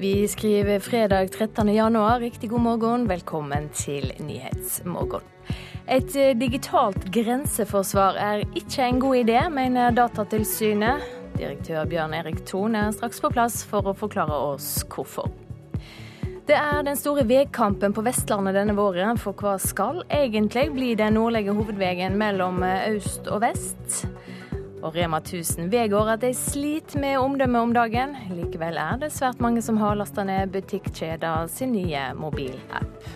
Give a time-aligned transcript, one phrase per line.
[0.00, 1.68] Vi skriver fredag 13.
[1.68, 2.20] januar.
[2.20, 3.08] Riktig god morgen.
[3.08, 5.24] Velkommen til Nyhetsmorgen.
[5.90, 11.02] Et eh, digitalt grenseforsvar er ikke en god idé, mener Datatilsynet.
[11.34, 15.32] Direktør Bjørn Erik Thon er straks på plass for å forklare oss hvorfor.
[16.46, 21.18] Det er den store veikampen på Vestlandet denne våren, for hva skal egentlig bli den
[21.18, 24.04] nordlige hovedveien mellom eh, øst og vest?
[24.82, 28.14] Og Rema 1000 vedgår at de sliter med omdømmet om dagen.
[28.30, 33.08] Likevel er det svært mange som har lasta ned butikkjeda sin nye mobilapp.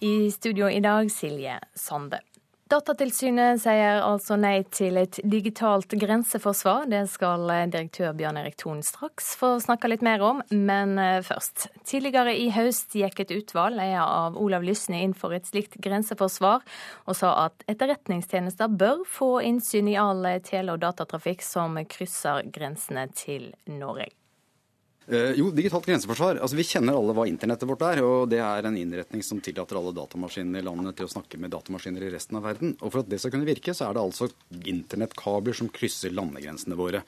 [0.00, 2.22] I studio i dag Silje Sande.
[2.70, 6.84] Datatilsynet sier altså nei til et digitalt grenseforsvar.
[6.86, 11.66] Det skal direktør Bjørn Erik Thon straks få snakke litt mer om, men eh, først.
[11.82, 16.62] Tidligere i høst gikk et utvalg ledet av Olav Lysne inn for et slikt grenseforsvar,
[17.10, 23.08] og sa at etterretningstjenester bør få innsyn i all tele- og datatrafikk som krysser grensene
[23.18, 24.12] til Norge.
[25.10, 26.38] Uh, jo, digitalt grenseforsvar.
[26.38, 28.02] Altså, Vi kjenner alle hva internettet vårt er.
[28.06, 31.50] og Det er en innretning som tillater alle datamaskinene i landet til å snakke med
[31.50, 32.76] datamaskiner i resten av verden.
[32.80, 36.78] Og For at det skal kunne virke, så er det altså internettkabler som krysser landegrensene
[36.78, 37.02] våre.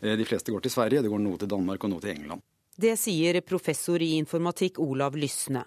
[0.00, 2.42] Uh, de fleste går til Sverige, det går noe til Danmark og noe til England.
[2.82, 5.60] Det sier professor i informatikk Olav Lysne.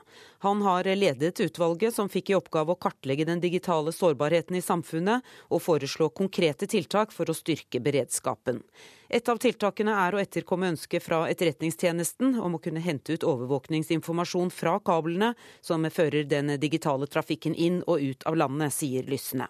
[0.44, 5.24] Han har ledet utvalget som fikk i oppgave å kartlegge den digitale sårbarheten i samfunnet
[5.48, 8.60] og foreslå konkrete tiltak for å styrke beredskapen.
[9.08, 14.52] Et av tiltakene er å etterkomme ønsket fra Etterretningstjenesten om å kunne hente ut overvåkningsinformasjon
[14.52, 15.32] fra kablene
[15.64, 19.48] som fører den digitale trafikken inn og ut av landet, sier Lysne.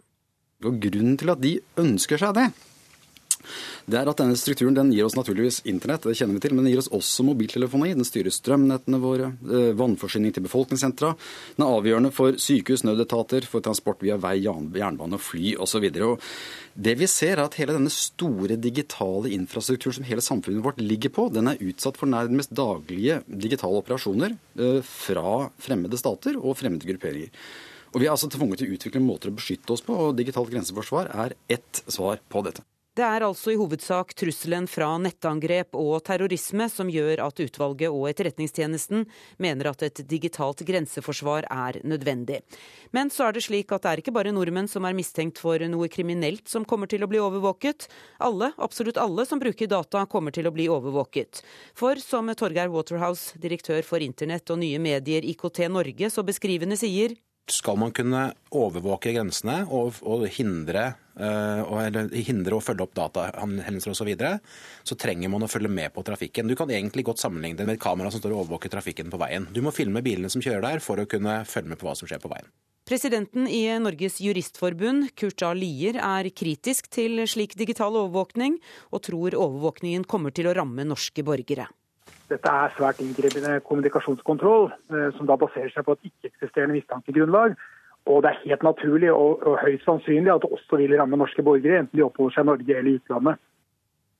[0.61, 2.50] Og Grunnen til at de ønsker seg det,
[3.89, 6.65] det er at denne strukturen den gir oss naturligvis internett, det kjenner vi til, men
[6.65, 7.93] den gir oss også mobiltelefoni.
[7.97, 11.13] Den styrer strømnettene våre, eh, vannforsyning til befolkningssentra.
[11.57, 15.89] Den er avgjørende for sykehus, nødetater, for transport via vei, jernbane og fly osv.
[16.75, 21.13] Det vi ser er at hele denne store digitale infrastrukturen som hele samfunnet vårt ligger
[21.16, 26.89] på, den er utsatt for nærmest daglige digitale operasjoner eh, fra fremmede stater og fremmede
[26.89, 27.31] grupperinger.
[27.95, 30.51] Og Vi er altså tvunget til å utvikle måter å beskytte oss på, og digitalt
[30.51, 32.66] grenseforsvar er ett svar på dette.
[32.95, 38.06] Det er altså i hovedsak trusselen fra nettangrep og terrorisme som gjør at utvalget og
[38.07, 39.03] Etterretningstjenesten
[39.44, 42.39] mener at et digitalt grenseforsvar er nødvendig.
[42.95, 45.59] Men så er det slik at det er ikke bare nordmenn som er mistenkt for
[45.67, 47.89] noe kriminelt som kommer til å bli overvåket.
[48.23, 51.44] Alle, absolutt alle som bruker data kommer til å bli overvåket.
[51.75, 57.19] For som Torgeir Waterhouse, direktør for internett og nye medier IKT Norge, så beskrivende sier
[57.51, 64.02] skal man kunne overvåke grensene og, og hindre, eller hindre å følge opp datahendelser osv.,
[64.02, 64.34] så, videre,
[64.84, 66.48] så trenger man å følge med på trafikken.
[66.48, 69.20] Du kan egentlig godt sammenligne det med et kamera som står og overvåker trafikken på
[69.22, 69.48] veien.
[69.56, 72.09] Du må filme bilene som kjører der for å kunne følge med på hva som
[72.09, 72.52] skjer på veien.
[72.86, 75.56] Presidenten i Norges juristforbund, Kurt A.
[75.58, 78.59] Lier, er kritisk til slik digital overvåkning,
[78.94, 81.66] og tror overvåkningen kommer til å ramme norske borgere.
[82.30, 87.58] Dette er svært inngripende kommunikasjonskontroll, eh, som da baserer seg på et ikke-eksisterende mistankegrunnlag.
[88.05, 91.45] Og det er helt naturlig og, og høyst sannsynlig at det også vil ramme norske
[91.45, 93.41] borgere, enten de oppholder seg i Norge eller i utlandet.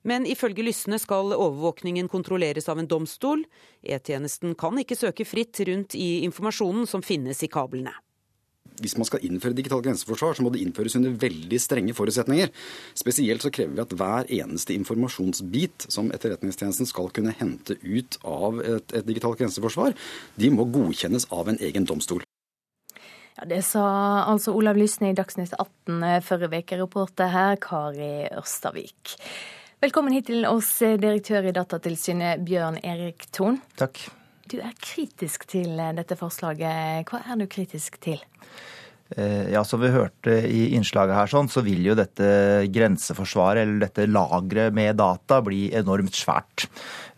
[0.06, 3.42] Men ifølge Lysne skal overvåkningen kontrolleres av en domstol.
[3.82, 7.94] E-tjenesten kan ikke søke fritt rundt i informasjonen som finnes i kablene
[8.84, 12.52] hvis man skal innføre digitalt grenseforsvar, så må det innføres under veldig strenge forutsetninger.
[12.98, 18.60] Spesielt så krever vi at hver eneste informasjonsbit som Etterretningstjenesten skal kunne hente ut av
[18.64, 19.96] et, et digitalt grenseforsvar,
[20.36, 22.25] de må godkjennes av en egen domstol.
[23.46, 23.82] Det sa
[24.26, 26.78] altså Olav Lysne i Dagsnytt 18 forrige uke.
[26.80, 29.14] Reporter her, Kari Ørstavik.
[29.86, 33.60] Velkommen hit til oss, direktør i Datatilsynet, Bjørn Erik Thon.
[33.78, 34.02] Takk.
[34.50, 37.06] Du er kritisk til dette forslaget.
[37.06, 38.18] Hva er du kritisk til?
[39.14, 42.26] Eh, ja, Som vi hørte i innslaget her, sånn, så vil jo dette
[42.74, 46.66] grenseforsvaret, eller dette lageret med data, bli enormt svært.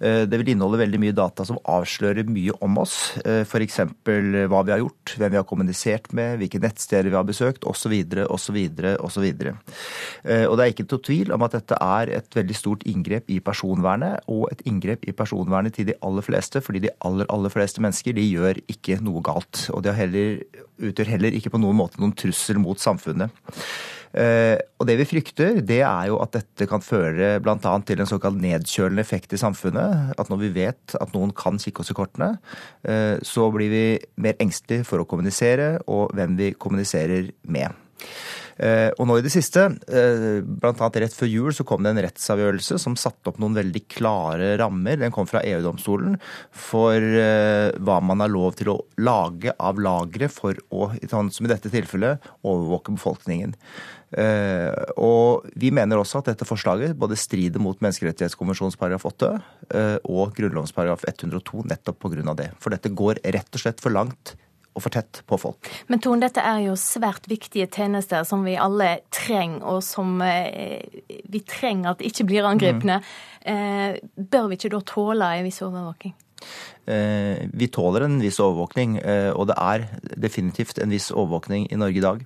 [0.04, 3.16] Eh, det vil inneholde veldig mye data som avslører mye om oss.
[3.24, 3.80] Eh, F.eks.
[4.04, 7.96] hva vi har gjort, hvem vi har kommunisert med, hvilke nettsteder vi har besøkt osv.
[8.28, 8.60] osv.
[9.00, 9.28] osv.
[10.28, 13.40] Og det er ikke noe tvil om at dette er et veldig stort inngrep i
[13.40, 17.84] personvernet, og et inngrep i personvernet til de aller fleste, fordi de aller, aller fleste
[17.84, 19.70] mennesker de gjør ikke noe galt.
[19.72, 20.44] Og de har heller,
[20.78, 23.34] utgjør heller ikke på noen måte noen trussel mot samfunnet.
[24.18, 27.74] Eh, og det vi frykter, det er jo at dette kan føre bl.a.
[27.86, 30.14] til en såkalt nedkjølende effekt i samfunnet.
[30.18, 32.34] At når vi vet at noen kan kikke oss i kortene,
[32.88, 33.86] eh, så blir vi
[34.24, 37.76] mer engstelige for å kommunisere, og hvem vi kommuniserer med.
[38.58, 40.90] Eh, og nå i det siste, eh, bl.a.
[40.90, 44.98] rett før jul, så kom det en rettsavgjørelse som satte opp noen veldig klare rammer.
[45.02, 46.18] Den kom fra EU-domstolen
[46.52, 51.52] for hva man har lov til å lage av lagre for å, sånn som i
[51.52, 53.54] dette tilfellet, overvåke befolkningen.
[55.04, 59.32] Og vi mener også at dette forslaget både strider mot menneskerettighetskonvensjonens paragraf 8
[60.08, 62.36] og Grunnlovens paragraf 102 nettopp pga.
[62.40, 62.52] det.
[62.64, 64.38] For dette går rett og slett for langt
[64.78, 65.72] og for tett på folk.
[65.90, 70.86] Men Tone, dette er jo svært viktige tjenester som vi alle trenger, og som eh,
[71.26, 73.02] vi trenger at ikke blir angrepne.
[73.02, 73.12] Mm.
[73.50, 76.14] Eh, bør vi ikke da tåle en viss overvåking?
[76.88, 79.00] Eh, vi tåler en viss overvåkning,
[79.34, 79.88] og det er
[80.22, 82.22] definitivt en viss overvåkning i Norge i dag.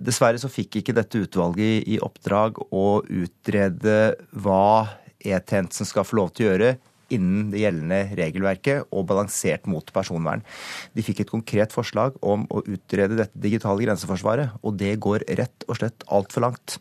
[0.00, 4.00] Dessverre så fikk ikke dette utvalget i oppdrag å utrede
[4.32, 4.88] hva
[5.20, 6.70] E-tjenesten skal få lov til å gjøre
[7.14, 10.44] innen det gjeldende regelverket og balansert mot personvern.
[10.96, 15.66] De fikk et konkret forslag om å utrede dette digitale grenseforsvaret, og det går rett
[15.68, 16.78] og slett altfor langt.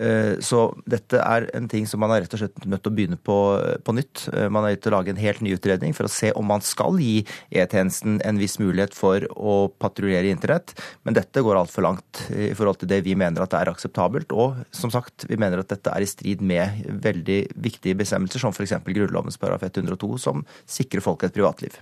[0.00, 2.96] Eh, så dette er en ting som man er rett og slett nødt til å
[2.96, 3.38] begynne på,
[3.84, 4.26] på nytt.
[4.34, 6.48] Eh, man er nødt til å lage en helt ny utredning for å se om
[6.50, 10.74] man skal gi E-tjenesten en viss mulighet for å patruljere internett,
[11.06, 14.32] men dette går altfor langt i forhold til det vi mener at er akseptabelt.
[14.32, 18.54] Og som sagt, vi mener at dette er i strid med veldig viktige bestemmelser, som
[18.54, 18.76] f.eks.
[18.90, 21.76] Grunnlovens paragraf 102 som sikrer folk et privatliv.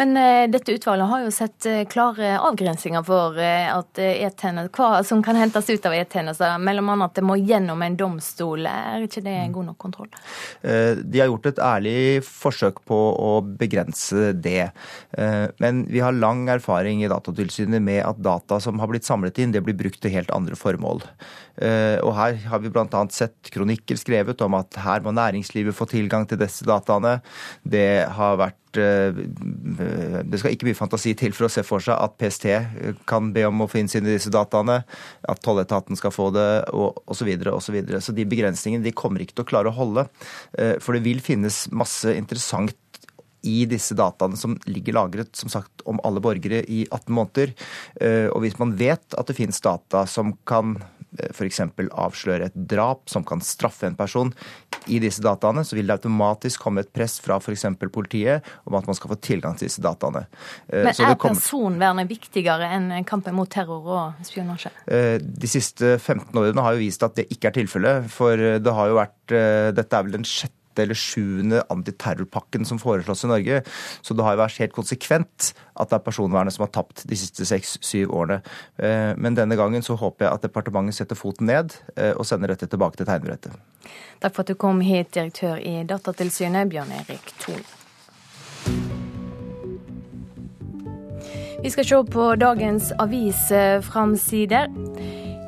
[0.00, 4.00] Men uh, dette utvalget har jo sett uh, klare avgrensinger for uh, at
[4.72, 8.66] hva som kan hentes ut av e-tjenester, mellom annet at det må gjennom en domstol.
[8.68, 10.10] Er ikke det god nok kontroll?
[10.62, 14.70] De har gjort et ærlig forsøk på å begrense det.
[15.62, 19.54] Men vi har lang erfaring i Datatilsynet med at data som har blitt samlet inn,
[19.54, 21.02] det blir brukt til helt andre formål.
[21.62, 23.02] Og her har vi bl.a.
[23.12, 27.20] sett kronikker skrevet om at her må næringslivet få tilgang til disse dataene.
[27.62, 29.22] Det har vært eh,
[30.24, 32.48] det skal ikke mye fantasi til for å se for seg at PST
[33.08, 34.82] kan be om å få innsyn i disse dataene,
[35.28, 37.28] at tolletaten skal få det, og osv.
[37.32, 38.00] Så, og så, videre.
[38.04, 40.06] så de begrensningene de kommer ikke til å klare å holde.
[40.58, 42.76] Eh, for det vil finnes masse interessant
[43.42, 47.54] i disse dataene som ligger lagret som sagt, om alle borgere i 18 måneder.
[48.00, 50.76] Eh, og hvis man vet at det finnes data som kan
[51.30, 51.60] f.eks.
[51.90, 54.32] avsløre et drap som kan straffe en person
[54.90, 57.66] i disse dataene, så vil det automatisk komme et press fra f.eks.
[57.92, 60.24] politiet om at man skal få tilgang til disse dataene.
[60.68, 61.36] Eh, Men er kommer...
[61.36, 64.72] personvernet viktigere enn kampen mot terror og spionasje?
[64.86, 68.10] Eh, de siste 15 årene har jo vist at det ikke er tilfellet.
[68.12, 72.80] For det har jo vært eh, Dette er vel den sjette eller sjuende antiterrorpakken som
[72.80, 73.60] foreslås i Norge.
[74.02, 77.18] Så det har jo vært helt konsekvent at det er personvernet som har tapt de
[77.18, 78.40] siste seks-syv årene.
[78.78, 82.54] Eh, men denne gangen så håper jeg at departementet setter foten ned eh, og sender
[82.54, 83.54] dette tilbake til tegnebrettet.
[84.22, 87.64] Takk for at du kom hit, direktør i Datatilsynet, Bjørn Erik Thon.
[91.62, 94.66] Vi skal se på dagens avisframsider.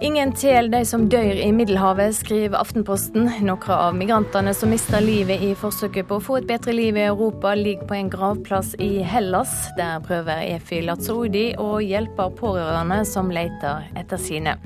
[0.02, 3.29] Ingen til de som dør i Middelhavet, skriver Aftenposten.
[3.46, 7.06] Noen av migrantene som mister livet i forsøket på å få et bedre liv i
[7.06, 9.55] Europa, ligger på en gravplass i Hellas.
[9.79, 14.58] Der prøver Efi Latsoudi å hjelpe pårørende som leter etter sine.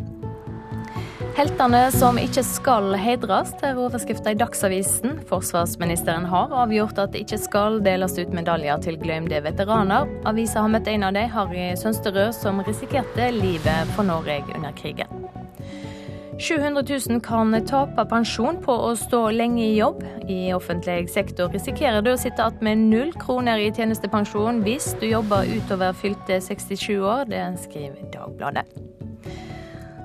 [1.38, 5.20] Heltene som ikke skal hedres, er overskrifta i Dagsavisen.
[5.28, 10.10] Forsvarsministeren har avgjort at det ikke skal deles ut medaljer til glemte veteraner.
[10.26, 15.14] Avisa har møtt en av dem, Harry Sønsterød, som risikerte livet for Norge under krigen.
[16.42, 20.02] 700 000 kan tape pensjon på å stå lenge i jobb.
[20.26, 25.06] I offentlig sektor risikerer du å sitte igjen med null kroner i tjenestepensjon hvis du
[25.12, 27.28] jobber utover fylte 67 år.
[27.30, 28.66] Det skriver Dagbladet.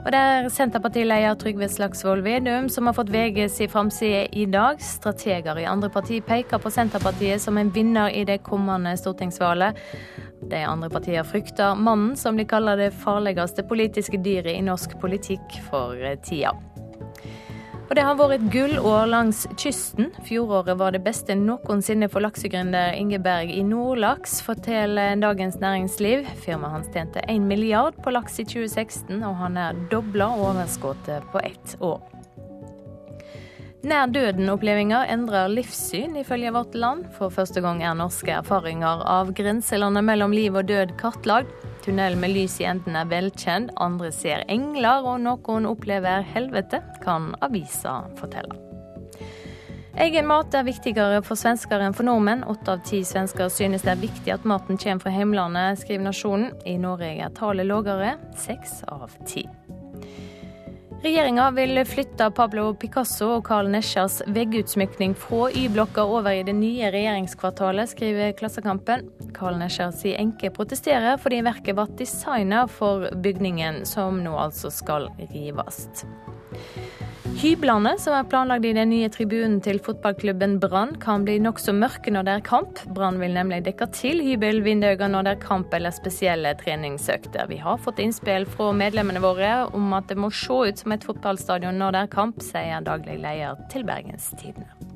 [0.03, 4.81] Og det er Senterpartileder Trygve Slagsvold Vedum som har fått VGs i framside i dag.
[4.83, 9.79] Strateger i andre parti peker på Senterpartiet som en vinner i det kommende stortingsvalget.
[10.51, 15.62] De andre partiene frykter mannen som de kaller det farligste politiske dyret i norsk politikk
[15.69, 15.95] for
[16.27, 16.51] tida.
[17.93, 20.07] Og Det har vært et gullår langs kysten.
[20.25, 26.25] Fjoråret var det beste noensinne for laksegründer Ingeberg i Nordlaks, forteller Dagens Næringsliv.
[26.41, 31.45] Firmaet hans tjente 1 milliard på laks i 2016, og han er dobla overskuddet på
[31.45, 32.01] ett år.
[33.83, 37.09] Nær døden-opplevelser endrer livssyn, ifølge Vårt Land.
[37.17, 41.51] For første gang er norske erfaringer av grenselandet mellom liv og død kartlagt.
[41.83, 47.33] Tunnel med lys i enden er velkjent, andre ser engler, og noen opplever helvete, kan
[47.43, 48.55] avisa fortelle.
[49.99, 52.47] Egen mat er viktigere for svensker enn for nordmenn.
[52.47, 56.55] Åtte av ti svensker synes det er viktig at maten kommer fra hjemlandet, skriver Nasjonen.
[56.63, 58.15] I Norge er tallet lavere,
[58.47, 59.43] seks av ti.
[61.03, 66.93] Regjeringa vil flytte Pablo Picasso og Carl Nesjas veggutsmykning fra Y-blokka over i det nye
[66.95, 69.10] regjeringskvartalet, skriver Klassekampen.
[69.36, 76.05] Carl Nesjas enke protesterer fordi verket ble designet for bygningen, som nå altså skal rives.
[77.41, 82.13] Hyblene som er planlagt i den nye tribunen til fotballklubben Brann, kan bli nokså mørke
[82.13, 82.83] når det er kamp.
[82.95, 87.49] Brann vil nemlig dekke til hybelvinduene når det er kamp eller spesielle treningsøkter.
[87.49, 91.09] Vi har fått innspill fra medlemmene våre om at det må se ut som et
[91.09, 94.92] fotballstadion når det er kamp, sier daglig leder til Bergens Tidende.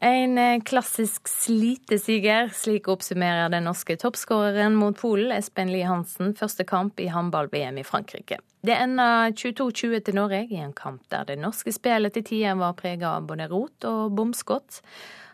[0.00, 6.66] En eh, klassisk slitesiger, slik oppsummerer den norske toppskåreren mot Polen, Espen Lie Hansen, første
[6.68, 8.42] kamp i håndball-VM i Frankrike.
[8.60, 12.76] Det enda 22-20 til Norge i en kamp der det norske spillet til tider var
[12.76, 14.82] preget av både rot og bomskott.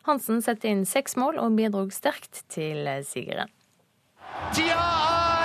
[0.07, 3.51] Hansen setter inn seks mål og bidro sterkt til eh, sigeren.
[4.55, 4.87] Tida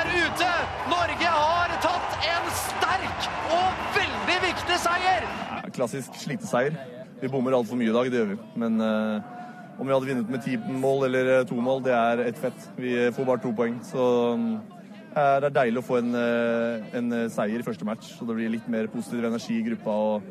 [0.04, 0.52] er ute!
[0.94, 5.28] Norge har tatt en sterk og veldig viktig seier!
[5.74, 6.97] Klassisk sliteseier.
[7.22, 8.40] Vi bommer altfor mye i dag, det gjør vi.
[8.62, 9.36] Men uh,
[9.78, 12.68] om vi hadde vunnet med ti mål eller eh, to mål, det er ett fett.
[12.78, 13.78] Vi får bare to poeng.
[13.86, 14.50] Så um,
[15.14, 18.12] det er deilig å få en, en, seier i første match.
[18.18, 20.28] Så det blir litt mer positiv energi i gruppa og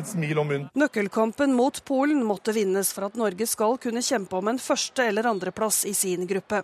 [0.00, 0.68] et smil om munnen.
[0.76, 5.28] Nøkkelkampen mot Polen måtte vinnes for at Norge skal kunne kjempe om en første- eller
[5.28, 6.62] andreplass i sin gruppe.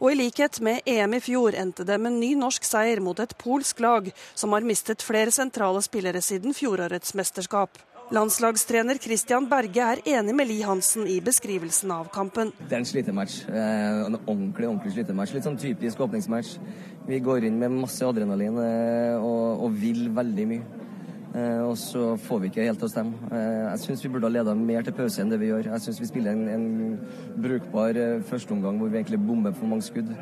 [0.00, 3.36] Og i likhet med EM i fjor endte det med ny norsk seier mot et
[3.38, 7.76] polsk lag som har mistet flere sentrale spillere siden fjorårets mesterskap.
[8.14, 12.52] Landslagstrener Christian Berge er enig med Li Hansen i beskrivelsen av kampen.
[12.60, 13.40] Det er en slitematch.
[13.50, 15.32] Eh, en ordentlig ordentlig slitematch.
[15.34, 16.52] Litt sånn typisk åpningsmatch.
[17.08, 20.84] Vi går inn med masse adrenalin eh, og, og vil veldig mye.
[21.34, 23.32] Eh, og så får vi ikke helt til å stemme.
[23.42, 25.72] Jeg syns vi burde ha leda mer til pause enn det vi gjør.
[25.72, 27.98] Jeg syns vi spiller en, en brukbar
[28.30, 30.14] førsteomgang hvor vi egentlig bomber for mange skudd.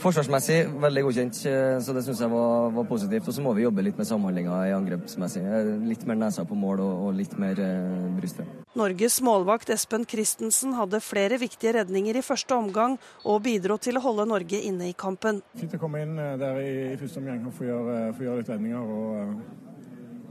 [0.00, 3.28] Forsvarsmessig veldig godkjent, eh, så det syns jeg var, var, positivt.
[3.28, 5.42] Og så må vi jobbe litt med samhandlinga i angrepsmessig.
[5.44, 8.48] Eh, litt mer nesa på mål og, og litt mer eh, brystet.
[8.74, 14.02] Norges målvakt Espen Christensen hadde flere viktige redninger i første omgang, og bidro til å
[14.04, 15.40] holde Norge inne i kampen.
[15.60, 18.42] Fint å komme inn eh, der i, i første omgang og få gjøre, få gjøre
[18.42, 18.96] litt redninger.
[18.98, 19.52] og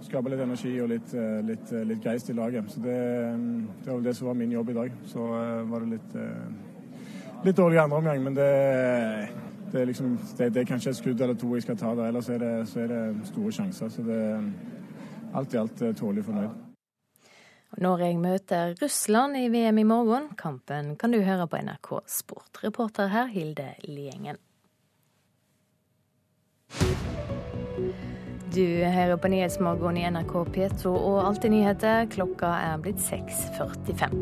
[0.04, 1.14] skape litt energi og litt,
[1.48, 2.68] litt, litt geist i laget.
[2.68, 2.98] Så det,
[3.86, 4.98] det var det som var min jobb i dag.
[5.08, 5.30] Så
[5.70, 6.18] var det litt,
[7.46, 8.50] litt dårlig andre omgang, men det
[9.74, 12.12] det er, liksom, det, det er kanskje et skudd eller to jeg skal ta der,
[12.12, 13.90] ellers er det, så er det store sjanser.
[13.90, 14.44] Så det er
[15.34, 16.52] alt i alt eh, tålelig fornøyd.
[17.82, 20.30] Norge møter Russland i VM i morgen.
[20.38, 22.62] Kampen kan du høre på NRK Sport.
[22.62, 24.38] Reporter her Hilde Liengen.
[28.54, 32.04] Du hører på Nyhetsmorgen i NRK P2 og Alltid nyheter.
[32.14, 34.14] Klokka er blitt 6.45.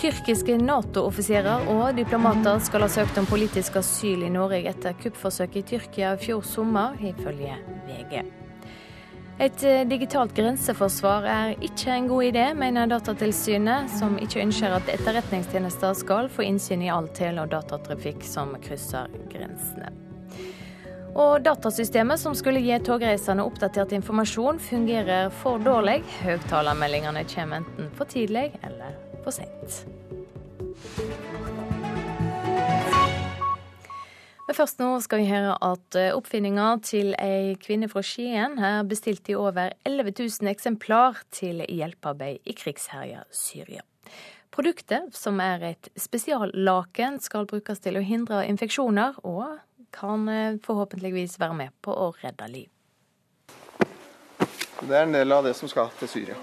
[0.00, 5.64] Tyrkiske Nato-offiserer og diplomater skal ha søkt om politisk asyl i Norge etter kuppforsøket i
[5.76, 7.54] Tyrkia i fjor sommer, ifølge
[7.86, 8.18] VG.
[9.40, 14.90] Et eh, digitalt grenseforsvar er ikke en god idé, mener Datatilsynet, som ikke ønsker at
[14.98, 20.09] etterretningstjenester skal få innsyn i all tele- og datatrafikk som krysser grensene.
[21.18, 26.00] Og datasystemet som skulle gi togreisende oppdatert informasjon, fungerer for dårlig.
[26.22, 29.82] Høyttalermeldingene kommer enten for tidlig eller for sent.
[34.50, 38.80] Men først nå skal vi høre at eh, oppfinninga til ei kvinne fra Skien er
[38.82, 43.84] bestilt i over 11 000 eksemplar til hjelpearbeid i krigsherja Syria.
[44.50, 49.60] Produktet, som er et spesiallaken, skal brukes til å hindre infeksjoner, og
[49.94, 52.68] kan eh, forhåpentligvis være med på å redde liv.
[54.80, 56.38] Det er en del av det som skal til Syria.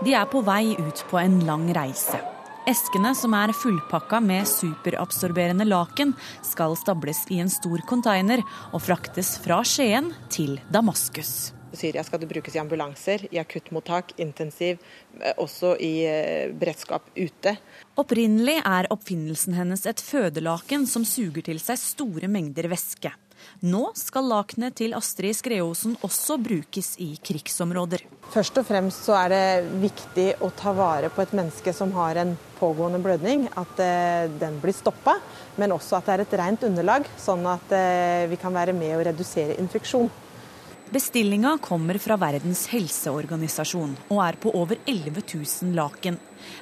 [0.00, 2.18] De er på vei ut på en lang reise.
[2.68, 6.12] Eskene, som er fullpakka med superabsorberende laken,
[6.44, 11.59] skal stables i en stor konteiner og fraktes fra Skien til Damaskus.
[11.72, 14.78] Syria skal det brukes i ambulanser, i akuttmottak, intensiv,
[15.20, 17.56] eh, også i eh, beredskap ute.
[18.00, 23.12] Opprinnelig er oppfinnelsen hennes et fødelaken som suger til seg store mengder væske.
[23.64, 28.02] Nå skal lakenet til Astrid Skreosen også brukes i krigsområder.
[28.30, 32.20] Først og fremst så er det viktig å ta vare på et menneske som har
[32.20, 33.46] en pågående blødning.
[33.56, 35.16] At eh, den blir stoppa,
[35.56, 37.72] men også at det er et rent underlag, sånn at
[38.30, 40.10] vi kan være med å redusere infeksjon.
[40.90, 46.16] Bestillinga kommer fra Verdens helseorganisasjon og er på over 11 000 laken.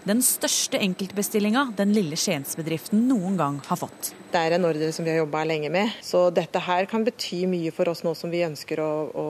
[0.04, 4.10] Den største enkeltbestillinga den lille Skiensbedriften noen gang har fått.
[4.28, 7.46] Det er en ordre som vi har jobba lenge med, så dette her kan bety
[7.48, 9.26] mye for oss nå som vi ønsker å, å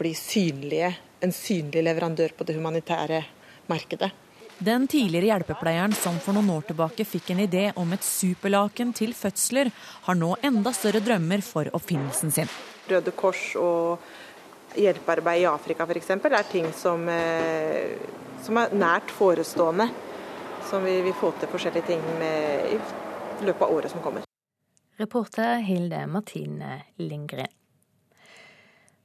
[0.00, 0.94] bli synlige.
[1.20, 3.20] En synlig leverandør på det humanitære
[3.68, 4.08] markedet.
[4.56, 9.12] Den tidligere hjelpepleieren som for noen år tilbake fikk en idé om et superlaken til
[9.16, 9.68] fødsler,
[10.08, 12.48] har nå enda større drømmer for oppfinnelsen sin.
[12.88, 14.00] Røde Kors og
[14.76, 16.10] hjelpearbeid i Afrika f.eks.
[16.10, 17.96] er ting som, eh,
[18.42, 19.90] som, er nært forestående.
[20.70, 22.78] Som vi vil få til forskjellige ting med i
[23.46, 24.26] løpet av året som kommer.
[25.00, 27.50] Reporter Hilde Martine Lindgren.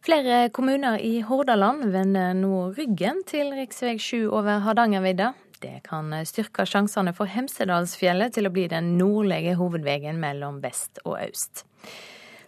[0.06, 3.98] Flere kommuner i Hordaland vender nå ryggen til rv.
[3.98, 5.32] 7 over Hardangervidda.
[5.64, 11.18] Det kan styrke sjansene for Hemsedalsfjellet til å bli den nordlige hovedveien mellom vest og
[11.24, 11.66] øst.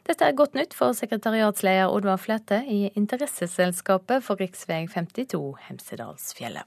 [0.08, 4.54] Dette er godt nytt for sekretariatsleder Oddvar Fløte i interesseselskapet for rv.
[4.56, 6.64] 52 Hemsedalsfjellet.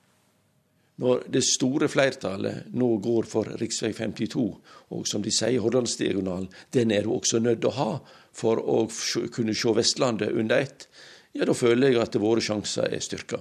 [1.01, 3.65] Når det store flertallet nå går for rv.
[3.73, 4.45] 52,
[4.93, 7.93] og som de sier, Hordalandsdiagonalen, den er du også nødt til å ha
[8.37, 8.83] for å
[9.33, 10.91] kunne se Vestlandet under ett,
[11.33, 13.41] ja, da føler jeg at våre sjanser er styrka.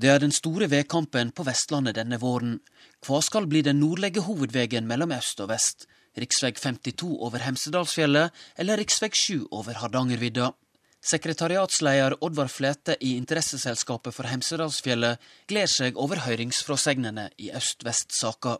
[0.00, 2.60] Det er den store vedkampen på Vestlandet denne våren.
[3.02, 5.88] Hva skal bli den nordlige hovedveien mellom øst og vest?
[6.18, 10.52] Riksveg 52 over Hemsedalsfjellet eller riksveg 7 over Hardangervidda?
[11.00, 18.58] Sekretariatsleder Oddvar Flete i Interesseselskapet for Hemsedalsfjellet gleder seg over høringsfråsegnene i øst-vest-saka.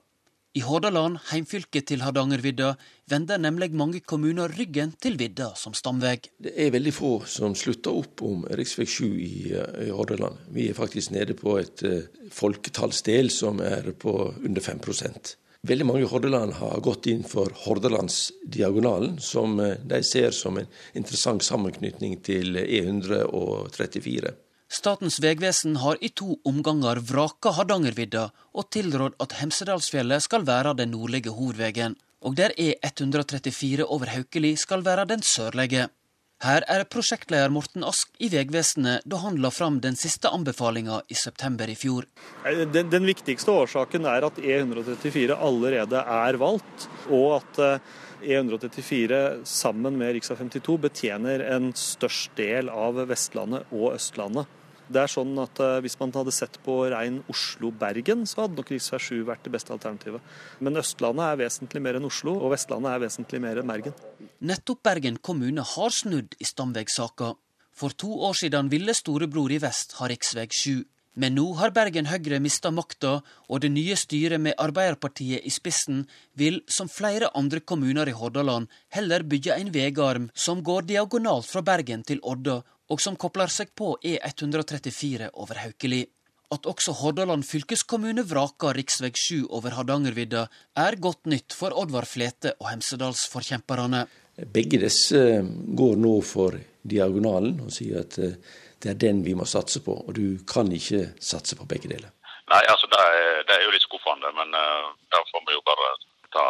[0.58, 2.72] I Hordaland, heimfylket til Hardangervidda,
[3.06, 6.16] vender nemlig mange kommuner ryggen til vidda som stamvei.
[6.42, 8.64] Det er veldig få som slutter opp om rv.
[8.66, 10.40] 7 i, i, Hordaland.
[10.50, 12.02] Vi er faktisk nede på et uh,
[12.34, 14.82] folketallsdel som er på under 5
[15.68, 20.68] Veldig mange i Hordaland har gått inn for Hordalandsdiagonalen, som uh, de ser som en
[20.96, 24.32] interessant sammenknytning til E134.
[24.70, 30.94] Statens vegvesen har i to omganger vraka Hardangervidda og tilrådd at Hemsedalsfjellet skal være den
[30.94, 35.88] nordlige hovedvegen, og der E134 over Haukeli skal være den sørlige.
[36.40, 41.16] Her er prosjektleder Morten Ask i Vegvesenet da han la fram den siste anbefalinga i
[41.18, 42.06] september i fjor.
[42.72, 47.60] Den, den, viktigste årsaken er at E134 allerede er valgt, og at
[48.24, 50.22] E134 eh, e sammen med rv.
[50.40, 54.56] 52 betjener en størst del av Vestlandet og Østlandet.
[54.90, 58.72] Det er sånn at uh, Hvis man hadde sett på rein Oslo-Bergen, så hadde nok
[58.72, 58.80] rv.
[58.80, 60.24] 7 vært det beste alternativet.
[60.58, 63.94] Men Østlandet er vesentlig mer enn Oslo, og Vestlandet er vesentlig mer enn Bergen.
[64.40, 67.34] Nettopp Bergen kommune har snudd i stamvegsaka.
[67.76, 70.46] For to år siden ville storebror i vest ha rv.
[70.48, 70.84] 7.
[71.20, 73.18] Men nå har Bergen Høyre mista makta,
[73.50, 76.06] og det nye styret med Arbeiderpartiet i spissen
[76.40, 81.60] vil, som flere andre kommuner i Hordaland, heller bygge en vegarm som går diagonalt fra
[81.60, 86.00] Bergen til Odda og som kobler seg på E134 over Haukeli.
[86.50, 89.12] At også Hordaland fylkeskommune vraker rv.
[89.14, 94.06] 7 over Hardangervidda, er godt nytt for Oddvar Flete og Hemsedalsforkjemperne.
[94.46, 95.20] Begge disse
[95.76, 98.38] går nå for diagonalen og sier at eh,
[98.80, 99.92] det er den vi må satse på.
[100.06, 102.08] Og du kan ikke satse på begge deler.
[102.50, 105.60] Nei, altså det er, det er jo litt skuffende, men uh, det får vi jo
[105.68, 105.90] bare
[106.34, 106.46] ta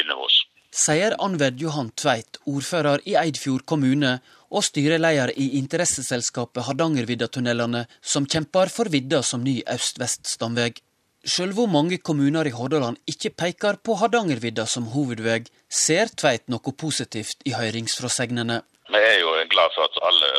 [0.00, 0.40] inn over oss.
[0.70, 4.16] Sier Anved Johan Tveit, ordfører i Eidfjord kommune,
[4.50, 10.72] og styreleder i interesseselskapet Hardangervidda-tunnelene, som kjemper for vidda som ny øst-vest-stamvei.
[11.20, 16.72] Sjøl hvor mange kommuner i Hordaland ikke peker på Hardangervidda som hovedvei, ser Tveit noe
[16.72, 18.62] positivt i høringsfrasegnene.
[18.90, 20.30] Vi er jo glad for at alle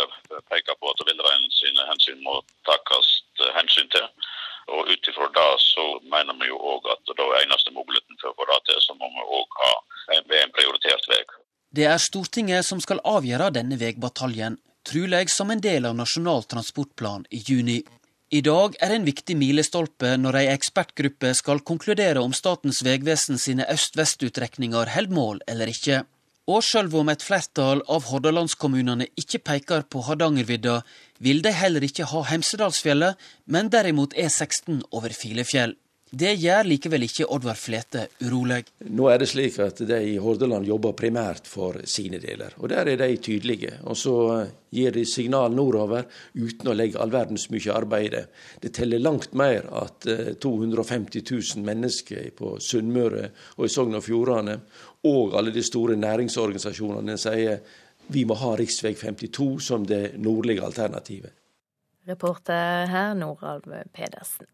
[0.50, 3.12] peker på at villreinen sine hensyn må takes
[3.60, 4.10] hensyn til.
[4.74, 8.38] Og ut ifra det så mener vi jo òg at da eneste muligheten for å
[8.40, 9.72] få det til, så må vi òg ha
[10.18, 11.22] en, en prioritert vei.
[11.72, 17.28] Det er Stortinget som skal avgjøre denne veibataljen, trolig som en del av Nasjonal transportplan
[17.30, 17.82] i juni.
[18.32, 23.66] I dag er en viktig milestolpe når ei ekspertgruppe skal konkludere om Statens vegvesen sine
[23.74, 25.98] øst-vest-utrekninger holder mål eller ikke.
[26.48, 30.78] Og sjøl om et flertall av hordalandskommunene ikke peker på Hardangervidda,
[31.20, 33.20] vil de heller ikke ha Hemsedalsfjellet,
[33.52, 35.76] men derimot E16 over Filefjell.
[36.12, 38.66] Det gjør likevel ikke Oddvar Flete urolig.
[38.92, 42.92] Nå er det slik at de i Hordaland jobber primært for sine deler, og der
[42.92, 43.78] er de tydelige.
[43.88, 46.04] Og så eh, gir de signal nordover
[46.36, 48.26] uten å legge all verdens mye arbeid i det.
[48.60, 50.10] Det teller langt mer at
[50.44, 54.60] 250 eh, 000 mennesker på Sunnmøre og i Sogn og Fjordane,
[55.08, 57.62] og alle de store næringsorganisasjonene sier
[58.12, 58.68] vi må ha rv.
[58.68, 61.32] 52 som det nordlige alternativet.
[62.04, 63.64] Reporter her, Noralv
[63.96, 64.52] Pedersen.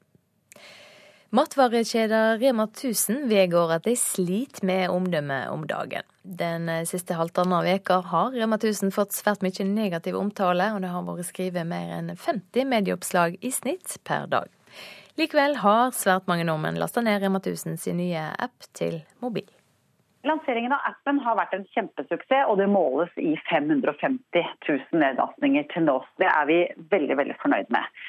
[1.30, 6.06] Matvarekjeder Rema 1000 vedgår at de sliter med omdømmet om dagen.
[6.24, 11.04] Den siste halvtanna veka har Rema 1000 fått svært mye negativ omtale, og det har
[11.04, 14.48] vært skrevet mer enn 50 medieoppslag i snitt per dag.
[15.20, 19.50] Likevel har svært mange nordmenn lasta ned Rema 1000 sin nye app til mobil.
[20.24, 25.90] Lanseringen av appen har vært en kjempesuksess, og det måles i 550 000 nedlastninger til
[25.92, 26.00] nå.
[26.24, 26.62] Det er vi
[26.96, 28.00] veldig veldig fornøyd med.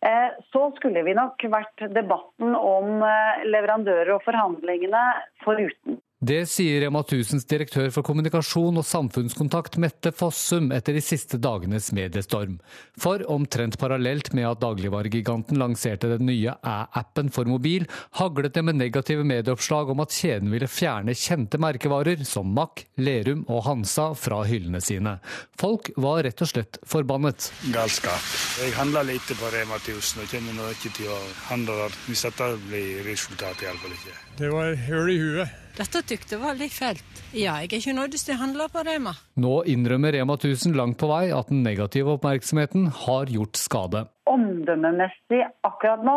[0.00, 5.02] Eh, så skulle vi nok vært debatten om eh, leverandører og forhandlingene
[5.42, 5.98] foruten.
[6.18, 11.92] Det sier Rema 1000s direktør for kommunikasjon og samfunnskontakt Mette Fossum etter de siste dagenes
[11.94, 12.56] mediestorm.
[12.98, 17.86] For omtrent parallelt med at dagligvaregiganten lanserte den nye Æ-appen for mobil,
[18.18, 23.46] haglet det med negative medieoppslag om at kjeden ville fjerne kjente merkevarer som Mack, Lerum
[23.46, 25.20] og Hansa fra hyllene sine.
[25.62, 27.52] Folk var rett og slett forbannet.
[27.70, 28.26] Galskap.
[28.58, 32.26] Jeg handler lite på Rema 1000 og kjenner nå ikke til å handle der hvis
[32.26, 34.18] dette blir resultatet, iallfall ikke.
[34.42, 35.56] Det var hull i huet.
[35.78, 37.20] Dette tykte jeg var litt fælt.
[37.30, 39.12] Ja, jeg er ikke nødt til å handle på Rema.
[39.38, 44.00] Nå innrømmer Rema 1000 langt på vei at den negative oppmerksomheten har gjort skade.
[44.26, 46.16] Omdømmemessig akkurat nå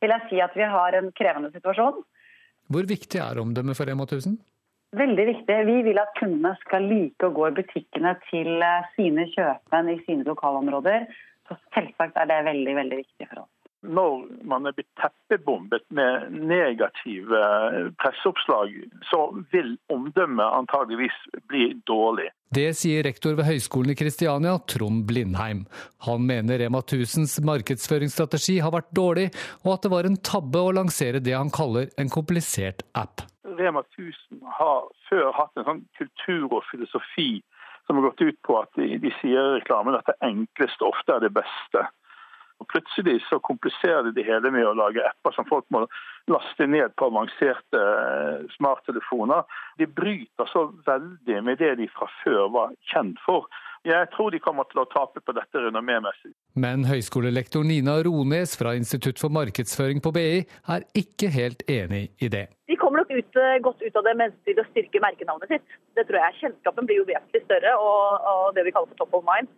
[0.00, 2.00] vil jeg si at vi har en krevende situasjon.
[2.72, 4.38] Hvor viktig er omdømmet for Rema 1000?
[4.96, 5.58] Veldig viktig.
[5.68, 9.98] Vi vil at kundene skal like å gå i butikkene til eh, sine kjøpmenn i
[10.06, 11.10] sine lokalområder.
[11.44, 13.53] Så selvsagt er det veldig, veldig viktig for oss
[13.84, 17.40] når man er blitt teppebombet med negative
[18.00, 18.72] presseoppslag,
[19.10, 19.20] så
[19.52, 21.16] vil omdømmet antageligvis
[21.50, 22.30] bli dårlig.
[22.54, 25.64] Det sier rektor ved Høgskolen i Kristiania, Trond Blindheim.
[26.06, 29.30] Han mener Rema 1000s markedsføringsstrategi har vært dårlig,
[29.64, 33.26] og at det var en tabbe å lansere det han kaller en komplisert app.
[33.58, 37.42] Rema 1000 har før hatt en sånn kultur og filosofi
[37.86, 41.16] som har gått ut på at de, de sier i reklamen at det enkleste ofte
[41.16, 41.84] er det beste.
[42.64, 45.84] Og Plutselig så kompliserer de det hele med å lage apper som folk må
[46.32, 49.44] laste ned på avanserte eh, smarttelefoner.
[49.76, 53.50] De bryter så veldig med det de fra før var kjent for.
[53.84, 56.32] Jeg tror de kommer til å tape på dette renommémessig.
[56.56, 60.38] Men høyskolelektor Nina Rones fra Institutt for markedsføring på BI
[60.72, 62.46] er ikke helt enig i det.
[62.72, 65.76] De kommer nok ut, eh, godt ut av det mens de vil styrke merkenavnet sitt.
[66.00, 66.40] Det tror jeg.
[66.40, 69.52] Kjennskapen blir jo vesentlig større, og, og det vi kaller for top of mind.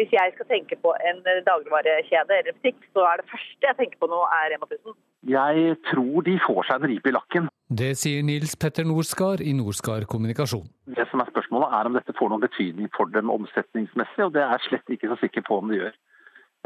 [0.00, 4.00] Hvis jeg skal tenke på en dagligvarekjede eller butikk, så er det første jeg tenker
[4.00, 4.96] på nå, er Rema 1000.
[5.32, 7.50] Jeg tror de får seg en ripe i lakken.
[7.82, 10.64] Det sier Nils Petter Norskar i Norskar kommunikasjon.
[10.96, 14.42] Det som er Spørsmålet er om dette får noen betydning for dem omsetningsmessig, og det
[14.42, 15.94] er jeg slett ikke så sikker på om det gjør.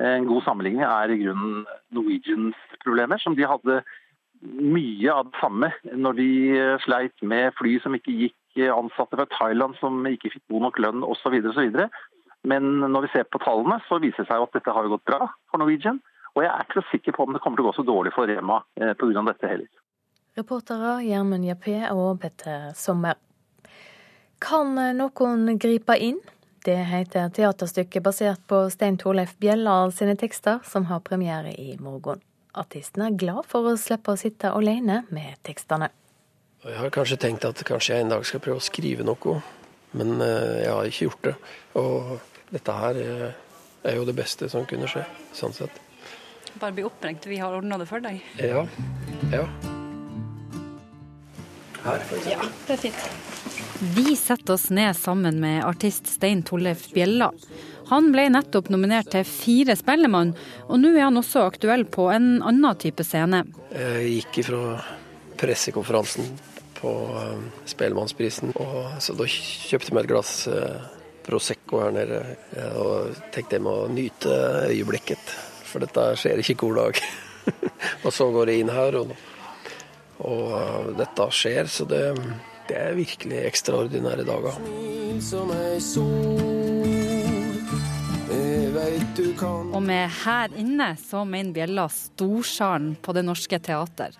[0.06, 1.62] En god sammenligning er i grunnen
[1.94, 3.80] Norwegians problemer, som de hadde
[4.42, 6.30] mye av det samme når de
[6.84, 8.34] sleit med fly som ikke gikk,
[8.72, 11.34] ansatte fra Thailand som ikke fikk god nok lønn osv.
[11.50, 11.66] osv.
[12.46, 15.26] Men når vi ser på tallene, så viser det seg at dette har gått bra
[15.50, 15.98] for Norwegian.
[16.36, 18.12] Og jeg er ikke så sikker på om det kommer til å gå så dårlig
[18.14, 19.24] for Rema eh, pga.
[19.32, 19.82] dette heller.
[20.36, 23.16] Reportere Gjermund Jappé og Petter Sommer.
[24.38, 26.20] Kan noen gripe inn?
[26.66, 32.20] Det heter teaterstykket basert på Stein Torleif Bjelland sine tekster, som har premiere i morgen.
[32.58, 35.88] Artisten er glad for å slippe å sitte alene med tekstene.
[36.66, 39.36] Jeg har kanskje tenkt at kanskje jeg en dag skal prøve å skrive noe,
[39.96, 41.34] men eh, jeg har ikke gjort det.
[41.78, 42.16] Og
[42.52, 43.00] dette her
[43.86, 45.04] er jo det beste som kunne skje,
[45.36, 45.82] sånn sett.
[46.60, 48.22] Bare bli oppringt, vi har ordna det for deg.
[48.40, 48.64] Ja.
[49.32, 49.44] Ja.
[51.84, 52.32] Her, for eksempel.
[52.32, 53.44] Ja, det er fint.
[53.96, 57.28] Vi setter oss ned sammen med artist Stein Tollef Bjella.
[57.90, 60.32] Han ble nettopp nominert til fire Spellemann,
[60.66, 63.44] og nå er han også aktuell på en annen type scene.
[63.70, 64.62] Jeg gikk ifra
[65.38, 66.32] pressekonferansen
[66.80, 70.95] på eh, Spellemannsprisen, og så da kjøpte jeg meg et glass eh,
[71.26, 72.20] Prosecco her nede
[72.78, 74.32] og tenkte jeg må nyte
[74.70, 75.32] øyeblikket,
[75.66, 77.00] for dette skjer ikke hver dag.
[78.06, 79.14] og så går jeg inn her, og,
[80.22, 82.02] og uh, dette skjer, så det,
[82.70, 84.60] det er virkelig ekstraordinære dager.
[89.76, 94.16] Og med her inne så mener Bjella storsalen på Det Norske Teater.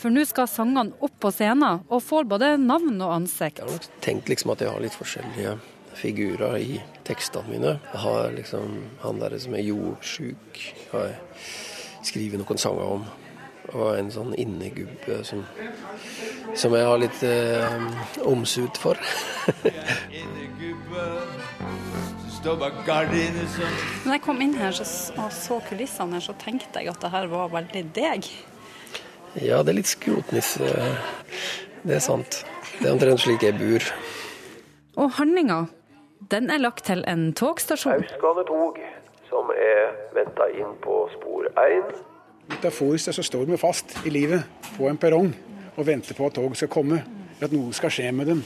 [0.00, 3.62] For nå skal sangene opp på scenen og får både navn og ansikt.
[3.62, 5.54] Jeg har nok tenkt liksom at jeg har litt forskjellige
[5.98, 7.74] figurer i tekstene mine.
[7.92, 11.18] Jeg har liksom han der som er jordsjuk, har jeg
[12.04, 13.04] skrevet noen sanger om.
[13.72, 15.40] Og en sånn innegubbe som,
[16.54, 17.86] som jeg har litt eh,
[18.28, 19.00] omsut for.
[22.44, 24.84] Når jeg kom inn her så,
[25.16, 28.28] og så kulissene her, så tenkte jeg at det her var veldig deg.
[29.40, 30.68] Ja, det er litt skrotnisse.
[31.84, 32.44] Det er sant.
[32.76, 33.88] Det er omtrent slik jeg bor.
[35.00, 35.64] Og handlinga
[36.30, 38.00] den er lagt til en togstasjon.
[38.00, 38.78] Austgane tog,
[39.28, 41.94] som er venta inn på spor 1.
[42.52, 44.44] Metaforisk så står vi fast i livet
[44.76, 45.32] på en perrong
[45.74, 47.02] og venter på at tog skal komme.
[47.42, 48.44] At noe skal skje med dem.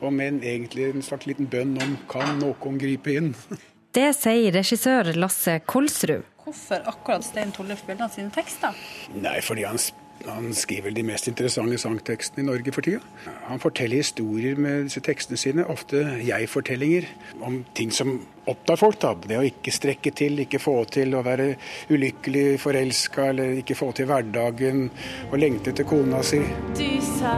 [0.00, 3.34] Og med en, egentlig en slags liten bønn om kan noen gripe inn.
[3.96, 6.22] Det sier regissør Lasse Kolsrud.
[6.44, 8.76] Hvorfor akkurat Stein Tollef Bjelland sine tekster?
[9.18, 9.82] Nei, fordi han
[10.26, 13.00] Han skriver de mest interessante sangtekstene i Norge for tida.
[13.48, 17.08] Han forteller historier med disse tekstene sine, ofte jeg-fortellinger,
[17.46, 18.18] om ting som
[18.50, 19.00] opptar folk.
[19.00, 19.14] da.
[19.14, 21.54] Det å ikke strekke til, ikke få til, å være
[21.90, 24.88] ulykkelig forelska eller ikke få til hverdagen,
[25.30, 26.42] og lengte etter kona si.
[26.76, 27.34] Du sa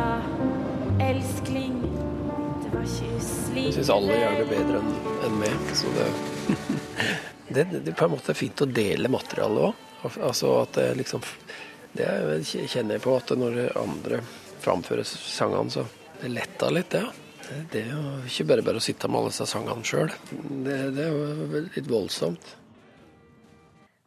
[1.03, 1.79] elskling,
[2.65, 5.75] det var ikke uslik Jeg syns alle gjør det bedre enn en meg.
[5.79, 6.11] Så det,
[6.51, 6.61] det,
[7.55, 9.89] det, det er på en måte fint å dele materialet òg.
[10.03, 11.23] Altså at det liksom
[11.93, 12.09] Det
[12.45, 14.23] kjenner jeg på at når andre
[14.63, 15.85] framfører sangene, så
[16.23, 17.03] det letter litt, det.
[17.03, 17.19] Ja.
[17.73, 20.13] Det er jo ikke bare bare å sitte med alle disse sangene sjøl.
[20.33, 22.55] Det, det er jo litt voldsomt.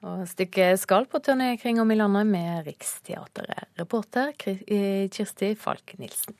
[0.05, 3.71] Og stykket skal på turné kring om i landet med Riksteatret.
[3.79, 6.37] Reporter Kirsti Falk Nilsen.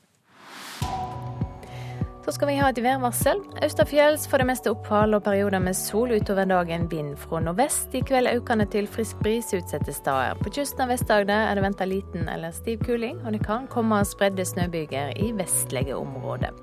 [2.26, 3.38] Så skal vi ha et værvarsel.
[3.62, 6.88] Østafjells for det meste opphold og perioder med sol utover dagen.
[6.90, 7.94] Vind fra nordvest.
[7.94, 10.34] I kveld økende til frisk bris utsatte steder.
[10.42, 14.02] På kysten av Vest-Agder er det venta liten eller stiv kuling, og det kan komme
[14.10, 16.58] spredde snøbyger i vestlige områder.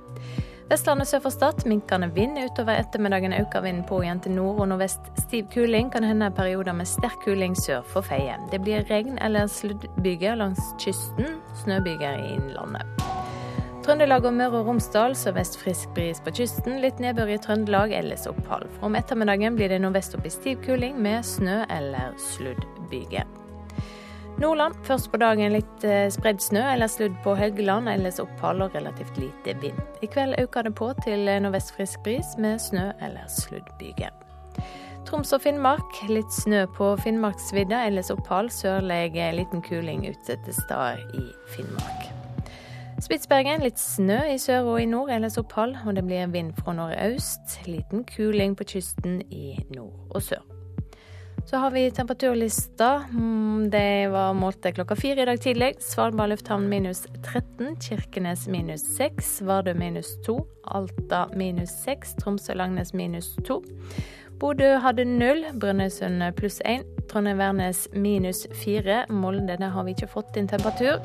[0.72, 4.68] Vestlandet sør for Stad minkende vind utover ettermiddagen øker vinden på igjen til nord og
[4.72, 5.12] nordvest.
[5.28, 8.34] Stiv kuling kan hende perioder med sterk kuling sør for Feie.
[8.50, 13.31] Det blir regn eller sluddbyger langs kysten, snøbyger i innlandet.
[13.82, 16.76] Trøndelag og Møre og Romsdal sørvest frisk bris på kysten.
[16.84, 18.68] Litt nedbør i Trøndelag, ellers opphold.
[18.86, 23.26] Om ettermiddagen blir det nordvest opp i stiv kuling med snø eller sluddbyger.
[24.38, 28.78] Nordland først på dagen litt eh, spredd snø eller sludd på Høgland, ellers opphold og
[28.78, 29.82] relativt lite vind.
[29.98, 34.14] I kveld øker det på til nordvest frisk bris med snø eller sluddbyger.
[35.10, 38.54] Troms og Finnmark litt snø på Finnmarksvidda, ellers opphold.
[38.54, 42.21] Sørlig liten kuling utsatte steder i Finnmark.
[43.02, 45.74] Spitsbergen litt snø i sør og i nord, ellers opphold.
[45.88, 47.58] Og det blir vind fra nordøst.
[47.66, 50.44] Liten kuling på kysten i nord og sør.
[51.50, 53.08] Så har vi temperaturlista.
[53.10, 55.72] Mm, det var målt klokka fire i dag tidlig.
[55.82, 57.74] Svalbard lufthavn minus 13.
[57.82, 59.34] Kirkenes minus 6.
[59.50, 60.38] Vardø minus 2.
[60.70, 62.14] Alta minus 6.
[62.22, 63.58] Tromsø-Langnes minus 2.
[64.38, 65.48] Bodø hadde null.
[65.58, 66.86] Brønnøysund pluss 1.
[67.10, 69.06] Trondheim-Værnes minus 4.
[69.10, 71.02] Molde, der har vi ikke fått inn temperatur.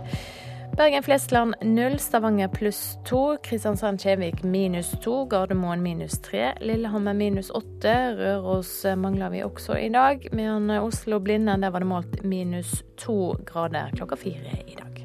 [0.76, 8.86] Bergen-Flesland 0, Stavanger pluss 2, Kristiansand-Kjevik minus 2, Gardermoen minus 3, Lillehammer minus 8, Røros
[8.98, 14.16] mangler vi også i dag, men Oslo-Blindern der var det målt minus 2 grader klokka
[14.16, 14.97] fire i dag.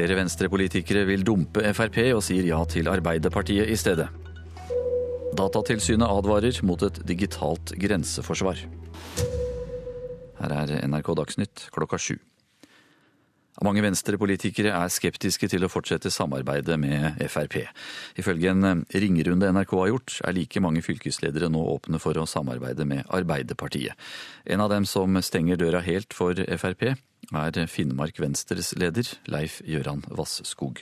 [0.00, 4.06] Flere venstrepolitikere vil dumpe Frp og sier ja til Arbeiderpartiet i stedet.
[5.36, 8.62] Datatilsynet advarer mot et digitalt grenseforsvar.
[10.40, 12.16] Her er NRK Dagsnytt klokka sju.
[13.60, 17.58] Mange venstrepolitikere er skeptiske til å fortsette samarbeidet med Frp.
[18.16, 22.86] Ifølge en ringerunde NRK har gjort, er like mange fylkesledere nå åpne for å samarbeide
[22.88, 23.92] med Arbeiderpartiet.
[24.48, 26.94] En av dem som stenger døra helt for Frp,
[27.30, 30.80] er Finnmark Venstres leder, Leif Gøran Vasskog.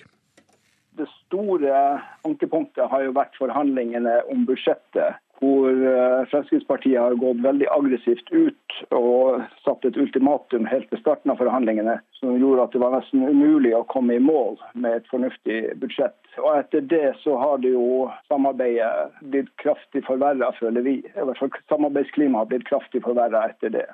[0.95, 1.83] Det store
[2.27, 5.19] ankepunktet har jo vært forhandlingene om budsjettet.
[5.39, 11.31] Hvor eh, Fremskrittspartiet har gått veldig aggressivt ut og satt et ultimatum helt til starten
[11.31, 15.07] av forhandlingene, som gjorde at det var nesten umulig å komme i mål med et
[15.13, 16.19] fornuftig budsjett.
[16.43, 20.99] Og etter det så har det jo samarbeidet blitt kraftig forverra, føler vi.
[21.07, 23.89] I hvert fall Samarbeidsklimaet har blitt kraftig forverra etter det.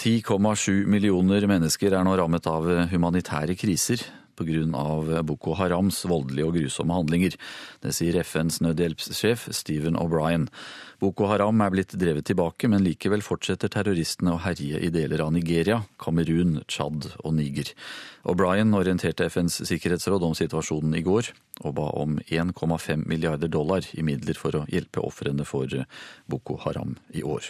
[0.00, 4.04] 10,7 millioner mennesker er nå rammet av humanitære kriser
[4.40, 5.22] pga.
[5.26, 7.36] Boko Harams voldelige og grusomme handlinger.
[7.84, 10.48] Det sier FNs nødhjelpssjef Stephen O'Brien.
[11.00, 15.32] Boko Haram er blitt drevet tilbake, men likevel fortsetter terroristene å herje i deler av
[15.32, 17.72] Nigeria, Kamerun, Tsjad og Niger.
[18.28, 21.32] O'Brien orienterte FNs sikkerhetsråd om situasjonen i går,
[21.64, 25.72] og ba om 1,5 milliarder dollar i midler for å hjelpe ofrene for
[26.28, 27.48] Boko Haram i år.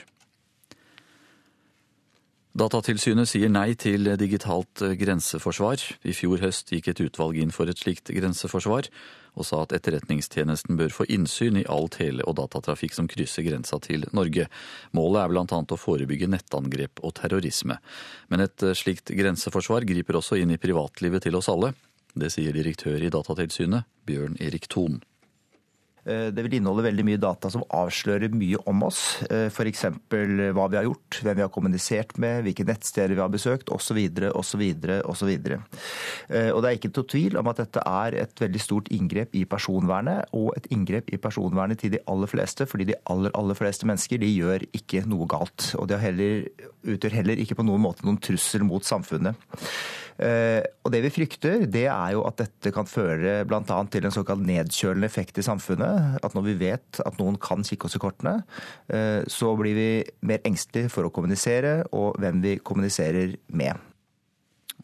[2.51, 5.85] Datatilsynet sier nei til digitalt grenseforsvar.
[6.03, 8.89] I fjor høst gikk et utvalg inn for et slikt grenseforsvar,
[9.39, 13.79] og sa at Etterretningstjenesten bør få innsyn i all tele- og datatrafikk som krysser grensa
[13.85, 14.49] til Norge.
[14.99, 15.47] Målet er bl.a.
[15.47, 17.79] å forebygge nettangrep og terrorisme.
[18.35, 21.71] Men et slikt grenseforsvar griper også inn i privatlivet til oss alle.
[22.19, 24.99] Det sier direktør i Datatilsynet, Bjørn Erik Thon.
[26.05, 29.21] Det vil inneholde veldig mye data som avslører mye om oss.
[29.29, 29.85] F.eks.
[30.09, 33.99] hva vi har gjort, hvem vi har kommunisert med, hvilke nettsteder vi har besøkt osv.
[34.33, 34.65] osv.
[35.05, 35.33] osv.
[35.51, 39.45] Og det er ikke til tvil om at dette er et veldig stort inngrep i
[39.49, 43.89] personvernet, og et inngrep i personvernet til de aller fleste, fordi de aller, aller fleste
[43.89, 45.73] mennesker de gjør ikke noe galt.
[45.81, 46.47] Og de heller,
[46.89, 49.37] utgjør heller ikke på noen måte noen trussel mot samfunnet.
[50.21, 53.63] Eh, og Det vi frykter, det er jo at dette kan føre bl.a.
[53.65, 56.21] til en såkalt nedkjølende effekt i samfunnet.
[56.25, 58.43] At når vi vet at noen kan kikke oss i kortene,
[58.93, 59.91] eh, så blir vi
[60.29, 63.81] mer engstelige for å kommunisere, og hvem vi kommuniserer med.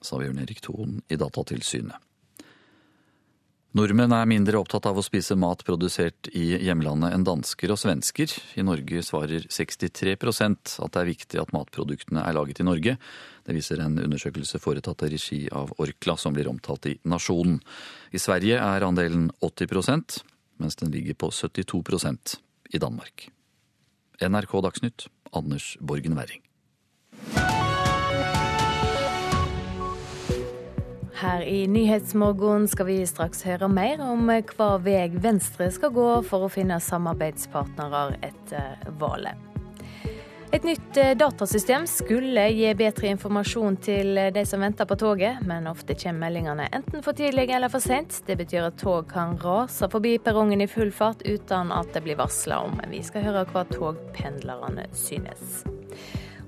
[0.01, 2.01] Sa Bjørn Erik Thon i Datatilsynet.
[3.77, 8.33] Nordmenn er mindre opptatt av å spise mat produsert i hjemlandet enn dansker og svensker.
[8.57, 12.94] I Norge svarer 63% at det er viktig at matproduktene er laget i Norge.
[13.47, 17.61] Det viser en undersøkelse foretatt i regi av Orkla, som blir omtalt i Nasjonen.
[18.11, 20.23] I Sverige er andelen 80%
[20.57, 22.37] mens den ligger på 72%
[22.73, 23.29] i Danmark.
[24.21, 26.43] NRK Dagsnytt, Anders Borgen Werring.
[31.17, 36.45] Her i Nyhetsmorgen skal vi straks høre mer om hva vei Venstre skal gå for
[36.45, 39.46] å finne samarbeidspartnere etter valget.
[40.53, 45.67] Et nytt eh, datasystem skulle gi bedre informasjon til de som venter på toget, men
[45.67, 48.21] ofte kommer meldingene enten for tidlig eller for sent.
[48.27, 52.21] Det betyr at tog kan rase forbi perrongen i full fart uten at det blir
[52.21, 52.79] varsla om.
[52.93, 55.65] Vi skal høre hva togpendlerne synes.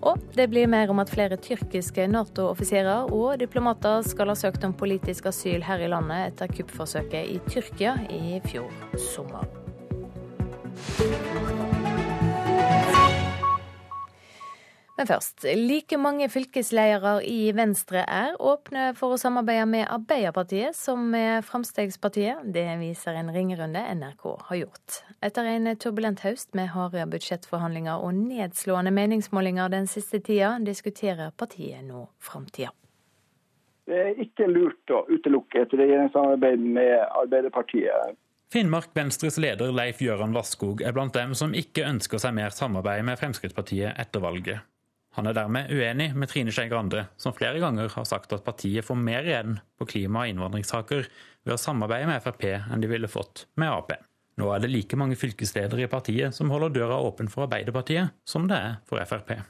[0.06, 4.76] Og det blir mer om at flere tyrkiske Nato-offiserer og diplomater skal ha søkt om
[4.78, 8.70] politisk asyl her i landet etter kuppforsøket i Tyrkia i fjor
[9.10, 9.48] sommer.
[14.98, 15.44] Men først.
[15.54, 22.40] Like mange fylkesledere i Venstre er åpne for å samarbeide med Arbeiderpartiet som med Fremskrittspartiet.
[22.42, 24.96] Det viser en ringerunde NRK har gjort.
[25.22, 31.84] Etter en turbulent høst med harde budsjettforhandlinger og nedslående meningsmålinger den siste tida, diskuterer partiet
[31.86, 32.72] nå framtida.
[33.86, 38.18] Det er ikke lurt å utelukke et regjeringssamarbeid med Arbeiderpartiet.
[38.50, 43.06] Finnmark Venstres leder Leif Gøran Vasskog er blant dem som ikke ønsker seg mer samarbeid
[43.06, 44.66] med Fremskrittspartiet etter valget.
[45.18, 48.86] Han er dermed uenig med Trine Skei Grande, som flere ganger har sagt at partiet
[48.86, 51.08] får mer igjen på klima- og innvandringssaker
[51.42, 53.90] ved å samarbeide med Frp enn de ville fått med Ap.
[54.38, 58.46] Nå er det like mange fylkesledere i partiet som holder døra åpen for Arbeiderpartiet, som
[58.46, 59.40] det er for Frp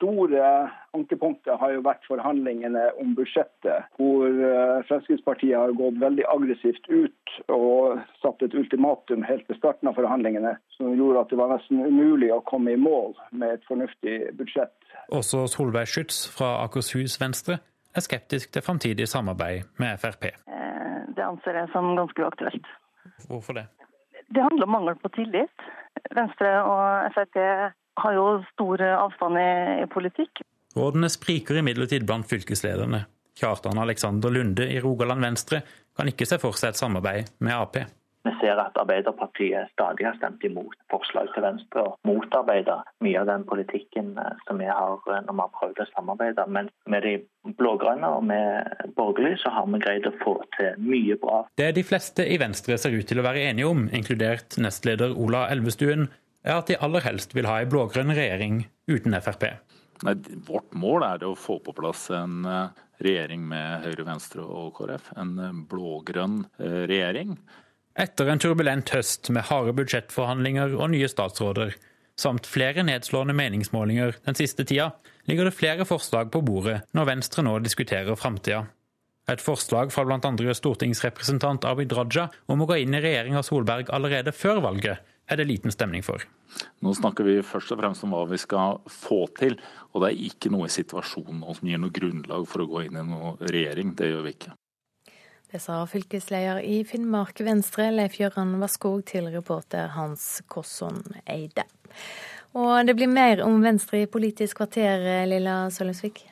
[0.00, 6.88] store ankepunktet har jo vært forhandlingene om budsjettet, hvor eh, Fremskrittspartiet har gått veldig aggressivt
[6.88, 11.52] ut og satt et ultimatum helt til starten av forhandlingene, som gjorde at det var
[11.52, 14.72] nesten umulig å komme i mål med et fornuftig budsjett.
[15.12, 17.60] Også Solveig Schytz fra Akershus Venstre
[17.94, 20.30] er skeptisk til framtidig samarbeid med Frp.
[20.32, 22.72] Eh, det anser jeg som ganske uaktuelt.
[23.28, 23.68] Hvorfor det?
[24.30, 25.68] Det handler om mangel på tillit.
[26.14, 27.38] Venstre og Frp
[28.02, 29.50] har jo stor avstand i,
[29.84, 30.42] i politikk.
[30.76, 33.04] Rådene spriker imidlertid blant fylkeslederne.
[33.40, 35.62] Kjartan Alexander Lunde i Rogaland Venstre
[35.96, 37.80] kan ikke se for seg et samarbeid med Ap.
[38.20, 43.30] Vi ser at Arbeiderpartiet stadig har stemt imot forslag til Venstre og motarbeider mye av
[43.30, 46.44] den politikken eh, som vi har eh, når vi har prøvd å samarbeide.
[46.52, 47.14] Men med de
[47.56, 51.46] blå-grønne og med borgerlig så har vi greid å få til mye bra.
[51.56, 55.46] Det de fleste i Venstre ser ut til å være enige om, inkludert nestleder Ola
[55.54, 56.10] Elvestuen,
[56.46, 59.50] er at de aller helst vil ha en blå-grønn regjering uten Frp.
[60.06, 60.14] Nei,
[60.46, 65.10] vårt mål er å få på plass en eh, regjering med Høyre, Venstre og KrF.
[65.20, 67.36] En eh, blå-grønn eh, regjering.
[68.00, 71.74] Etter en turbulent høst med harde budsjettforhandlinger og nye statsråder,
[72.20, 74.90] samt flere nedslående meningsmålinger den siste tida,
[75.28, 78.64] ligger det flere forslag på bordet når Venstre nå diskuterer framtida.
[79.30, 80.54] Et forslag fra bl.a.
[80.56, 85.46] stortingsrepresentant Abid Raja om å gå inn i regjeringa Solberg allerede før valget, er det
[85.48, 86.24] liten stemning for.
[86.82, 89.56] Nå snakker vi først og fremst om hva vi skal få til,
[89.92, 92.98] og det er ikke noe i situasjonen som gir noe grunnlag for å gå inn
[92.98, 93.94] i noen regjering.
[93.98, 94.56] Det gjør vi ikke.
[95.50, 101.66] Det sa fylkesleder i Finnmark Venstre, Leif Gøran Vasskog, til reporter Hans Kosson Eide.
[102.54, 106.22] Og det blir mer om Venstre i Politisk kvarter, Lilla Sølvensvik?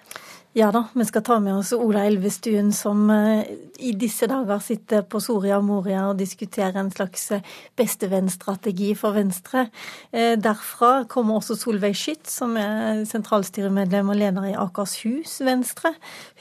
[0.58, 3.46] Ja da, vi skal ta med oss Ola Elvestuen, som eh,
[3.78, 7.44] i disse dager sitter på Soria Moria og diskuterer en slags eh,
[7.78, 9.68] bestevennstrategi for Venstre.
[10.10, 15.92] Eh, derfra kommer også Solveig Skytt, som er sentralstyremedlem og leder i Akershus Venstre.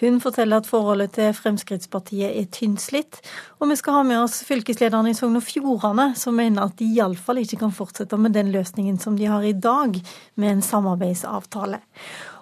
[0.01, 3.19] Hun forteller at forholdet til Fremskrittspartiet er tynnslitt.
[3.61, 6.89] Og vi skal ha med oss fylkeslederen i Sogn og Fjordane, som mener at de
[6.95, 10.01] iallfall ikke kan fortsette med den løsningen som de har i dag,
[10.41, 11.83] med en samarbeidsavtale.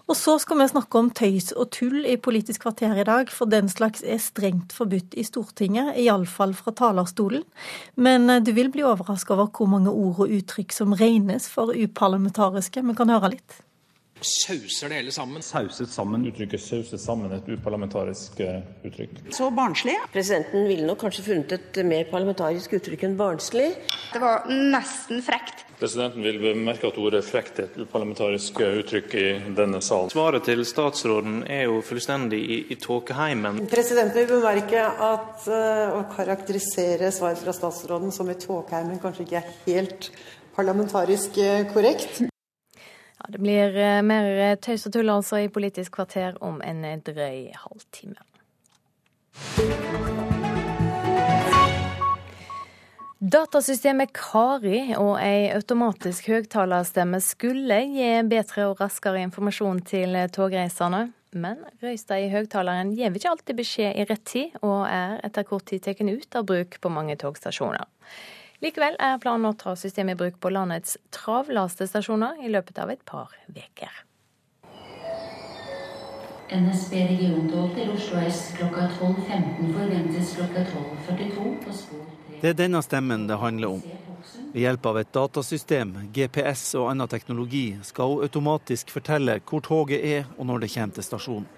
[0.06, 3.50] Og så skal vi snakke om tøys og tull i Politisk kvarter i dag, for
[3.50, 7.46] den slags er strengt forbudt i Stortinget, iallfall fra talerstolen.
[7.98, 11.74] Men eh, du vil bli overraska over hvor mange ord og uttrykk som regnes for
[11.74, 12.86] uparlamentariske.
[12.86, 13.58] Vi kan høre litt
[14.22, 15.42] sauser det hele sammen.
[15.42, 16.26] Sauset sammen.
[16.28, 19.34] Uttrykket 'sauset sammen' et uparlamentarisk eh, uttrykk.
[19.34, 19.96] Så barnslig.
[20.14, 23.76] Presidenten ville nok kanskje funnet et mer parlamentarisk uttrykk enn barnslig.
[24.14, 25.66] Det var nesten frekt.
[25.80, 29.26] Presidenten vil bemerke at ordet frekt er et uparlamentarisk eh, uttrykk i
[29.58, 30.14] denne salen.
[30.14, 33.66] Svaret til statsråden er jo fullstendig i, i tåkeheimen.
[33.72, 39.42] Presidenten vil bemerke at uh, å karakterisere svaret fra statsråden som i tåkeheimen kanskje ikke
[39.42, 40.10] er helt
[40.56, 41.36] parlamentarisk
[41.74, 42.24] korrekt.
[43.30, 47.52] Det blir eh, mer eh, tøys og tull altså i Politisk kvarter om en drøy
[47.58, 48.22] halvtime.
[53.26, 61.08] Datasystemet Kari og ei automatisk høyttalerstemme skulle gi bedre og raskere informasjon til togreisende.
[61.36, 65.66] Men røysta i høyttaleren gir ikke alltid beskjed i rett tid, og er etter kort
[65.68, 67.90] tid tatt ut av bruk på mange togstasjoner.
[68.64, 72.92] Likevel er planen å ta systemet i bruk på landets travleste stasjoner i løpet av
[72.94, 74.04] et par uker.
[76.56, 82.38] NSB regiontog til Oslo S klokka 12.15 forventes klokka 12.42 på spor 3.
[82.42, 83.82] Det er denne stemmen det handler om.
[84.54, 90.06] Ved hjelp av et datasystem, GPS og annen teknologi skal hun automatisk fortelle hvor toget
[90.06, 91.50] er og når det kommer til stasjonen.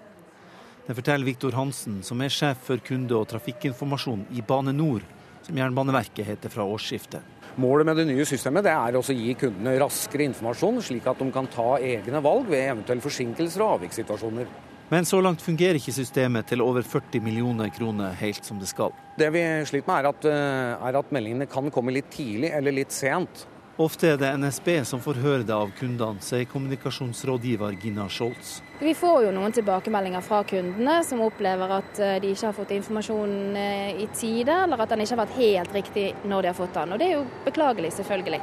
[0.88, 5.04] Det forteller Viktor Hansen, som er sjef for kunde- og trafikkinformasjon i Bane NOR,
[5.48, 7.36] som Jernbaneverket heter fra årsskiftet.
[7.58, 11.32] Målet med det nye systemet det er å gi kundene raskere informasjon, slik at de
[11.34, 14.52] kan ta egne valg ved eventuelle forsinkelser og avvikssituasjoner.
[14.92, 18.94] Men så langt fungerer ikke systemet til over 40 millioner kroner helt som det skal.
[19.20, 22.72] Det vi sliter med er at, eh, er at meldingene kan komme litt tidlig eller
[22.72, 23.48] litt sent.
[23.78, 28.56] Ofte er det NSB som får høre det av kundene, sier kommunikasjonsrådgiver Gina Scholz.
[28.80, 32.74] Vi får jo noen tilbakemeldinger fra kundene som opplever at eh, de ikke har fått
[32.74, 36.58] informasjon eh, i tide, eller at den ikke har vært helt riktig når de har
[36.58, 36.96] fått den.
[36.96, 38.40] Og det er jo beklagelig, selvfølgelig.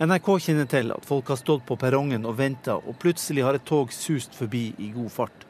[0.00, 3.68] NRK kjenner til at folk har stått på perrongen og venta, og plutselig har et
[3.68, 5.46] tog sust forbi i god fart.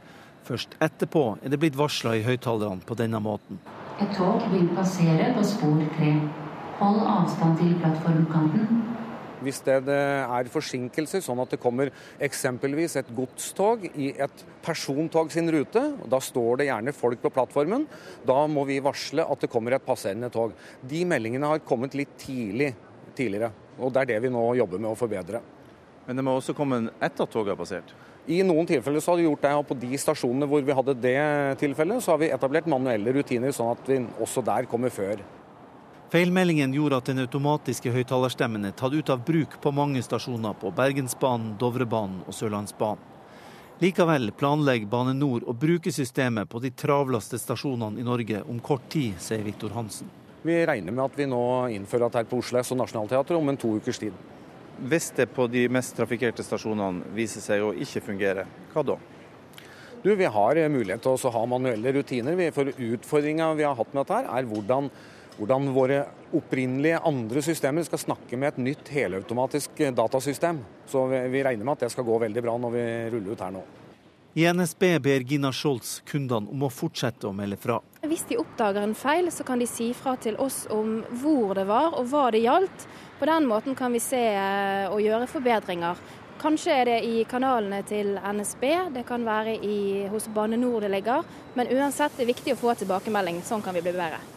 [0.51, 3.63] Først etterpå er det blitt varsla i høyttalerne på denne måten.
[4.03, 6.13] Et tog vil passere på spor tre.
[6.83, 8.96] Hold avstand til plattformkanten.
[9.45, 11.91] Hvis det er forsinkelser, sånn at det kommer
[12.23, 17.85] eksempelvis et godstog i et persontog sin rute, da står det gjerne folk på plattformen,
[18.27, 20.57] da må vi varsle at det kommer et passerende tog.
[20.81, 22.73] De meldingene har kommet litt tidlig
[23.17, 25.43] tidligere, og det er det vi nå jobber med å forbedre.
[26.07, 27.97] Men det må også komme etter at toget har passert?
[28.27, 30.97] I noen tilfeller så har vi gjort det, og på de stasjonene hvor vi hadde
[30.99, 31.19] det
[31.61, 35.23] tilfellet, så har vi etablert manuelle rutiner, sånn at vi også der kommer før.
[36.17, 40.71] Feilmeldingen gjorde at den automatiske høyttalerstemmen er tatt ut av bruk på mange stasjoner på
[40.73, 43.03] Bergensbanen, Dovrebanen og Sørlandsbanen.
[43.83, 48.87] Likevel planlegger Bane NOR å bruke systemet på de travleste stasjonene i Norge om kort
[48.95, 50.09] tid, sier Viktor Hansen.
[50.41, 51.43] Vi regner med at vi nå
[51.75, 54.17] innfører dette på Oslo S og Nationaltheatret om en to ukers tid.
[54.89, 58.97] Hvis det på de mest trafikkerte stasjonene viser seg å ikke fungere, hva da?
[60.01, 62.41] Du, Vi har mulighet til å ha manuelle rutiner.
[62.57, 64.89] For Utfordringa vi har hatt med dette, her er hvordan
[65.37, 66.03] hvordan våre
[66.37, 70.63] opprinnelige andre systemer skal snakke med et nytt helautomatisk datasystem.
[70.89, 73.53] Så vi regner med at det skal gå veldig bra når vi ruller ut her
[73.57, 73.65] nå.
[74.37, 77.79] I NSB ber Gina Scholz kundene om å fortsette å melde fra.
[78.05, 81.65] Hvis de oppdager en feil, så kan de si fra til oss om hvor det
[81.71, 82.85] var og hva det gjaldt.
[83.17, 86.05] På den måten kan vi se eh, og gjøre forbedringer.
[86.37, 90.93] Kanskje er det i kanalene til NSB, det kan være i, hos Bane NOR det
[90.99, 91.25] ligger.
[91.57, 93.41] Men uansett det er viktig å få tilbakemelding.
[93.41, 94.36] Sånn kan vi bli bedre.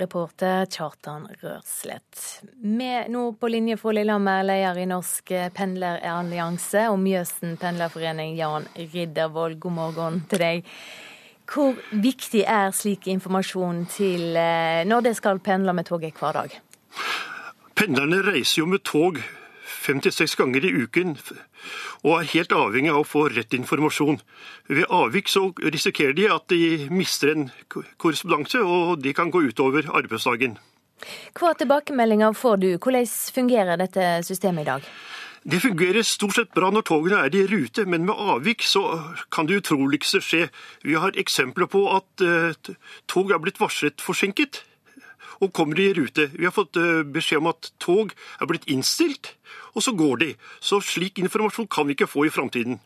[0.00, 2.22] Reporter Kjartan Rørslett.
[2.64, 9.58] Med nå på linje fra Lillehammer, leder i Norsk pendlerallianse og Mjøsen pendlerforening, Jan Riddervold.
[9.60, 10.72] God morgen til deg.
[11.50, 16.54] Hvor viktig er slik informasjon til eh, når de skal pendle med toget hver dag?
[17.74, 19.18] Pendlerne reiser jo med tog
[19.80, 21.16] fem til seks ganger i uken
[22.04, 24.20] og er helt avhengig av å få rett informasjon.
[24.68, 27.48] Ved avvik så risikerer de at de mister en
[28.00, 30.58] korrespondanse, og det kan gå utover arbeidsdagen.
[31.36, 32.70] Hva tilbakemeldinger får du?
[32.76, 34.88] Hvordan fungerer dette systemet i dag?
[35.40, 38.82] Det fungerer stort sett bra når togene er i rute, men med avvik så
[39.32, 40.48] kan det utroligste skje.
[40.84, 42.74] Vi har eksempler på at uh,
[43.08, 44.60] tog er blitt varslet forsinket
[45.40, 46.28] og kommer i rute.
[46.36, 49.34] Vi har fått uh, beskjed om at tog er blitt innstilt,
[49.74, 50.30] og så går de.
[50.60, 52.80] Så slik informasjon kan vi ikke få i framtiden.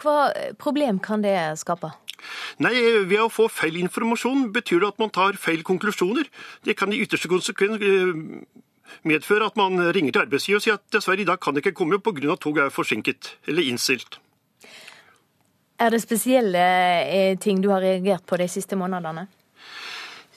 [0.00, 1.92] Hva problem kan det skape?
[2.62, 2.74] Nei,
[3.06, 6.26] Ved å få feil informasjon betyr det at man tar feil konklusjoner.
[6.66, 8.14] Det kan i ytterste konsekvens eh,
[9.06, 11.76] medføre at man ringer til arbeidsgiver og sier at dessverre i dag kan det ikke
[11.78, 12.32] komme pga.
[12.32, 14.18] at toget er forsinket eller innstilt.
[15.78, 16.58] Er det spesielle
[17.06, 19.28] eh, ting du har reagert på de siste månedene?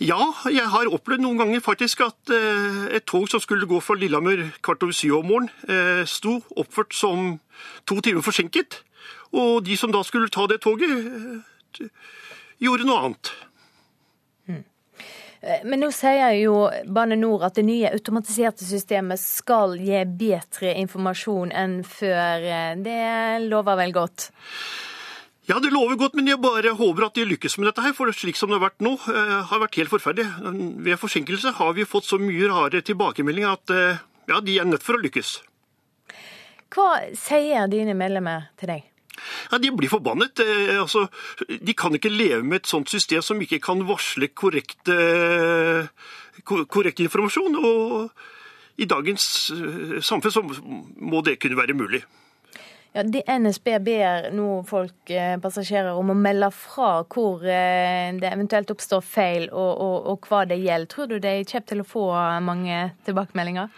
[0.01, 3.93] Ja, jeg har opplevd noen ganger faktisk at eh, et tog som skulle gå fra
[4.01, 7.35] Lillehammer kvart over syv om morgenen, eh, sto oppført som
[7.85, 8.79] to timer forsinket.
[9.37, 10.89] Og de som da skulle ta det toget,
[12.57, 13.31] gjorde noe annet.
[14.49, 14.63] Hmm.
[15.69, 16.55] Men nå sier jo
[16.89, 22.49] Bane Nor at det nye automatiserte systemet skal gi bedre informasjon enn før.
[22.81, 23.01] Det
[23.45, 24.31] lover vel godt?
[25.51, 27.91] Ja, det lover godt, men jeg bare håper at de lykkes med dette her.
[27.97, 30.29] For slik som det har vært nå, har vært helt forferdelig.
[30.85, 33.73] Ved forsinkelse har vi fått så mye rare tilbakemeldinger at
[34.31, 35.33] ja, de er nødt for å lykkes.
[36.71, 36.87] Hva
[37.19, 38.87] sier dine medlemmer til deg?
[39.51, 40.39] Ja, De blir forbannet.
[40.77, 41.09] Altså,
[41.49, 44.87] de kan ikke leve med et sånt system som ikke kan varsle korrekt,
[46.47, 47.59] korrekt informasjon.
[47.59, 49.27] Og i dagens
[49.99, 52.05] samfunn så må det kunne være mulig.
[52.91, 55.13] Ja, det NSB ber nå folk,
[55.43, 60.59] passasjerer, om å melde fra hvor det eventuelt oppstår feil, og, og, og hva det
[60.59, 60.89] gjelder.
[60.91, 62.05] Tror du de kommer til å få
[62.43, 63.71] mange tilbakemeldinger?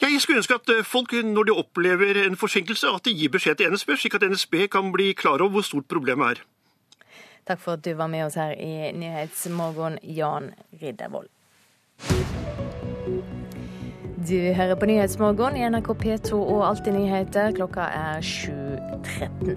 [0.00, 3.58] Ja, jeg skulle ønske at folk, når de opplever en forsinkelse, at de gir beskjed
[3.58, 6.46] til NSB, slik at NSB kan bli klar over hvor stort problemet er.
[7.50, 11.28] Takk for at du var med oss her i Nyhetsmorgen, Jan Riddervold.
[14.28, 17.54] Du hører på Nyhetsmorgen i NRK P2 og Alltid nyheter.
[17.56, 19.54] Klokka er 7.13.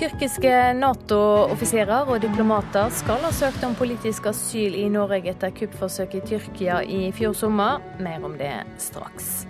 [0.00, 6.32] Tyrkiske Nato-offiserer og diplomater skal ha søkt om politisk asyl i Norge etter kuppforsøket i
[6.32, 7.78] Tyrkia i fjor sommer.
[8.02, 8.50] Mer om det
[8.82, 9.44] straks.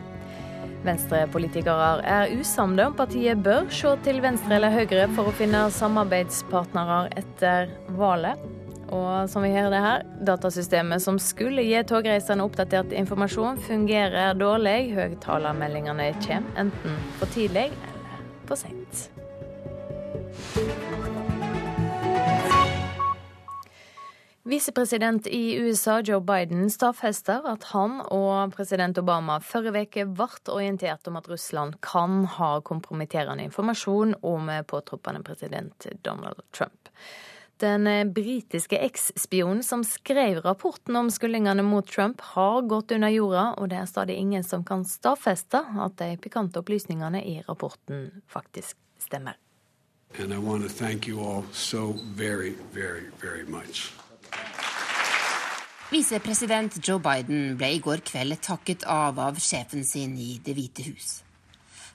[0.85, 7.07] Venstre-politikere er usamde om partiet bør se til venstre eller høyre for å finne samarbeidspartnere
[7.25, 8.60] etter valget.
[8.91, 14.91] Og som vi hører det her, datasystemet som skulle gi togreisende oppdatert informasjon, fungerer dårlig.
[14.97, 19.09] Høyttalermeldingene kommer enten for tidlig eller for seint.
[24.51, 31.07] Visepresident i USA Joe Biden stadfester at han og president Obama forrige uke ble orientert
[31.07, 36.89] om at Russland kan ha kompromitterende informasjon om påtroppende president Donald Trump.
[37.61, 43.69] Den britiske eks-spionen som skrev rapporten om skuldingene mot Trump, har gått under jorda, og
[43.69, 49.37] det er stadig ingen som kan stadfeste at de pikante opplysningene i rapporten faktisk stemmer.
[50.19, 53.93] And I want to thank you all so very, very, very much.
[55.91, 60.87] Visepresident Joe Biden ble i går kveld takket av av sjefen sin i Det hvite
[60.87, 61.21] hus.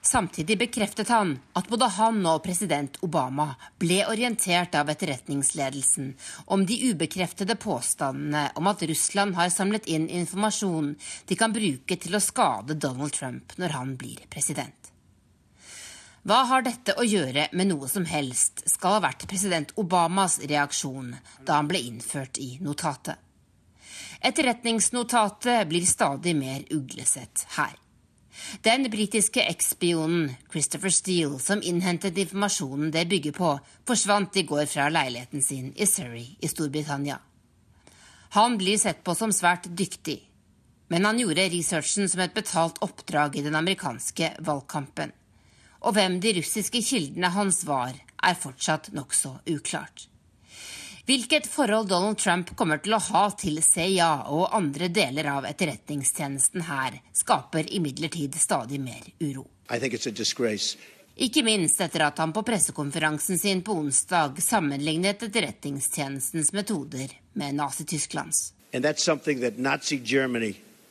[0.06, 3.48] Samtidig bekreftet han at både han og president Obama
[3.82, 6.12] ble orientert av etterretningsledelsen
[6.54, 10.92] om de ubekreftede påstandene om at Russland har samlet inn informasjon
[11.26, 14.92] de kan bruke til å skade Donald Trump når han blir president.
[16.22, 21.16] Hva har dette å gjøre med noe som helst, skal ha vært president Obamas reaksjon
[21.42, 23.18] da han ble innført i notatet.
[24.22, 27.74] Etterretningsnotatet blir stadig mer uglesett her.
[28.62, 33.52] Den britiske eksspionen Christopher Steele, som innhentet informasjonen det bygger på,
[33.88, 37.20] forsvant i går fra leiligheten sin i Surrey i Storbritannia.
[38.36, 40.18] Han blir sett på som svært dyktig,
[40.88, 45.14] men han gjorde researchen som et betalt oppdrag i den amerikanske valgkampen.
[45.86, 50.10] Og hvem de russiske kildene hans var, er fortsatt nokså uklart.
[51.06, 56.64] Hvilket forhold Donald Trump kommer til å ha til CIA og andre deler av etterretningstjenesten
[56.66, 59.46] her, skaper imidlertid stadig mer uro.
[61.16, 68.54] Ikke minst etter at han på pressekonferansen sin på onsdag sammenlignet etterretningstjenestens metoder med Nazi-Tysklands.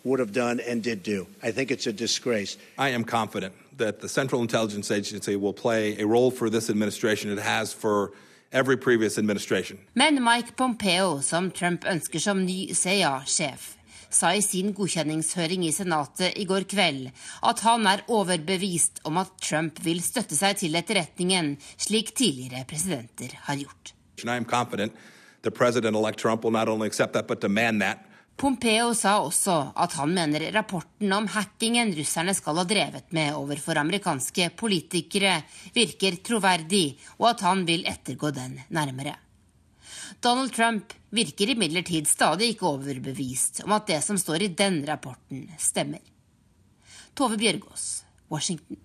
[0.05, 1.27] would have done and did do.
[1.43, 2.59] I think it's a disgrace.
[2.77, 7.33] I am confident that the Central Intelligence Agency will play a role for this administration
[7.33, 8.13] it has for
[8.55, 9.79] every previous administration.
[9.95, 13.75] Men Mike Pompeo, som Trump ønsker som ny CIA-sjef,
[14.15, 17.09] sa i sin godkjenningshøring i Senatet i går kveld
[17.43, 23.35] at han er overbevist om at Trump vil støtte seg til etterretningen, slik tidligere presidenter
[23.49, 23.95] har gjort.
[24.23, 24.95] I am confident
[25.43, 28.07] that President-elect Trump will not only accept that, but demand that.
[28.37, 33.79] Pompeo sa også at han mener rapporten om hackingen russerne skal ha drevet med overfor
[33.79, 35.37] amerikanske politikere,
[35.75, 39.15] virker troverdig, og at han vil ettergå den nærmere.
[40.21, 45.47] Donald Trump virker imidlertid stadig ikke overbevist om at det som står i den rapporten,
[45.59, 46.03] stemmer.
[47.15, 48.81] Tove Bjørgaas, Washington.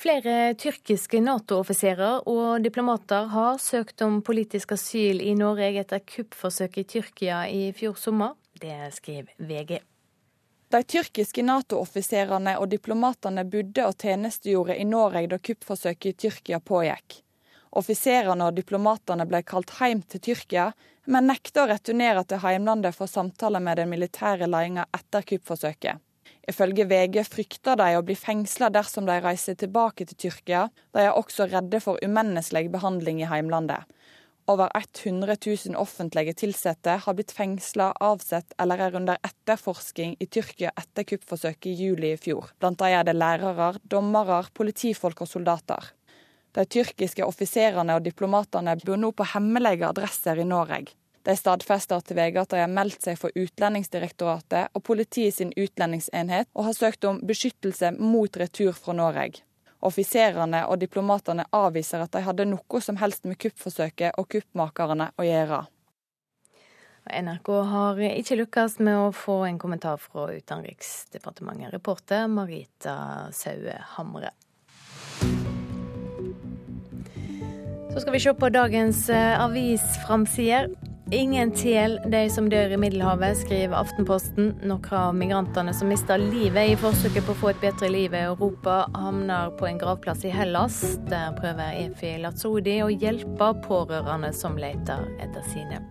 [0.00, 6.88] Flere tyrkiske Nato-offiserer og diplomater har søkt om politisk asyl i Norge etter kuppforsøket i
[6.94, 8.32] Tyrkia i fjor sommer.
[8.56, 9.74] Det skriver VG.
[10.72, 17.20] De tyrkiske Nato-offiserene og diplomatene bodde og tjenestegjorde i Norge da kuppforsøket i Tyrkia pågikk.
[17.76, 20.70] Offiserene og diplomatene ble kalt hjem til Tyrkia,
[21.12, 26.00] men nekta å returnere til heimlandet for samtaler med den militære ledelsen etter kuppforsøket.
[26.48, 30.68] Ifølge VG frykter de å bli fengsla dersom de reiser tilbake til Tyrkia.
[30.94, 33.84] De er også redde for umenneskelig behandling i heimlandet.
[34.50, 40.72] Over 100 000 offentlige ansatte har blitt fengsla, avsett eller er under etterforsking i Tyrkia
[40.80, 42.50] etter kuppforsøket i juli i fjor.
[42.58, 45.92] Blant dem er det lærere, dommere, politifolk og soldater.
[46.56, 50.96] De tyrkiske offiserene og diplomatene bor nå på hemmelige adresser i Norge.
[51.26, 56.48] De stadfester til VG at de har meldt seg for Utlendingsdirektoratet og politiet sin utlendingsenhet,
[56.54, 59.42] og har søkt om beskyttelse mot retur fra Norge.
[59.84, 65.24] Offiserene og diplomatene avviser at de hadde noe som helst med kuppforsøket og kuppmakerne å
[65.24, 65.60] gjøre.
[67.10, 71.72] NRK har ikke lykkes med å få en kommentar fra Utenriksdepartementet.
[71.72, 74.34] Reporter Marita Saue Hamre.
[77.90, 80.70] Så skal vi se på dagens eh, avisframsider.
[81.10, 84.52] Ingen til de som dør i Middelhavet, skriver Aftenposten.
[84.62, 88.20] Noen av migrantene som mister livet i forsøket på å få et bedre liv i
[88.28, 90.76] Europa, havner på en gravplass i Hellas.
[91.10, 95.82] Der prøver Efi Latsodi å hjelpe pårørende som leter etter sine.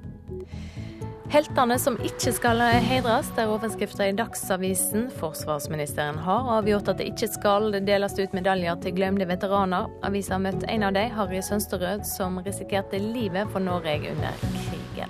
[1.30, 5.09] Heltene som ikke skal heidres, det er overskrifter i Dagsavisen.
[5.20, 9.91] Forsvarsministeren har avgjort at det ikke skal deles ut medaljer til glemte veteraner.
[9.99, 15.10] Avisa har møtt en av dem, Harry Sønsterød, som risikerte livet for Norge under krigen.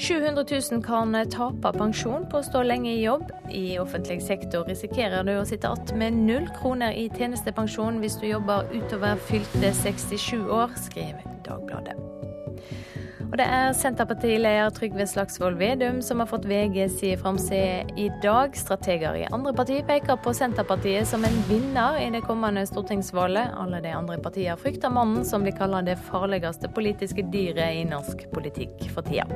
[0.00, 3.26] 700 000 kan tape pensjon på å stå lenge i jobb.
[3.52, 8.26] I offentlig sektor risikerer du å sitte igjen med null kroner i tjenestepensjon hvis du
[8.30, 11.98] jobber utover fylte 67 år, skriver Dagbladet.
[13.30, 18.56] Og det er Senterpartileder Trygve Slagsvold Vedum som har fått VG si framside i dag.
[18.58, 23.54] Strateger i andre partier peker på Senterpartiet som en vinner i det kommende stortingsvalget.
[23.54, 28.26] Alle de andre partiene frykter mannen som blir kalt det farligste politiske dyret i norsk
[28.34, 29.30] politikk for tida.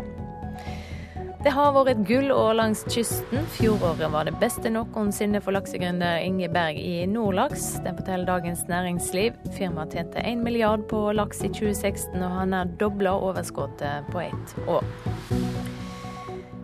[1.45, 3.43] Det har vært et gullår langs kysten.
[3.53, 7.67] Fjoråret var det beste noensinne for laksegründer Inge Berg i Nordlaks.
[7.85, 9.37] Det forteller Dagens Næringsliv.
[9.59, 14.57] Firmaet tjente 1 milliard på laks i 2016 og har nær dobla overskuddet på ett
[14.65, 15.54] år.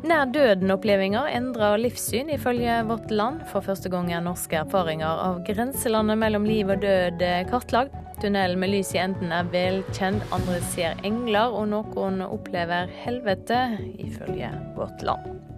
[0.00, 3.42] Nær døden-opplevelser endrer livssyn, ifølge Vårt Land.
[3.50, 7.20] For første gang er norske erfaringer av grenselandet mellom liv og død
[7.50, 7.98] kartlagt.
[8.22, 13.60] Tunnelen med lys i enden er velkjent, andre ser engler, og noen opplever helvete,
[14.00, 15.49] ifølge Vårt Land.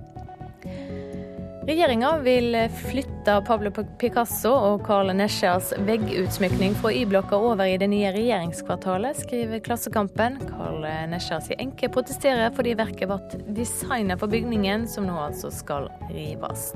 [1.62, 8.10] Regjeringa vil flytte Pablo Picasso og Carl Nesjas veggutsmykning fra Y-blokka over i det nye
[8.16, 10.40] regjeringskvartalet, skriver Klassekampen.
[10.48, 10.82] Carl
[11.12, 16.72] Nesjas enke protesterer fordi verket ble designet for bygningen, som nå altså skal rives.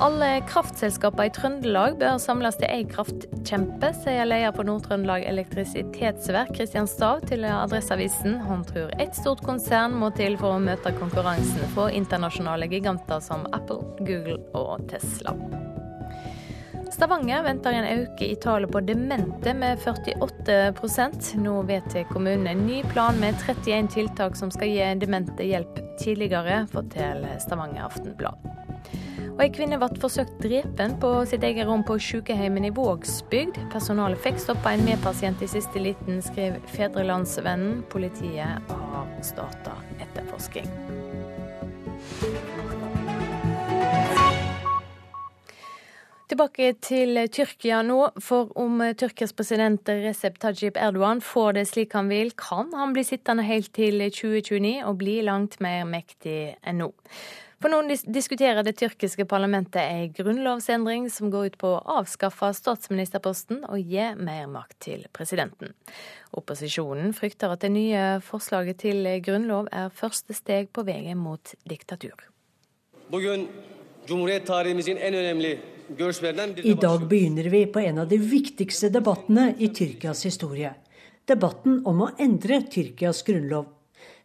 [0.00, 6.86] Alle kraftselskaper i Trøndelag bør samles til ei kraftkjempe, sier leder på Nord-Trøndelag Elektrisitetsverk Kristian
[6.86, 8.36] Stav til Adresseavisen.
[8.46, 13.42] Han tror ett stort konsern må til for å møte konkurransen fra internasjonale giganter som
[13.50, 15.34] Apple, Google og Tesla.
[16.94, 22.84] Stavanger venter en økning i tallet på demente med 48% Nå vedtar kommunen en ny
[22.94, 28.67] plan med 31 tiltak som skal gi demente hjelp tidligere, forteller Stavanger Aftenblad.
[29.38, 33.60] Og Ei kvinne ble forsøkt drepen på sitt eget rom på sykehjemmet i Vågsbygd.
[33.70, 37.84] Personalet fikk stoppa en medpasient i siste liten, skrev Fedrelandsvennen.
[37.86, 40.66] Politiet har starta etterforsking.
[46.26, 52.10] Tilbake til Tyrkia nå, for om Tyrkias president Recep Tajip Erdogan får det slik han
[52.10, 56.96] vil, kan han bli sittende helt til 2029 og bli langt mer mektig enn nå.
[57.58, 63.64] For noen diskuterer det tyrkiske parlamentet en grunnlovsendring som går ut på å avskaffe statsministerposten
[63.66, 65.72] og gi mer makt til presidenten.
[66.38, 72.14] Opposisjonen frykter at det nye forslaget til grunnlov er første steg på veien mot diktatur.
[76.62, 80.70] I dag begynner vi på en av de viktigste debattene i Tyrkias historie.
[81.26, 83.66] Debatten om å endre Tyrkias grunnlov.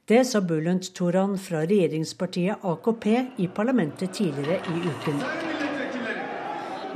[0.06, 3.06] Det sa Bulent Toran fra regjeringspartiet AKP
[3.38, 5.22] i parlamentet tidligere i uken.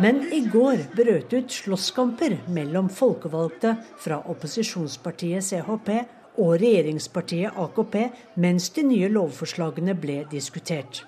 [0.03, 5.93] Men i går brøt ut slåsskamper mellom folkevalgte fra opposisjonspartiet CHP
[6.36, 7.97] og regjeringspartiet AKP
[8.43, 11.05] mens de nye lovforslagene ble diskutert.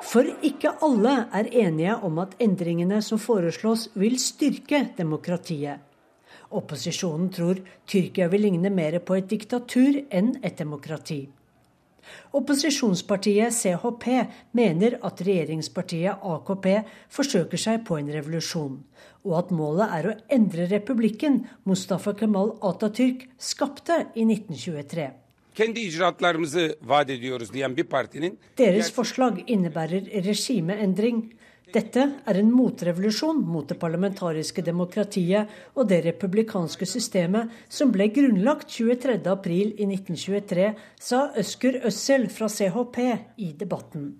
[0.00, 5.91] For ikke alle er enige om at endringene som foreslås vil styrke demokratiet.
[6.52, 11.24] Opposisjonen tror Tyrkia vil ligne mer på et diktatur enn et demokrati.
[12.36, 14.06] Opposisjonspartiet CHP
[14.58, 16.68] mener at regjeringspartiet AKP
[17.12, 18.78] forsøker seg på en revolusjon,
[19.28, 25.10] og at målet er å endre republikken Mustafa Kemal Atatürk skapte i 1923.
[28.56, 31.26] Deres forslag innebærer regimeendring.
[31.70, 38.66] Dette er en motrevolusjon mot det parlamentariske demokratiet og det republikanske systemet som ble grunnlagt
[38.74, 40.66] 23.4 i 1923,
[40.98, 42.98] sa Øsker Øssel fra CHP
[43.38, 44.10] i debatten.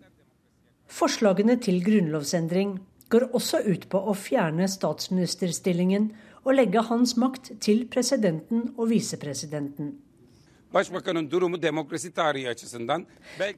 [0.86, 2.78] Forslagene til grunnlovsendring
[3.12, 6.12] går også ut på å fjerne statsministerstillingen
[6.44, 9.92] og legge hans makt til presidenten og visepresidenten.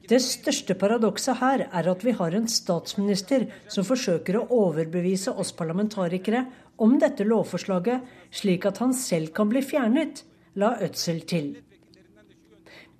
[0.09, 5.53] Det største paradokset her er at vi har en statsminister som forsøker å overbevise oss
[5.55, 6.41] parlamentarikere
[6.83, 8.03] om dette lovforslaget,
[8.35, 10.25] slik at han selv kan bli fjernet,
[10.59, 11.53] la Ødsel til.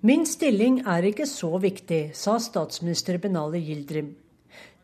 [0.00, 4.14] Min stilling er ikke så viktig, sa statsminister Benali Gildrim.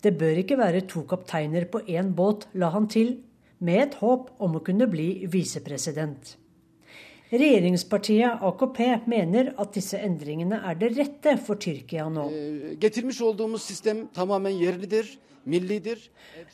[0.03, 3.17] Det bør ikke være to kapteiner på én båt, la han til,
[3.63, 6.37] med et håp om å kunne bli visepresident.
[7.33, 8.79] Regjeringspartiet AKP
[9.09, 12.27] mener at disse endringene er det rette for Tyrkia nå.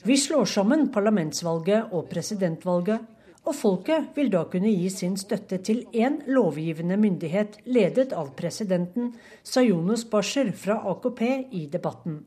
[0.05, 3.03] Vi slår sammen parlamentsvalget og presidentvalget,
[3.49, 9.13] og folket vil da kunne gi sin støtte til én lovgivende myndighet ledet av presidenten,
[9.43, 11.23] sa Jonas Basher fra AKP
[11.59, 12.23] i debatten.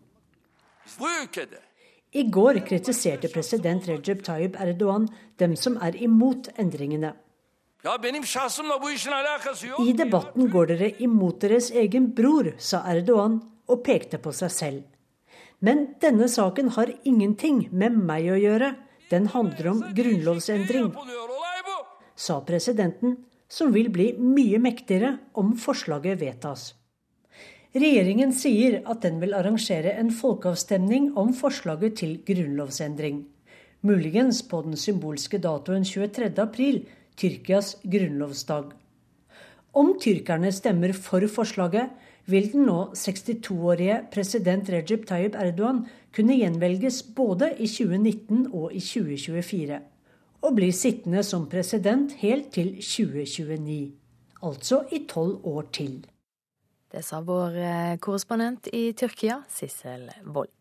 [2.12, 5.08] I går kritiserte president Recep Tayyip Erdogan
[5.40, 7.14] dem som er imot endringene.
[7.82, 7.90] I
[9.98, 14.84] debatten går dere imot deres egen bror, sa Erdogan og pekte på seg selv.
[15.66, 18.76] Men denne saken har ingenting med meg å gjøre.
[19.10, 20.94] Den handler om grunnlovsendring,
[22.16, 23.18] sa presidenten,
[23.50, 26.76] som vil bli mye mektigere om forslaget vedtas.
[27.74, 33.26] Regjeringen sier at den vil arrangere en folkeavstemning om forslaget til grunnlovsendring.
[33.82, 36.30] Muligens på den symbolske datoen 23.
[36.44, 36.84] april,
[37.22, 38.72] Tyrkias grunnlovsdag.
[39.78, 41.92] Om tyrkerne stemmer for forslaget,
[42.26, 45.84] vil den nå 62-årige president Recep Tayyip Erdogan
[46.16, 49.80] kunne gjenvelges både i 2019 og i 2024,
[50.42, 53.92] og bli sittende som president helt til 2029.
[54.42, 56.00] Altså i tolv år til.
[56.92, 60.52] Det sa vår eh, korrespondent i Tyrkia, Sissel Wold.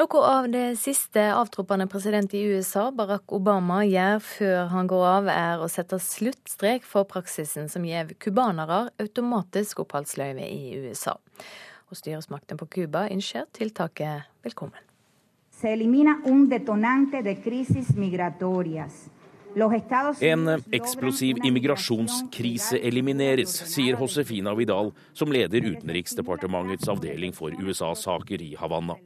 [0.00, 5.26] Noe av det siste avtroppende president i USA, Barack Obama, gjør før han går av,
[5.28, 11.18] er å sette sluttstrek for praksisen som gir cubanere automatisk oppholdsløyve i USA.
[11.92, 14.80] Og styresmakten på Cuba ønsker tiltaket velkommen.
[15.52, 19.10] Se elimina un detonante de crisis migratorias.
[20.20, 28.96] En eksplosiv immigrasjonskrise elimineres, sier Josefina Vidal, som leder Utenriksdepartementets avdeling for USA-saker i Havanna.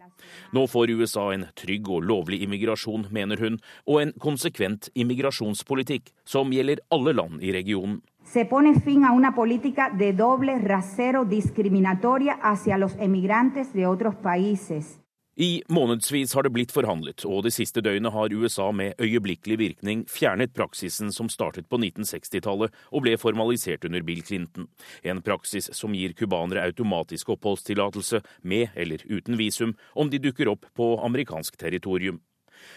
[0.53, 6.53] Nå får USA en trygg og lovlig immigrasjon, mener hun, og en konsekvent immigrasjonspolitikk som
[6.53, 8.03] gjelder alle land i regionen.
[8.24, 14.14] Se pone fin a una política de doble rasero discriminatoria hacia los emigrantes de otros
[14.16, 15.03] países.
[15.37, 20.05] I månedsvis har det blitt forhandlet, og det siste døgnet har USA med øyeblikkelig virkning
[20.07, 24.68] fjernet praksisen som startet på 1960-tallet og ble formalisert under Bill Clinton.
[25.03, 30.70] En praksis som gir cubanere automatisk oppholdstillatelse med eller uten visum om de dukker opp
[30.78, 32.22] på amerikansk territorium.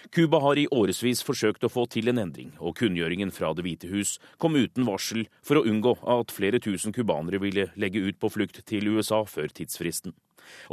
[0.10, 3.94] Cuba har i årevis forsøkt å få til en endring, og kunngjøringen fra Det hvite
[3.94, 8.34] hus kom uten varsel for å unngå at flere tusen cubanere ville legge ut på
[8.34, 10.18] flukt til USA før tidsfristen.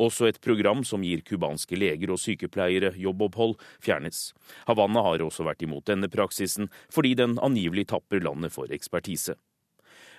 [0.00, 4.32] Også et program som gir cubanske leger og sykepleiere jobbopphold, fjernes.
[4.68, 9.36] Havanna har også vært imot denne praksisen, fordi den angivelig tapper landet for ekspertise.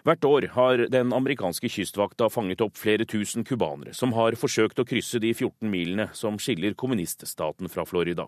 [0.05, 4.85] Hvert år har den amerikanske kystvakta fanget opp flere tusen cubanere som har forsøkt å
[4.85, 8.27] krysse de 14 milene som skiller kommuniststaten fra Florida.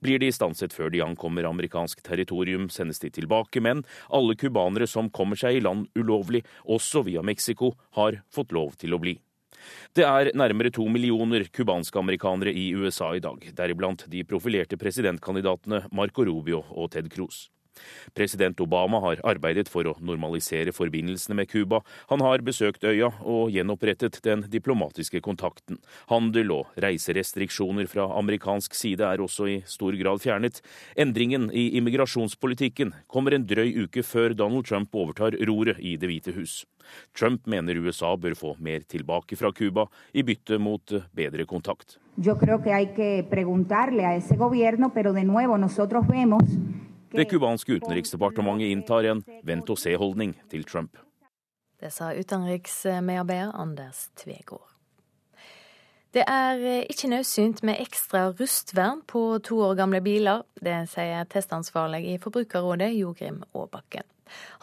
[0.00, 5.12] Blir de stanset før de ankommer amerikansk territorium, sendes de tilbake, men alle cubanere som
[5.12, 9.18] kommer seg i land ulovlig, også via Mexico, har fått lov til å bli.
[9.96, 15.84] Det er nærmere to millioner cubanske amerikanere i USA i dag, deriblant de profilerte presidentkandidatene
[15.92, 17.46] Marco Rubio og Ted Cruz.
[18.14, 21.82] President Obama har arbeidet for å normalisere forbindelsene med Cuba.
[22.12, 25.80] Han har besøkt øya og gjenopprettet den diplomatiske kontakten.
[26.12, 30.62] Handel og reiserestriksjoner fra amerikansk side er også i stor grad fjernet.
[30.98, 36.34] Endringen i immigrasjonspolitikken kommer en drøy uke før Donald Trump overtar roret i Det hvite
[36.36, 36.64] hus.
[37.18, 41.98] Trump mener USA bør få mer tilbake fra Cuba i bytte mot bedre kontakt.
[47.10, 50.98] Det cubanske utenriksdepartementet inntar en vent-og-se-holdning til Trump.
[51.80, 54.66] Det sa utenriksmedarbeider Anders Tvegård.
[56.12, 60.42] Det er ikke nødsynt med ekstra rustvern på to år gamle biler.
[60.56, 64.06] Det sier testansvarlig i Forbrukerrådet, Jogrim Aabakken.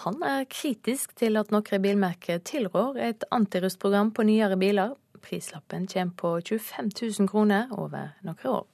[0.06, 4.96] Han er kritisk til at noen bilmerker tilrår et antirustprogram på nyere biler.
[5.22, 8.66] Prislappen kommer på 25 000 kroner over noen år.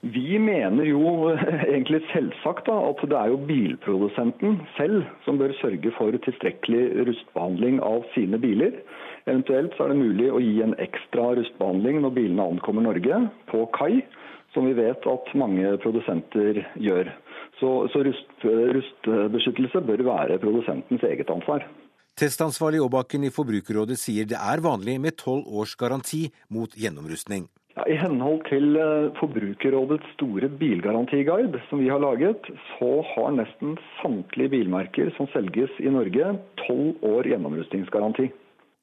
[0.00, 1.30] Vi mener jo
[1.72, 7.80] egentlig selvsagt da, at det er jo bilprodusenten selv som bør sørge for tilstrekkelig rustbehandling
[7.82, 8.78] av sine biler.
[9.26, 13.64] Eventuelt så er det mulig å gi en ekstra rustbehandling når bilene ankommer Norge, på
[13.74, 14.04] kai,
[14.54, 17.10] som vi vet at mange produsenter gjør.
[17.58, 21.66] Så, så rust, rustbeskyttelse bør være produsentens eget ansvar.
[22.18, 27.50] Testansvarlig Aabakken i Forbrukerrådet sier det er vanlig med tolv års garanti mot gjennomrustning.
[27.78, 33.76] Ja, I henhold til eh, Forbrukerrådets store bilgarantiguide som vi har laget, så har nesten
[34.00, 36.32] samtlige bilmerker som selges i Norge,
[36.64, 38.32] tolv år gjennomrustningsgaranti.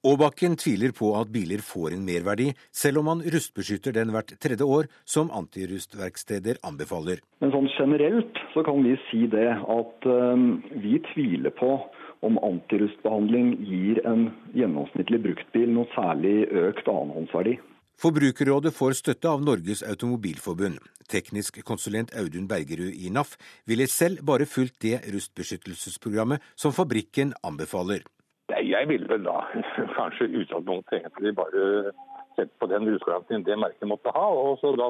[0.06, 4.64] Aabakken tviler på at biler får en merverdi, selv om man rustbeskytter den hvert tredje
[4.64, 7.20] år, som antirustverksteder anbefaler.
[7.43, 11.82] Men sånn generelt så kan vi si det at um, vi tviler på
[12.24, 17.60] om antirustbehandling gir en gjennomsnittlig bruktbil noe særlig økt annenhåndsverdi.
[17.96, 20.82] Forbrukerrådet får støtte av Norges Automobilforbund.
[21.08, 23.38] Teknisk konsulent Audun Bergerud i NAF
[23.70, 28.04] ville selv bare fulgt det rustbeskyttelsesprogrammet som fabrikken anbefaler.
[28.52, 29.38] Jeg ville vel da
[30.00, 31.93] kanskje utgangspunktet egentlig bare
[32.36, 34.26] sett på den rustgarantien det merket måtte ha.
[34.28, 34.89] og så da,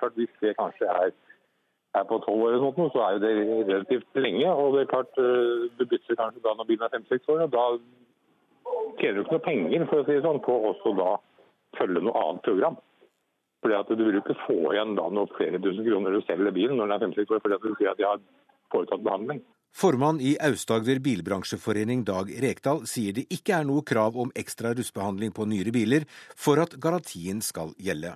[0.00, 1.12] klart Hvis det kanskje er,
[1.98, 3.34] er på tolv år, eller noe, så er det
[3.68, 4.48] relativt lenge.
[4.48, 7.44] og det er klart eh, Du bytter kanskje da når bilen er fem-seks år.
[7.44, 7.66] og Da
[8.96, 11.10] tjener du ikke noe penger for å si det sånn, på også da
[11.78, 12.78] følge noe annet program.
[13.62, 16.54] Fordi at Du vil jo ikke få igjen da noe flere tusen kroner du selger
[16.54, 18.22] bilen når den er fem-seks år, fordi at du sier at de har
[18.74, 19.42] foretatt behandling.
[19.72, 25.32] Formann i Aust-Agder bilbransjeforening Dag Rekdal sier det ikke er noe krav om ekstra rustbehandling
[25.32, 26.04] på nyere biler
[26.36, 28.12] for at garantien skal gjelde.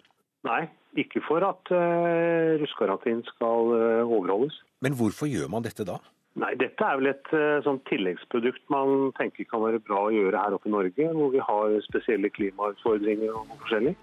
[0.46, 0.66] Nei,
[1.00, 4.58] ikke for at uh, rustgarantien skal uh, overholdes.
[4.84, 5.96] Men hvorfor gjør man dette da?
[6.36, 7.30] Nei, Dette er vel et
[7.64, 11.40] sånn tilleggsprodukt man tenker kan være bra å gjøre her oppe i Norge, hvor vi
[11.40, 13.94] har spesielle klimautfordringer og forskjellig.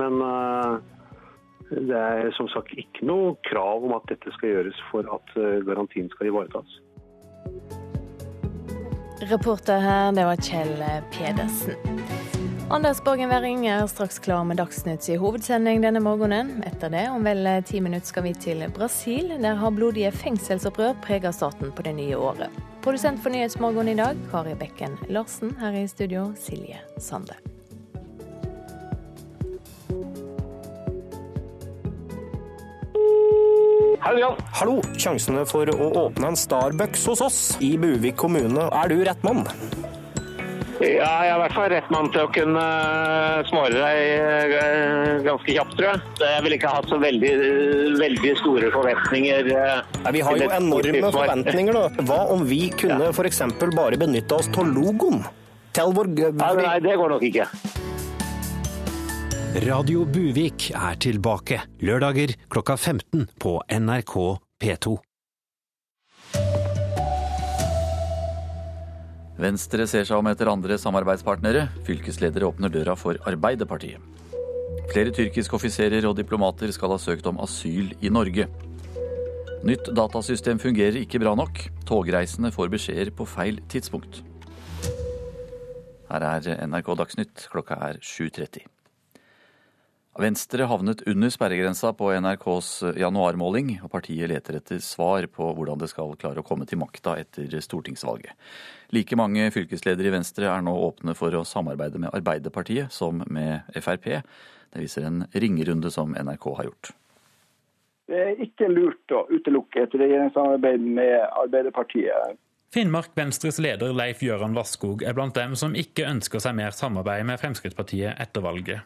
[0.00, 0.78] Men uh,
[1.70, 5.60] det er som sagt ikke noe krav om at dette skal gjøres for at eh,
[5.68, 6.78] garantien skal ivaretas.
[9.28, 10.78] Reporter her, det var Kjell
[11.12, 12.07] Pedersen.
[12.70, 16.50] Anders Borgen Werring er straks klar med Dagsnytt i hovedsending denne morgenen.
[16.68, 19.30] Etter det, om vel ti minutter, skal vi til Brasil.
[19.40, 22.52] Der har blodige fengselsopprør preget staten på det nye året.
[22.84, 25.56] Produsent for Nyhetsmorgen i dag, Kari Bekken Larsen.
[25.56, 27.40] Her i studio, Silje Sande.
[34.04, 34.78] Hallo, Hallo.
[35.00, 38.68] Sjansene for å åpne en Starbucks hos oss i Buvik kommune.
[38.68, 39.46] Er du rett mann?
[40.78, 45.14] Ja, jeg er i hvert fall rett mann til å kunne eh, smøre deg eh,
[45.26, 46.02] ganske kjapt, tror jeg.
[46.22, 47.32] Jeg vil ikke ha så veldig,
[47.98, 49.50] veldig store forventninger.
[49.50, 52.04] Ja, eh, vi har jo enorme forventninger, da.
[52.06, 53.42] Hva om vi kunne f.eks.
[53.74, 55.24] bare benytte oss av logoen?
[55.74, 56.12] Til vår...
[56.38, 57.48] Nei, det går nok ikke.
[59.66, 64.14] Radio Buvik er tilbake lørdager klokka 15 på NRK
[64.62, 64.98] P2.
[69.38, 71.68] Venstre ser seg om etter andre samarbeidspartnere.
[71.86, 74.02] Fylkesledere åpner døra for Arbeiderpartiet.
[74.90, 78.48] Flere tyrkiske offiserer og diplomater skal ha søkt om asyl i Norge.
[79.68, 81.60] Nytt datasystem fungerer ikke bra nok.
[81.86, 84.24] Togreisende får beskjeder på feil tidspunkt.
[86.08, 88.64] Her er NRK Dagsnytt, klokka er 7.30.
[90.18, 95.86] Venstre havnet under sperregrensa på NRKs januarmåling, og partiet leter etter svar på hvordan det
[95.92, 98.34] skal klare å komme til makta etter stortingsvalget.
[98.90, 103.70] Like mange fylkesledere i Venstre er nå åpne for å samarbeide med Arbeiderpartiet som med
[103.78, 104.10] Frp.
[104.74, 106.92] Det viser en ringerunde som NRK har gjort.
[108.10, 112.38] Det er ikke lurt å utelukke et regjeringssamarbeid med Arbeiderpartiet.
[112.74, 117.28] Finnmark Venstres leder Leif Gøran Vasskog er blant dem som ikke ønsker seg mer samarbeid
[117.28, 118.82] med Fremskrittspartiet etter valget.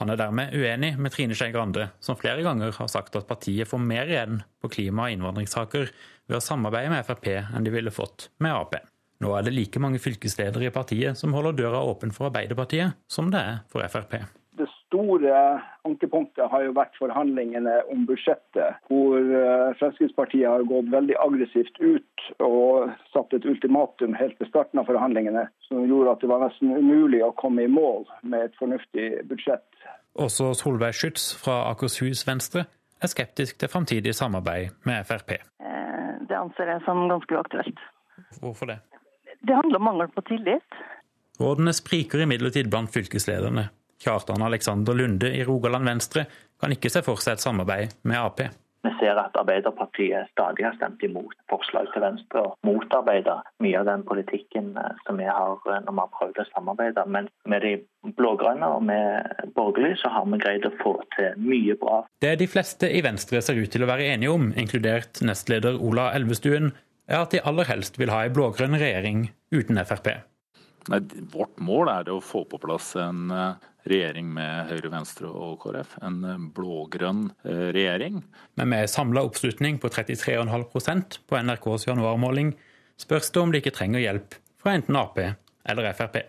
[0.00, 3.68] Han er dermed uenig med Trine Skei Grande, som flere ganger har sagt at partiet
[3.68, 7.92] får mer igjen på klima- og innvandringssaker ved å samarbeide med Frp enn de ville
[7.92, 8.78] fått med Ap.
[9.20, 13.28] Nå er det like mange fylkesledere i partiet som holder døra åpen for Arbeiderpartiet, som
[13.34, 14.22] det er for Frp
[14.90, 15.34] store
[15.86, 22.26] ankepunktet har jo vært forhandlingene om budsjettet, hvor eh, Fremskrittspartiet har gått veldig aggressivt ut
[22.42, 26.74] og satt et ultimatum helt til starten av forhandlingene, som gjorde at det var nesten
[26.74, 29.66] umulig å komme i mål med et fornuftig budsjett.
[30.18, 32.66] Også Solveig Schytz fra Akershus Venstre
[33.00, 35.36] er skeptisk til framtidig samarbeid med Frp.
[35.38, 37.84] Eh, det anser jeg som ganske uaktuelt.
[38.42, 38.80] Hvorfor det?
[39.46, 40.80] Det handler om mangel på tillit.
[41.40, 43.70] Rådene spriker imidlertid blant fylkeslederne.
[44.00, 46.24] Kjartan Alexander Lunde i Rogaland Venstre
[46.60, 48.42] kan ikke se for seg et samarbeid med Ap.
[48.80, 53.88] Vi ser at Arbeiderpartiet stadig har stemt imot forslag til Venstre og motarbeider mye av
[53.90, 57.04] den politikken eh, som vi har eh, når vi har prøvd å samarbeide.
[57.12, 57.74] Men med de
[58.16, 62.00] blå-grønne og med borgerlig så har vi greid å få til mye bra.
[62.24, 66.08] Det de fleste i Venstre ser ut til å være enige om, inkludert nestleder Ola
[66.16, 66.72] Elvestuen,
[67.10, 70.14] er at de aller helst vil ha ei blå-grønn regjering uten Frp.
[70.88, 71.02] Nei,
[71.34, 75.96] vårt mål er å få på plass en eh, regjering med Høyre, Venstre og KrF.
[76.06, 78.22] En eh, blå-grønn eh, regjering.
[78.60, 82.54] Men med samla oppslutning på 33,5% på NRKs januarmåling
[83.00, 86.20] spørs det om de ikke trenger hjelp fra enten Ap eller Frp.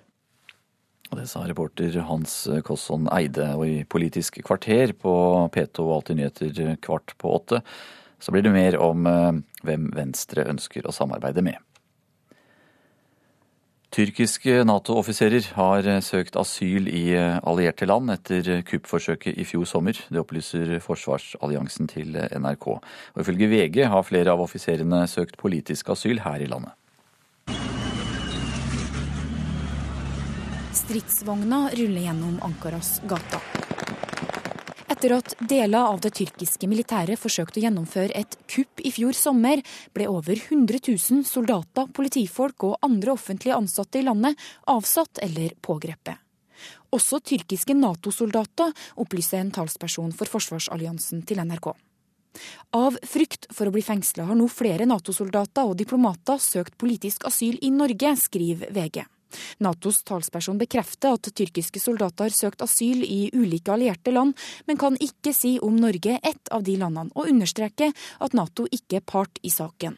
[1.12, 3.50] Og Det sa reporter Hans Kosson Eide.
[3.60, 5.14] Og i Politisk kvarter på
[5.52, 7.60] P2 og Alltid nyheter kvart på åtte,
[8.22, 11.58] så blir det mer om eh, hvem Venstre ønsker å samarbeide med.
[13.92, 19.98] Tyrkiske Nato-offiserer har søkt asyl i allierte land etter kuppforsøket i fjor sommer.
[20.08, 22.68] Det opplyser forsvarsalliansen til NRK.
[22.72, 26.72] Og Ifølge VG har flere av offiserene søkt politisk asyl her i landet.
[30.72, 33.44] Stridsvogna ruller gjennom Ankaras gata.
[34.92, 39.62] Etter at deler av det tyrkiske militæret forsøkte å gjennomføre et kupp i fjor sommer,
[39.96, 44.36] ble over 100 000 soldater, politifolk og andre offentlige ansatte i landet
[44.74, 46.20] avsatt eller pågrepet.
[46.92, 51.72] Også tyrkiske Nato-soldater, opplyser en talsperson for forsvarsalliansen til NRK.
[52.76, 57.56] Av frykt for å bli fengsla har nå flere Nato-soldater og diplomater søkt politisk asyl
[57.64, 59.06] i Norge, skriver VG.
[59.64, 65.00] Natos talsperson bekrefter at tyrkiske soldater har søkt asyl i ulike allierte land, men kan
[65.02, 69.06] ikke si om Norge er ett av de landene, og understreker at Nato ikke er
[69.06, 69.98] part i saken.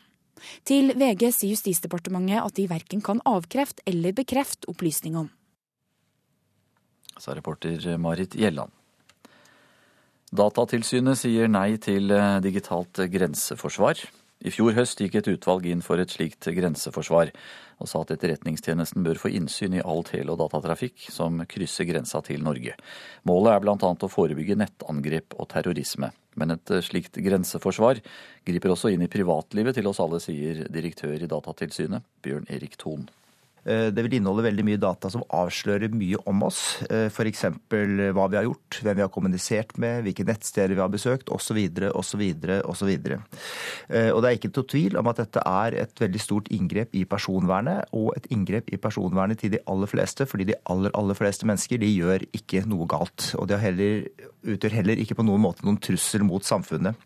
[0.67, 5.31] Til VG sier Justisdepartementet at de verken kan avkrefte eller bekrefte opplysningene.
[7.21, 8.71] Sa reporter Marit Gjelland.
[10.33, 12.09] Datatilsynet sier nei til
[12.41, 14.01] digitalt grenseforsvar.
[14.43, 17.31] I fjor høst gikk et utvalg inn for et slikt grenseforsvar,
[17.79, 22.19] og sa at Etterretningstjenesten bør få innsyn i all tele- og datatrafikk som krysser grensa
[22.27, 22.75] til Norge.
[23.29, 23.77] Målet er bl.a.
[23.79, 26.11] å forebygge nettangrep og terrorisme.
[26.35, 28.03] Men et slikt grenseforsvar
[28.43, 33.07] griper også inn i privatlivet til oss alle, sier direktør i Datatilsynet, Bjørn Erik Thon.
[33.65, 36.61] Eh, det vil inneholde veldig mye data som avslører mye om oss.
[36.89, 37.45] F.eks.
[37.69, 41.59] hva vi har gjort, hvem vi har kommunisert med, hvilke nettsteder vi har besøkt osv.
[41.93, 42.23] osv.
[42.69, 42.91] osv.
[42.93, 47.05] Og det er ikke til tvil om at dette er et veldig stort inngrep i
[47.09, 51.47] personvernet, og et inngrep i personvernet til de aller fleste, fordi de aller, aller fleste
[51.49, 53.31] mennesker de gjør ikke noe galt.
[53.39, 54.07] Og de heller,
[54.43, 56.99] utgjør heller ikke på noen måte noen trussel mot samfunnet.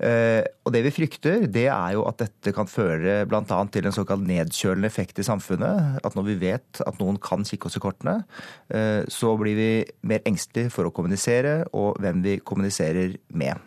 [0.00, 3.58] Og det vi frykter, det er jo at dette kan føre bl.a.
[3.70, 6.00] til en såkalt nedkjølende effekt i samfunnet.
[6.04, 8.16] At når vi vet at noen kan kikke oss i kortene,
[9.12, 9.68] så blir vi
[10.08, 13.62] mer engstelige for å kommunisere, og hvem vi kommuniserer med.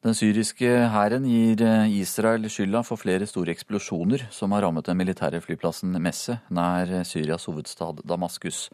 [0.00, 1.60] Den syriske hæren gir
[1.92, 7.44] Israel skylda for flere store eksplosjoner som har rammet den militære flyplassen Messe nær Syrias
[7.50, 8.70] hovedstad Damaskus.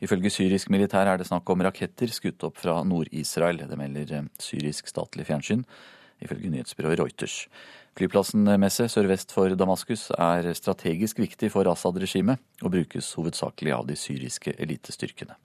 [0.00, 3.60] Ifølge syrisk militær er det snakk om raketter skutt opp fra Nord-Israel.
[3.68, 5.66] Det melder syrisk statlig fjernsyn,
[6.24, 7.42] ifølge nyhetsbyrået Reuters.
[7.98, 13.98] Flyplassen Messe sørvest for Damaskus er strategisk viktig for Assad-regimet, og brukes hovedsakelig av de
[13.98, 15.36] syriske elitestyrkene.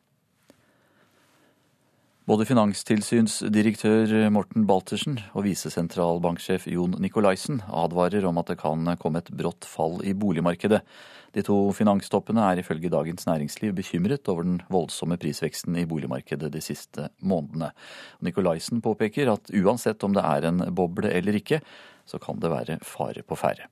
[2.26, 9.30] Både finanstilsynsdirektør Morten Baltersen og visesentralbanksjef Jon Nikolaisen advarer om at det kan komme et
[9.30, 10.80] brått fall i boligmarkedet.
[11.38, 16.66] De to finanstoppene er ifølge Dagens Næringsliv bekymret over den voldsomme prisveksten i boligmarkedet de
[16.66, 17.70] siste månedene.
[18.26, 21.62] Nikolaisen påpeker at uansett om det er en boble eller ikke,
[22.10, 23.70] så kan det være fare på ferde.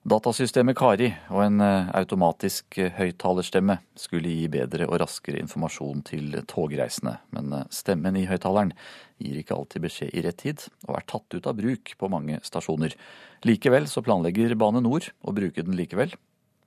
[0.00, 7.52] Datasystemet Kari og en automatisk høyttalerstemme skulle gi bedre og raskere informasjon til togreisende, men
[7.68, 8.72] stemmen i høyttaleren
[9.20, 12.40] gir ikke alltid beskjed i rett tid, og er tatt ut av bruk på mange
[12.48, 12.96] stasjoner.
[13.44, 16.16] Likevel så planlegger Bane Nor å bruke den likevel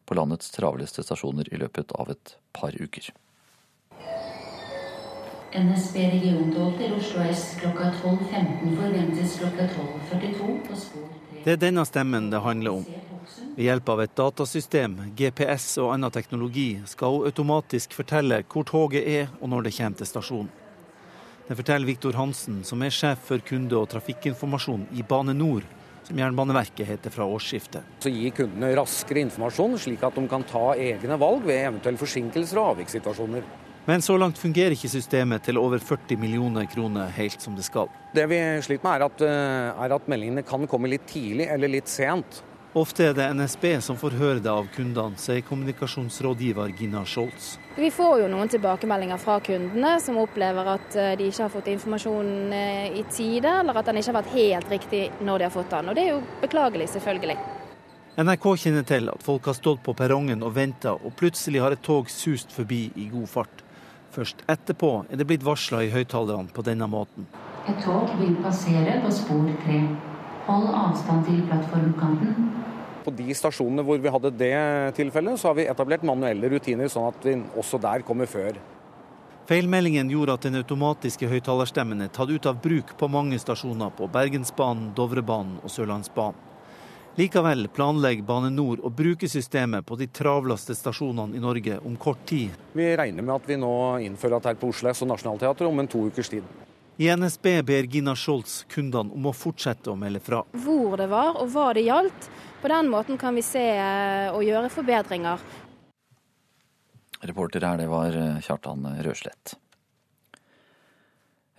[0.05, 3.09] på landets travleste stasjoner i løpet av et par uker.
[5.53, 11.43] NSB regiontog til Oslo S klokka 12.15 forventes klokka 12.42 på spor 3.
[11.43, 12.87] Det er denne stemmen det handler om.
[13.55, 19.07] Ved hjelp av et datasystem, GPS og annen teknologi skal hun automatisk fortelle hvor toget
[19.07, 20.51] er og når det kommer til stasjonen.
[21.47, 25.65] Det forteller Viktor Hansen, som er sjef for kunde- og trafikkinformasjon i Bane NOR,
[26.07, 27.83] som Jernbaneverket heter fra årsskiftet.
[27.99, 32.59] Så gi kundene raskere informasjon, slik at de kan ta egne valg ved eventuelle forsinkelser
[32.61, 33.43] og avvikssituasjoner.
[33.85, 37.91] Men så langt fungerer ikke systemet til over 40 millioner kroner helt som det skal.
[38.15, 41.67] Det vi sliter med, er at, eh, er at meldingene kan komme litt tidlig eller
[41.67, 42.43] litt sent.
[42.73, 47.59] Ofte er det NSB som får høre det av kundene, sier kommunikasjonsrådgiver Gina Scholz.
[47.75, 51.69] Vi får jo noen tilbakemeldinger fra kundene som opplever at eh, de ikke har fått
[51.69, 55.53] informasjon eh, i tide, eller at den ikke har vært helt riktig når de har
[55.53, 55.91] fått den.
[55.91, 57.37] Og det er jo beklagelig, selvfølgelig.
[58.17, 61.85] NRK kjenner til at folk har stått på perrongen og venta, og plutselig har et
[61.85, 63.63] tog sust forbi i god fart.
[64.17, 67.29] Først etterpå er det blitt varsla i høyttalerne på denne måten.
[67.69, 69.79] Et tog vil passere på spor tre.
[70.49, 72.62] Hold avstand til plattformkanten.
[73.03, 74.55] På de stasjonene hvor vi hadde det
[74.97, 78.59] tilfellet, så har vi etablert manuelle rutiner, sånn at vi også der kommer før.
[79.43, 84.07] Feilmeldingen gjorde at den automatiske høyttalerstemmen er tatt ut av bruk på mange stasjoner på
[84.11, 86.49] Bergensbanen, Dovrebanen og Sørlandsbanen.
[87.13, 92.23] Likevel planlegger Bane Nor å bruke systemet på de travleste stasjonene i Norge om kort
[92.25, 92.55] tid.
[92.73, 95.83] Vi regner med at vi nå innfører dette her på Oslo S og Nationaltheatret om
[95.83, 96.47] en to ukers tid.
[96.97, 100.41] I NSB ber Gina Scholz kundene om å fortsette å melde fra.
[100.65, 102.31] Hvor det var og hva det gjaldt.
[102.63, 105.41] På den måten kan vi se eh, og gjøre forbedringer.
[107.27, 109.57] Reporter her, det var eh, Kjartan Røslett.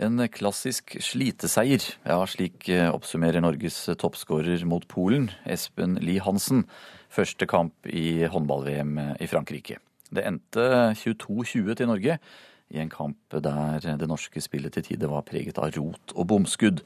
[0.00, 1.84] En klassisk sliteseier.
[2.08, 6.64] Ja, slik eh, oppsummerer Norges toppskårer mot Polen, Espen Lie Hansen,
[7.12, 9.82] første kamp i håndball-VM i Frankrike.
[10.08, 12.20] Det endte 22-20 til Norge,
[12.72, 16.80] i en kamp der det norske spillet til tider var preget av rot og bomskudd.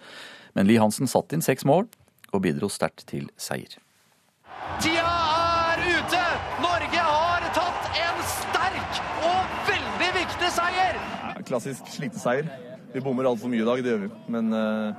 [0.59, 1.87] Men Lie Hansen satte inn seks mål,
[2.35, 3.79] og bidro sterkt til seier.
[4.83, 5.13] Tida
[5.75, 6.23] er ute!
[6.63, 10.99] Norge har tatt en sterk og veldig viktig seier!
[11.49, 12.51] Klassisk sliteseier.
[12.93, 14.11] Vi bommer altfor mye i dag, det gjør vi.
[14.35, 14.93] Men uh,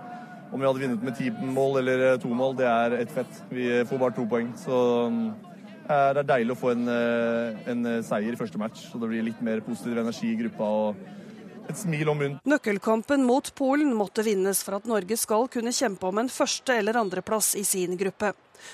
[0.53, 3.43] om vi hadde vunnet med ti mål eller eh, to mål, det er ett fett.
[3.53, 4.51] Vi får bare to poeng.
[4.57, 5.29] Så uh,
[5.85, 6.89] det er deilig å få en,
[7.69, 10.73] en, seier i første match, så det blir litt mer positiv energi i gruppa.
[10.83, 11.07] og
[11.69, 12.39] et smil om munnen.
[12.49, 16.97] Nøkkelkampen mot Polen måtte vinnes for at Norge skal kunne kjempe om en første- eller
[16.97, 18.33] andreplass i sin gruppe.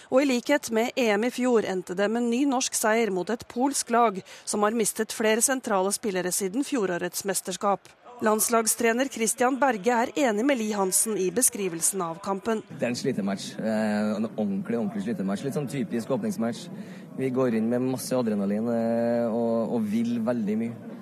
[0.10, 3.30] Og i likhet med EM i fjor endte det med en ny norsk seier mot
[3.30, 7.80] et polsk lag som har mistet flere sentrale spillere siden fjorårets mesterskap.
[8.24, 12.62] Landslagstrener Christian Berge er enig med Li Hansen i beskrivelsen av kampen.
[12.70, 13.50] Det er en slitematch.
[13.60, 15.44] Eh, en ordentlig ordentlig slitematch.
[15.44, 16.70] Litt sånn typisk åpningsmatch.
[17.18, 20.94] Vi går inn med masse adrenalin eh, og, og vil veldig mye.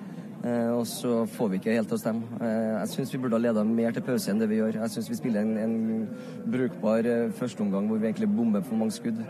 [0.44, 2.40] Eh, og så får vi ikke helt til å stemme.
[2.44, 4.80] Jeg syns vi burde ha leda mer til pause enn det vi gjør.
[4.82, 9.22] Jeg syns vi spiller en, en brukbar førsteomgang hvor vi egentlig bomber for mange skudd.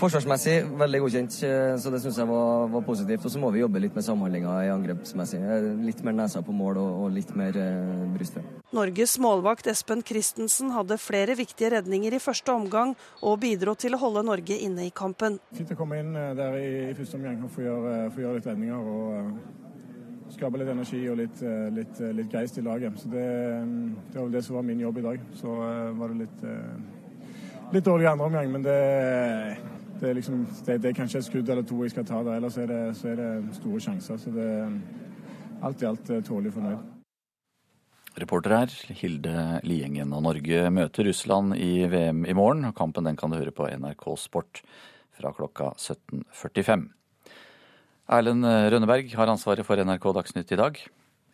[0.00, 3.24] Forsvarsmessig veldig godkjent, eh, så det syns jeg var, var, positivt.
[3.26, 5.40] Og så må vi jobbe litt med samhandlinga i angrepsmessig.
[5.42, 8.46] Eh, litt mer nesa på mål og, og litt mer eh, brystfrem.
[8.76, 14.00] Norges målvakt Espen Christensen hadde flere viktige redninger i første omgang, og bidro til å
[14.00, 15.40] holde Norge inne i kampen.
[15.58, 18.40] Fint å komme inn eh, der i, i første omgang og få gjøre, få gjøre
[18.40, 18.94] litt redninger.
[18.94, 19.58] og
[20.40, 21.42] skape litt energi og litt,
[21.76, 22.96] litt, litt geist i laget.
[22.98, 23.26] Så det,
[24.10, 25.26] det, var det som var min jobb i dag.
[25.36, 25.58] Så
[26.00, 26.46] var det litt,
[27.76, 28.78] litt dårlig andre omgang, men det
[30.00, 32.38] det er, liksom, det, det er kanskje et skudd eller to jeg skal ta der,
[32.38, 34.16] ellers er det, så er det store sjanser.
[34.20, 34.70] Så det er
[35.66, 36.86] alt i alt eh, tålelig fornøyd.
[38.20, 40.14] Reporter her, Hilde Liengen.
[40.16, 42.72] Og Norge møter Russland i VM i morgen.
[42.76, 44.62] Kampen den kan du høre på NRK Sport
[45.20, 46.88] fra klokka 17.45.
[48.10, 50.78] Erlend Rønneberg har ansvaret for NRK Dagsnytt i dag.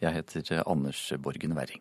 [0.04, 1.80] Jeg heter Anders Borgen Werring.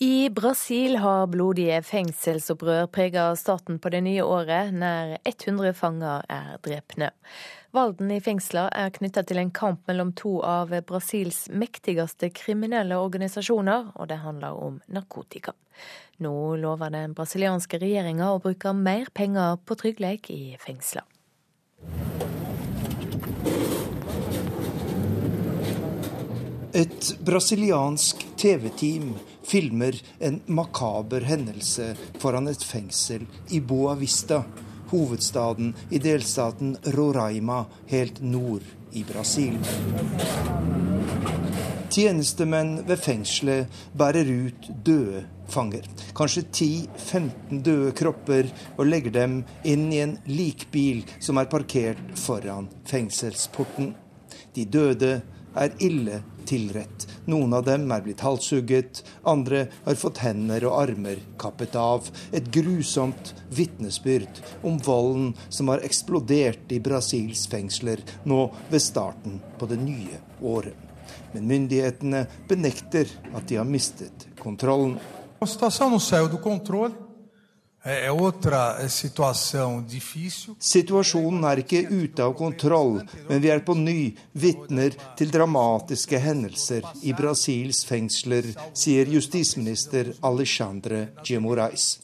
[0.00, 4.72] I Brasil har blodige fengselsopprør preget starten på det nye året.
[4.72, 7.10] Nær 100 fanger er drepne.
[7.76, 13.92] Valden i fengsler er knytta til en kamp mellom to av Brasils mektigste kriminelle organisasjoner,
[14.00, 15.52] og det handler om narkotika.
[16.20, 21.06] Nå lover den brasilianske regjeringa å bruke mer penger på trygghet i fengsler.
[26.76, 29.14] Et brasiliansk TV-team
[29.48, 34.42] filmer en makaber hendelse foran et fengsel i Boa Vista,
[34.92, 39.56] hovedstaden i delstaten Roraima helt nord i Brasil.
[41.90, 45.88] Tjenestemenn ved fengselet bærer ut døde fanger.
[46.14, 52.68] Kanskje 10-15 døde kropper, og legger dem inn i en likbil som er parkert foran
[52.86, 53.94] fengselsporten.
[54.54, 55.16] De døde
[55.58, 57.06] er ille tilrett.
[57.30, 62.06] Noen av dem er blitt halshugget, andre har fått hender og armer kappet av.
[62.30, 69.70] Et grusomt vitnesbyrd om volden som har eksplodert i Brasils fengsler nå ved starten på
[69.70, 70.89] det nye året.
[71.32, 74.98] Men myndighetene benekter at de har mistet kontrollen.
[80.60, 82.98] Situasjonen er ikke ute av kontroll,
[83.30, 91.06] men vi er på ny vitner til dramatiske hendelser i Brasils fengsler, sier justisminister Alexandre
[91.24, 91.94] Gemorais.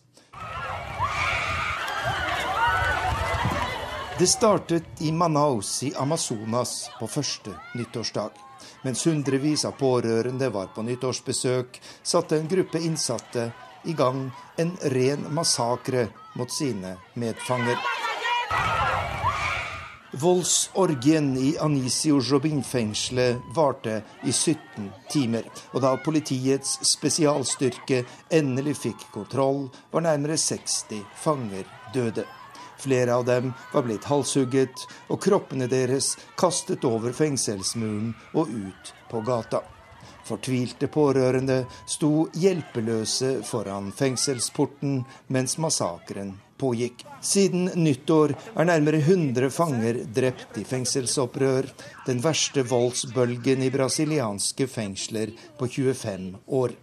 [4.16, 8.45] Det startet i Manaus i Amazonas på første nyttårsdag.
[8.86, 13.48] Mens hundrevis av pårørende var på nyttårsbesøk, satte en gruppe innsatte
[13.90, 14.28] i gang
[14.62, 16.04] en ren massakre
[16.38, 17.80] mot sine medfanger.
[20.22, 25.50] Voldsorgien i Anisio Jobin-fengselet varte i 17 timer.
[25.74, 32.28] Og da politiets spesialstyrke endelig fikk kontroll, var nærmere 60 fanger døde.
[32.78, 39.22] Flere av dem var blitt halshugget, og kroppene deres kastet over fengselsmuren og ut på
[39.26, 39.62] gata.
[40.26, 47.04] Fortvilte pårørende sto hjelpeløse foran fengselsporten mens massakren pågikk.
[47.22, 51.68] Siden nyttår er nærmere 100 fanger drept i fengselsopprør,
[52.06, 56.76] den verste voldsbølgen i brasilianske fengsler på 25 år.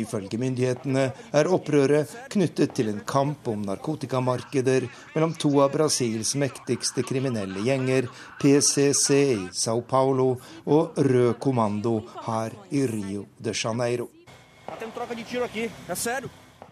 [0.00, 1.04] Ifølge myndighetene
[1.36, 8.08] er opprøret knyttet til en kamp om narkotikamarkeder mellom to av Brasils mektigste kriminelle gjenger,
[8.40, 10.32] PCC i Sao Paulo
[10.66, 14.08] og Rød kommando her i Rio de Janeiro.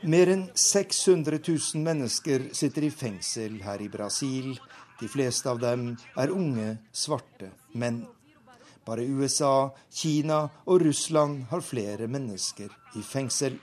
[0.02, 4.52] Mer enn 600 000 mennesker sitter i fengsel her i Brasil.
[5.00, 8.05] De fleste av dem er unge, svarte menn.
[8.89, 13.59] Bare USA, Kina og Russland har flere mennesker i fengsel.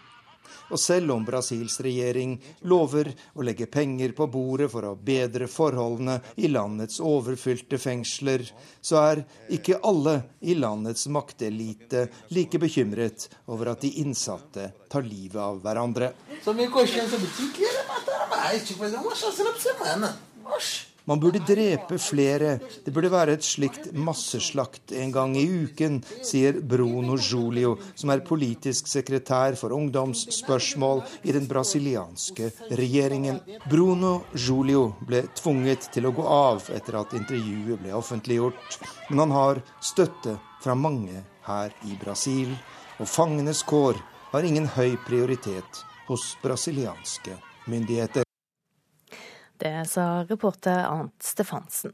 [0.70, 2.36] Og selv om Brasils regjering
[2.70, 8.46] lover å legge penger på bordet for å bedre forholdene i landets overfylte fengsler,
[8.82, 9.24] så er
[9.58, 16.14] ikke alle i landets maktelite like bekymret over at de innsatte tar livet av hverandre.
[21.06, 22.56] Man burde drepe flere.
[22.86, 28.24] Det burde være et slikt masseslakt en gang i uken, sier Bruno Julio, som er
[28.26, 32.50] politisk sekretær for ungdomsspørsmål i den brasilianske
[32.82, 33.38] regjeringen.
[33.70, 39.38] Bruno Julio ble tvunget til å gå av etter at intervjuet ble offentliggjort, men han
[39.38, 42.58] har støtte fra mange her i Brasil,
[42.98, 44.02] og fangenes kår
[44.34, 47.38] har ingen høy prioritet hos brasilianske
[47.70, 48.25] myndigheter.
[49.58, 51.94] Det sa reporter Arnt Stefansen.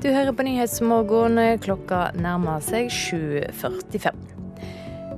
[0.00, 1.40] Du hører på Nyhetsmorgen.
[1.60, 4.40] Klokka nærmer seg 7.45.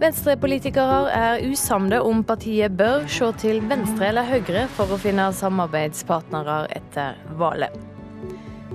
[0.02, 6.64] Venstre-politikere er usamde om partiet bør se til venstre eller høyre for å finne samarbeidspartnere
[6.74, 7.76] etter valget.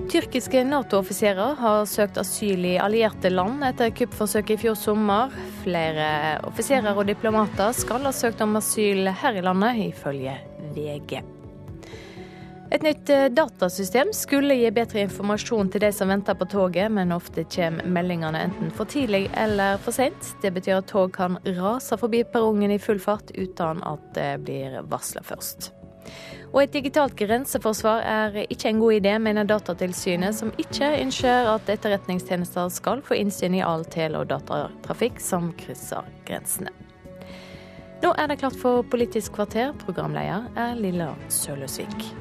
[0.08, 5.34] Tyrkiske Nato-offiserer har søkt asyl i allierte land etter kuppforsøket i fjor sommer.
[5.66, 10.38] Flere offiserer og diplomater skal ha søkt om asyl her i landet, ifølge
[10.72, 11.37] VG.
[12.70, 17.14] Et nytt eh, datasystem skulle gi bedre informasjon til de som venter på toget, men
[17.16, 20.34] ofte kommer meldingene enten for tidlig eller for sent.
[20.42, 24.82] Det betyr at tog kan rase forbi perrongen i full fart uten at det blir
[24.92, 25.70] varsla først.
[26.52, 31.72] Og et digitalt grenseforsvar er ikke en god idé, mener Datatilsynet, som ikke ønsker at
[31.72, 36.72] etterretningstjenester skal få innsyn i all tele- og datatrafikk som krysser grensene.
[37.98, 39.72] Nå er det klart for Politisk kvarter.
[39.84, 42.12] Programleder er Lilla Søløsvik.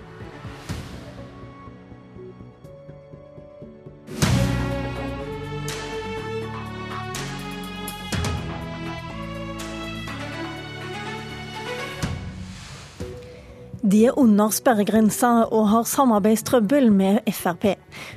[13.88, 17.70] De er under sperregrensa og har samarbeidstrøbbel med Frp.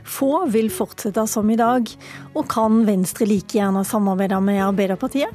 [0.03, 1.87] Få vil fortsette som i dag,
[2.35, 5.31] og kan Venstre like gjerne samarbeide med Arbeiderpartiet?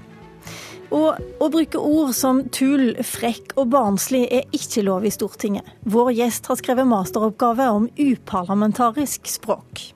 [0.91, 5.71] Og å bruke ord som tull, frekk og barnslig er ikke lov i Stortinget.
[5.87, 9.94] Vår gjest har skrevet masteroppgave om uparlamentarisk språk.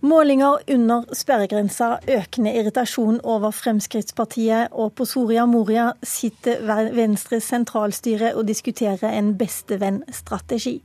[0.00, 6.62] Målinger under sperregrensa, økende irritasjon over Fremskrittspartiet, og på Soria Moria sitter
[6.94, 10.76] Venstres sentralstyre og diskuterer en bestevenn-strategi.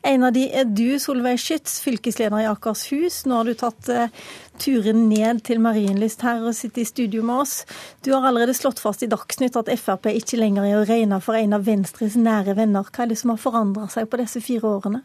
[0.00, 3.26] En av de er du, Solveig Schytz, fylkesleder i Akershus.
[3.28, 4.24] Nå har du tatt uh,
[4.56, 7.58] turen ned til Marienlyst her og sitter i studio med oss.
[8.00, 11.36] Du har allerede slått fast i Dagsnytt at Frp ikke lenger er å regne for
[11.36, 12.88] en av Venstres nære venner.
[12.88, 15.04] Hva er det som har forandra seg på disse fire årene?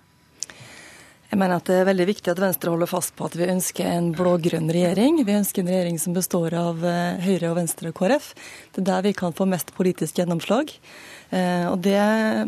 [1.30, 3.86] Jeg mener at Det er veldig viktig at Venstre holder fast på at vi ønsker
[3.86, 5.20] en blå-grønn regjering.
[5.28, 8.32] Vi ønsker en regjering som består av eh, Høyre, og Venstre og KrF.
[8.74, 10.74] Det er der vi kan få mest politisk gjennomslag.
[11.30, 12.00] Eh, og Det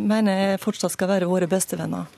[0.01, 2.09] mener jeg fortsatt skal være våre bestevenner.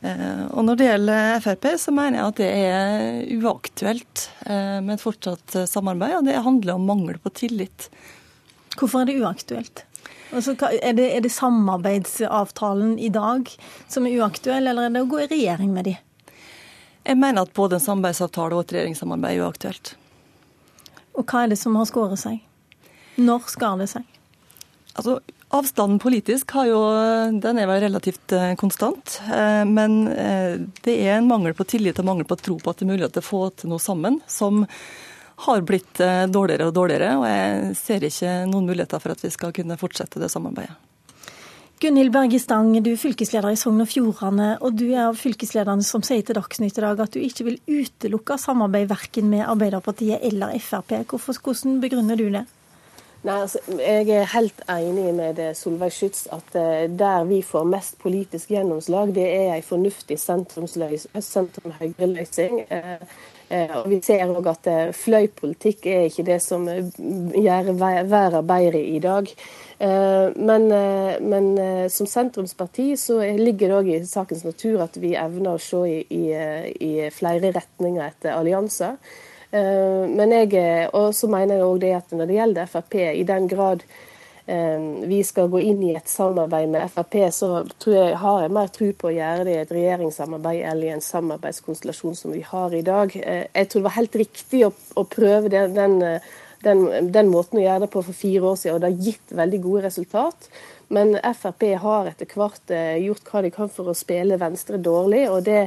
[0.00, 5.04] Eh, og Når det gjelder Frp, så mener jeg at det er uaktuelt med et
[5.04, 6.16] fortsatt samarbeid.
[6.22, 7.90] og Det handler om mangel på tillit.
[8.72, 9.84] Hvorfor er det uaktuelt?
[10.30, 13.50] Altså, er, det, er det samarbeidsavtalen i dag
[13.90, 15.96] som er uaktuell, eller er det å gå i regjering med de?
[17.06, 19.94] Jeg mener at både en samarbeidsavtale og et regjeringssamarbeid er uaktuelt.
[21.18, 22.38] Og hva er det som har skåret seg?
[23.20, 24.06] Når skar det seg?
[24.94, 25.18] Altså,
[25.50, 26.78] Avstanden politisk jo,
[27.42, 29.16] den er vel relativt eh, konstant.
[29.26, 32.78] Eh, men eh, det er en mangel på tillit og mangel på tro på at
[32.78, 34.62] det er mulig å få til noe sammen, som
[35.46, 36.02] har blitt
[36.32, 37.16] dårligere og dårligere.
[37.20, 40.76] Og jeg ser ikke noen muligheter for at vi skal kunne fortsette det samarbeidet.
[41.80, 45.80] Gunhild Berge Stang, du er fylkesleder i Sogn og Fjordane, og du er av fylkeslederne
[45.80, 50.20] som sier til Dagsnytt i dag at du ikke vil utelukke samarbeid verken med Arbeiderpartiet
[50.28, 51.08] eller Frp.
[51.08, 52.44] Hvorfor, hvordan begrunner du det?
[53.24, 57.96] Nei, altså, Jeg er helt enig med Solveig Schytz at uh, der vi får mest
[58.04, 62.68] politisk gjennomslag, det er en fornuftig sentrum-høyre-løsning.
[63.50, 69.00] Uh, og Vi ser òg at fløypolitikk er ikke det som gjør verden bedre i
[69.02, 69.34] dag.
[69.80, 70.66] Men,
[71.24, 71.46] men,
[71.88, 76.02] som sentrumsparti så ligger det òg i sakens natur at vi evner å se i,
[76.12, 76.24] i,
[76.84, 78.98] i flere retninger etter allianser.
[79.50, 82.94] Eh, men jeg, eh, og så mener jeg òg det at når det gjelder Frp,
[83.18, 84.09] i den grad eh,
[85.06, 87.50] vi skal gå inn i et samarbeid med Frp, så
[87.86, 91.04] jeg, har jeg mer tro på å gjøre det i et regjeringssamarbeid eller i en
[91.04, 93.14] samarbeidskonstellasjon som vi har i dag.
[93.14, 96.00] Jeg tror det var helt riktig å, å prøve den, den,
[96.64, 99.38] den, den, måten å gjøre det på for fire år siden, og det har gitt
[99.44, 100.50] veldig gode resultat.
[100.90, 105.28] Men Frp har etter hvert gjort hva de kan for å spille Venstre dårlig.
[105.30, 105.62] og det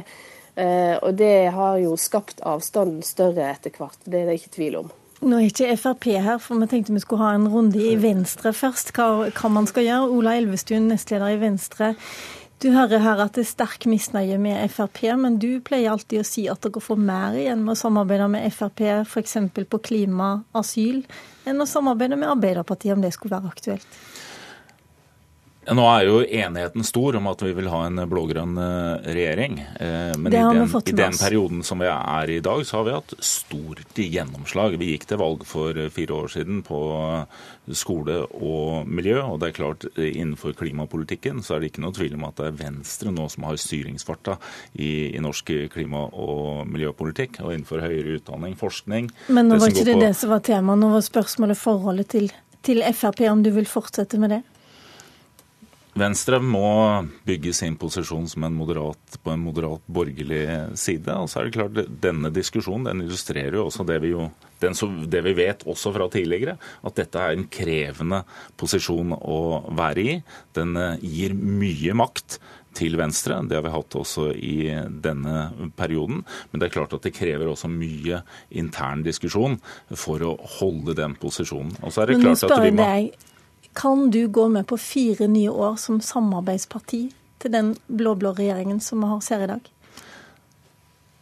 [0.54, 4.76] Eh, og det har jo skapt avstanden større etter hvert, det er det ikke tvil
[4.84, 4.92] om.
[5.22, 8.50] Nå er ikke Frp her, for vi tenkte vi skulle ha en runde i Venstre
[8.56, 8.90] først.
[8.96, 10.08] Hva, hva man skal gjøre.
[10.10, 11.94] Ola Elvestuen, nestleder i Venstre.
[12.62, 16.26] Du hører her at det er sterk misnøye med Frp, men du pleier alltid å
[16.26, 19.36] si at dere får mer igjen med å samarbeide med Frp, f.eks.
[19.52, 21.02] på klima, asyl,
[21.44, 23.98] enn å samarbeide med Arbeiderpartiet om det skulle være aktuelt.
[25.72, 29.56] Nå er jo enigheten stor om at vi vil ha en blå-grønn eh, regjering.
[29.80, 32.94] Eh, men i den, i den, perioden som vi er i dag, så har vi
[32.98, 34.76] hatt stort gjennomslag.
[34.80, 36.80] Vi gikk til valg for eh, fire år siden på
[37.72, 39.22] skole og miljø.
[39.24, 42.50] Og det er klart, innenfor klimapolitikken så er det ikke noe tvil om at det
[42.50, 44.36] er Venstre nå som har styringsfarta
[44.76, 47.40] i, i norsk klima- og miljøpolitikk.
[47.40, 50.84] Og innenfor høyere utdanning, forskning Men nå var ikke det det som var temaet.
[50.84, 52.34] Nå var spørsmålet forholdet til,
[52.66, 54.44] til Frp, om du vil fortsette med det?
[55.94, 56.68] Venstre må
[57.26, 60.42] bygge sin posisjon som en moderat, på en moderat borgerlig
[60.80, 61.14] side.
[61.14, 64.26] Og så er det klart, Denne diskusjonen den illustrerer jo også det vi, jo,
[64.62, 64.74] den,
[65.10, 68.24] det vi vet også fra tidligere, at dette er en krevende
[68.58, 69.38] posisjon å
[69.70, 70.16] være i.
[70.58, 72.40] Den eh, gir mye makt
[72.74, 73.36] til Venstre.
[73.46, 74.56] Det har vi hatt også i
[75.04, 76.24] denne perioden.
[76.50, 79.60] Men det er klart at det krever også mye intern diskusjon
[79.94, 81.76] for å holde den posisjonen.
[81.84, 82.88] Og så er det klart at vi må...
[83.74, 87.08] Kan du gå med på fire nye år som samarbeidsparti
[87.42, 89.70] til den blå-blå regjeringen som vi ser i dag?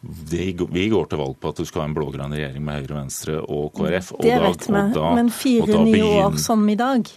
[0.03, 3.39] Vi går til valg på at du skal ha en blå-grønn regjering med Høyre, Venstre
[3.41, 4.13] og KrF.
[4.19, 7.13] Og det vet vi, men fire nye år som i dag?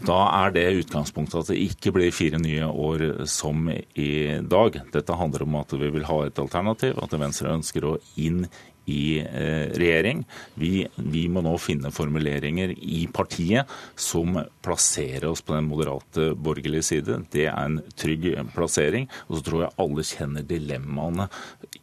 [0.00, 4.80] Da er det utgangspunktet at det ikke blir fire nye år som i dag.
[4.94, 8.46] Dette handler om at vi vil ha et alternativ, at Venstre ønsker å inn
[8.90, 10.24] i eh, regjering.
[10.54, 16.86] Vi, vi, må nå finne formuleringer i partiet som plasserer oss på den moderate borgerlige
[16.92, 17.20] side.
[17.32, 19.08] Det er en trygg plassering.
[19.28, 21.28] Og så tror jeg alle kjenner dilemmaene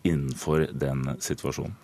[0.03, 1.77] innenfor den situasjonen.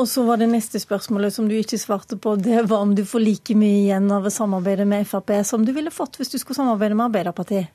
[0.00, 2.32] Og så var det neste spørsmålet som du ikke svarte på.
[2.40, 5.92] Det var om du får like mye igjen av samarbeidet med Frp som du ville
[5.92, 7.68] fått hvis du skulle samarbeide med Arbeiderpartiet?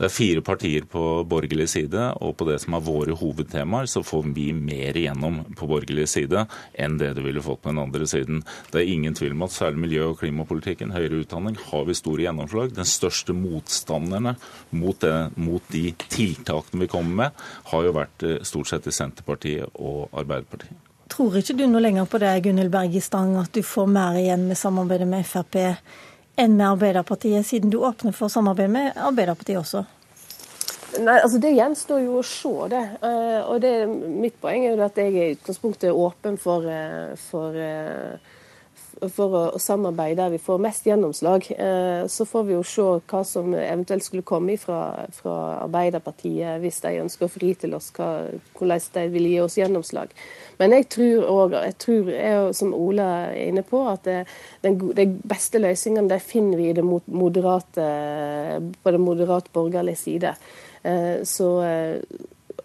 [0.00, 4.02] Det er fire partier på borgerlig side, og på det som er våre hovedtemaer, så
[4.02, 6.42] får vi mer igjennom på borgerlig side
[6.74, 8.42] enn det du ville fått på den andre siden.
[8.72, 12.26] Det er ingen tvil om at særlig miljø- og klimapolitikken, høyere utdanning, har vi store
[12.26, 12.74] gjennomslag.
[12.74, 14.34] Den største motstanderne
[14.74, 18.94] mot, det, mot de tiltakene vi kommer med, har jo vært eh, stort sett i
[18.94, 20.89] Senterpartiet og Arbeiderpartiet.
[21.10, 24.46] Tror ikke du noe lenger på det, Gunhild Berge Stang, at du får mer igjen
[24.46, 25.58] med samarbeidet med Frp
[26.40, 29.84] enn med Arbeiderpartiet, siden du åpner for samarbeid med Arbeiderpartiet også?
[30.98, 32.82] Nei, altså Det gjenstår jo å se, det.
[33.02, 37.12] Uh, og det, Mitt poeng er jo at jeg i utgangspunktet er åpen for, uh,
[37.28, 38.38] for uh,
[39.08, 41.46] for å, samarbeide der vi får mest gjennomslag.
[41.54, 46.80] Eh, så får vi jo se hva som eventuelt skulle komme fra, fra Arbeiderpartiet, hvis
[46.84, 48.10] de ønsker å fri til oss, hva,
[48.58, 50.12] hvordan de vil gi oss gjennomslag.
[50.60, 51.56] Men jeg tror òg,
[52.56, 54.18] som Ola er inne på, at det,
[54.64, 57.86] den, de beste løsningene de finner vi det moderate,
[58.82, 60.34] på den moderat borgerlige side.
[60.82, 61.54] Eh, så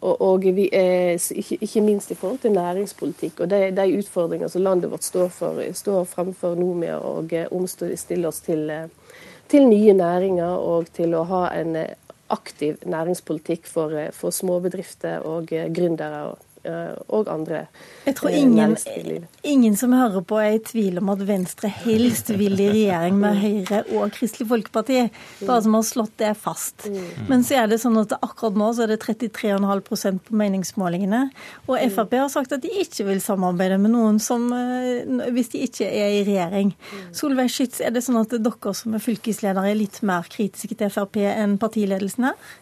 [0.05, 4.51] og, og vi er, ikke, ikke, minst i forhold til næringspolitikk og de, de utfordringer
[4.51, 7.19] som landet vårt står, for, står fremfor nå med å
[7.55, 8.69] omstille oss til,
[9.51, 11.77] til nye næringer og til å ha en
[12.33, 17.65] aktiv næringspolitikk for, for småbedrifter og gründere Eh, og andre
[18.05, 18.75] Jeg tror ingen,
[19.43, 23.39] ingen, som hører på er i tvil om at Venstre helst vil i regjering med
[23.41, 24.99] Høyre og Kristelig Folkeparti.
[25.45, 26.87] Bare som har slått det fast.
[26.89, 27.27] Mm.
[27.29, 31.23] Men så er det sånn at akkurat nå så er det 33,5% på meningsmålingene.
[31.65, 31.95] Og mm.
[31.95, 35.89] Frp har sagt at de ikke vil samarbeide med noen som, eh, hvis de ikke
[35.89, 36.75] er i regjering.
[36.75, 37.07] Mm.
[37.17, 40.93] Solveig Schytz, er det sånn at dere som er fylkesledere er litt mer kritiske til
[40.93, 42.53] Frp enn partiledelsen her?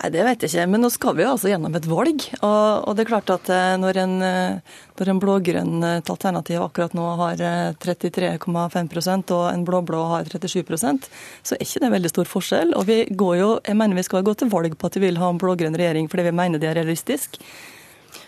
[0.00, 2.22] Nei, Det vet jeg ikke, men nå skal vi jo altså gjennom et valg.
[2.40, 6.62] Og, og det er klart at eh, når en, eh, når en blå-grønn eh, alternativ
[6.64, 7.42] akkurat nå har
[7.84, 11.10] 33,5% og en blå-blå har 37%
[11.44, 12.72] så er ikke det veldig stor forskjell.
[12.80, 15.20] Og vi går jo, jeg mener vi skal gå til valg på at vi vil
[15.20, 17.36] ha en blå-grønn regjering fordi vi mener det er realistisk.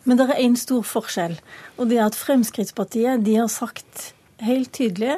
[0.05, 1.39] Men det er én stor forskjell,
[1.79, 4.13] og det er at Fremskrittspartiet de har sagt
[4.43, 5.17] helt tydelig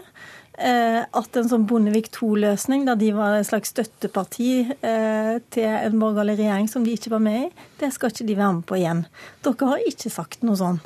[0.55, 6.37] at en sånn Bondevik II-løsning, da de var et slags støtteparti eh, til en borgerlig
[6.39, 7.49] regjering som de ikke var med i,
[7.81, 9.03] det skal ikke de være med på igjen.
[9.43, 10.79] Dere har ikke sagt noe sånn.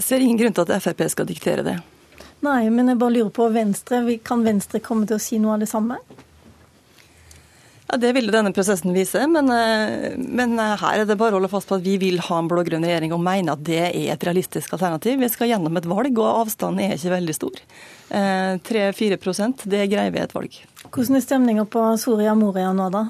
[0.00, 1.76] Ser ingen grunn til at Frp skal diktere det.
[2.40, 4.00] Nei, men jeg bare lurer på Venstre.
[4.24, 6.00] Kan Venstre komme til å si noe av det samme?
[7.90, 11.40] Ja, Det ville denne prosessen vise, men, eh, men, eh, her er det bare å
[11.40, 14.12] holde fast på at vi vil ha en blå-grønn regjering og mener at det er
[14.12, 15.18] et realistisk alternativ.
[15.18, 17.50] Vi skal gjennom et valg, og avstanden er ikke veldig stor.
[18.10, 20.54] 3-4 eh, det greier vi et valg.
[20.90, 23.08] Hvordan er stemninga på Soria Moria nå, da?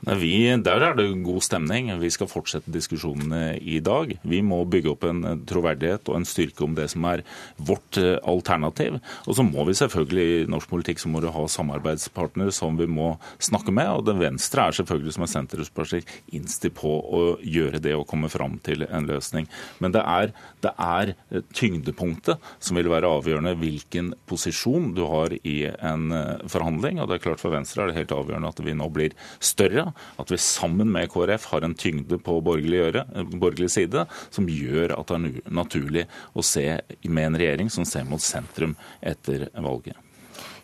[0.00, 1.90] Vi, der er det god stemning.
[2.00, 4.14] Vi skal fortsette diskusjonene i dag.
[4.24, 7.22] Vi må bygge opp en troverdighet og en styrke om det som er
[7.60, 8.96] vårt eh, alternativ.
[9.28, 12.88] Og så må vi selvfølgelig i norsk politikk så må du ha samarbeidspartnere som vi
[12.88, 13.12] må
[13.44, 13.90] snakke med.
[13.92, 16.00] Og det Venstre er selvfølgelig som er sentrumsparti
[16.38, 19.50] innstilt på å gjøre det og komme fram til en løsning.
[19.84, 20.32] Men det er,
[20.64, 21.14] det er
[21.56, 27.04] tyngdepunktet som vil være avgjørende hvilken posisjon du har i en eh, forhandling.
[27.04, 29.89] Og det er klart for Venstre er det helt avgjørende at vi nå blir større
[29.92, 34.96] at vi sammen med KrF har en tyngde på borgerlig, øre, borgerlig side som gjør
[34.98, 36.66] at det er naturlig å se
[37.08, 39.98] med en regjering som ser mot sentrum etter valget.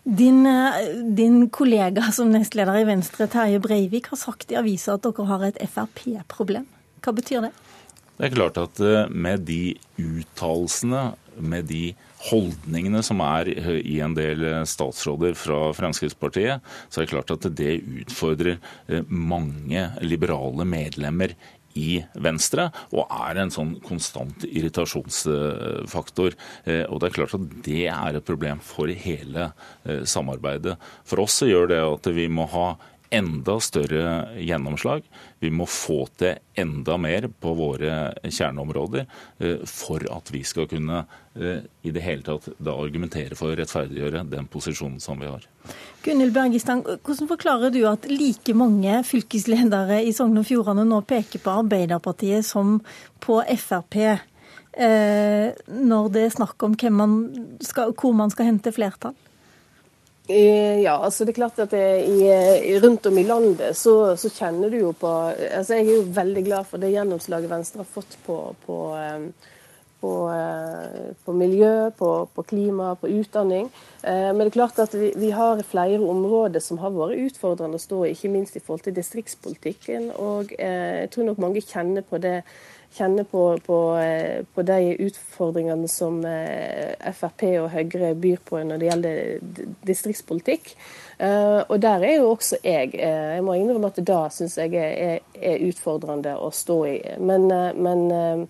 [0.07, 5.03] Din, eh, din, kollega som nestleder i Venstre, Terje Breivik, har sagt i avisa at
[5.03, 6.69] dere har et Frp-problem.
[7.03, 7.51] Hva betyr det?
[8.16, 14.17] Det er klart at eh, med de uttalelsene, med de holdningene som er i en
[14.17, 20.67] del eh, statsråder fra Fremskrittspartiet, så er det klart at det utfordrer eh, mange liberale
[20.69, 21.37] medlemmer
[21.77, 26.37] i Venstre, og er en sånn konstant irritasjonsfaktor.
[26.65, 29.51] Eh, og Det er klart at det er et problem for hele
[30.09, 30.79] samarbeidet.
[31.05, 32.71] For oss så gjør det at vi må ha
[33.11, 35.05] enda større gjennomslag.
[35.39, 41.03] Vi må få til enda mer på våre kjerneområder eh, for at vi skal kunne
[41.35, 45.45] eh, i det hele tatt da argumentere for å rettferdiggjøre den posisjonen som vi har.
[46.05, 51.43] Gunhild Bergestang, hvordan forklarer du at like mange fylkesledere i Sogn og Fjordane nå peker
[51.43, 52.78] på Arbeiderpartiet som
[53.23, 54.01] på Frp?
[54.77, 57.15] Eh, når det er snakk om man
[57.65, 59.16] skal, hvor man skal hente flertall?
[60.28, 64.73] Eh, ja, altså det er klart at i, rundt om i landet så, så, kjenner
[64.73, 68.16] du jo på altså Jeg er jo veldig glad for det gjennomslaget Venstre har fått
[68.27, 69.53] på, på, eh,
[70.03, 73.70] på, eh, på miljø, på, klima, på utdanning.
[74.03, 77.82] Men det er klart at vi, vi, har flere områder som har vært utfordrende å
[77.82, 80.12] stå i, ikke minst i forhold til distriktspolitikken.
[80.15, 82.36] Og jeg tror nok mange kjenner på det
[82.97, 88.81] kjenner på, på, eh, på, de utfordringene som eh, Frp og Høyre byr på når
[88.81, 90.73] det gjelder distriktspolitikk.
[91.18, 92.94] Eh, og der er jo også jeg.
[92.97, 96.97] Jeg må innrømme at da syns jeg er, er, utfordrende å stå i.
[97.20, 98.48] Men, men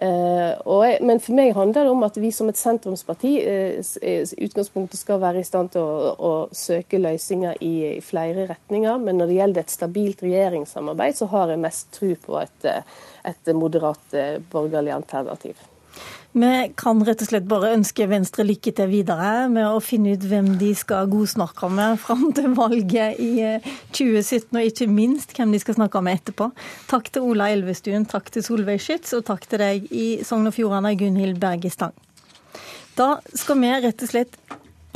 [0.00, 4.14] jeg, men for meg handler det om at vi som et sentrumsparti i
[4.46, 9.02] utgangspunktet skal være i stand til å, å søke løsninger i, i, flere retninger.
[9.02, 12.70] Men når det gjelder et stabilt regjeringssamarbeid, så har jeg mest tro på et,
[13.28, 14.18] et moderat
[14.52, 15.60] borgerlig alternativ.
[16.32, 20.22] Vi kan rett og slett bare ønske Venstre lykke til videre med å finne ut
[20.24, 23.34] hvem de skal godsnakke med fram til valget i
[23.92, 26.48] 2017, eh, og ikke minst hvem de skal snakke med etterpå.
[26.88, 30.56] Takk til Ola Elvestuen, takk til Solveig Schytz, og takk til deg i Sogn og
[30.56, 31.92] Fjordane, Gunhild Berge Stang.
[32.96, 34.40] Da skal vi rett og slett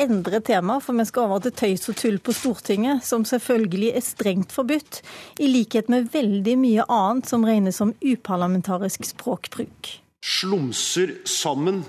[0.00, 4.08] endre tema, for vi skal over til tøys og tull på Stortinget, som selvfølgelig er
[4.08, 5.02] strengt forbudt,
[5.36, 11.84] i likhet med veldig mye annet som regnes som uparlamentarisk språkbruk slumser sammen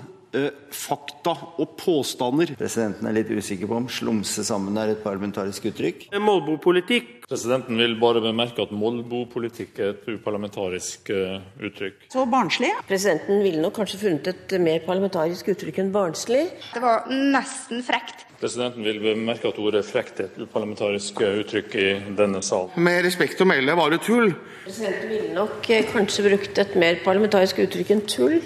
[0.74, 2.52] fakta og påstander.
[2.58, 6.08] Presidenten er litt usikker på om 'slumse sammen' er et parlamentarisk uttrykk.
[6.20, 7.26] Molbopolitikk.
[7.28, 12.08] Presidenten vil bare bemerke at molbopolitikk er et uparlamentarisk uh, uttrykk.
[12.08, 12.70] Så barnslig?
[12.88, 16.46] Presidenten ville nok kanskje funnet et mer parlamentarisk uttrykk enn barnslig.
[16.72, 18.24] Det var nesten frekt.
[18.40, 22.70] Presidenten vil bemerke at ordet frekt er et uparlamentarisk uttrykk i denne sal.
[22.76, 24.32] Med respekt å melde var det tull.
[24.64, 28.38] Presidenten ville nok eh, kanskje brukt et mer parlamentarisk uttrykk enn tull.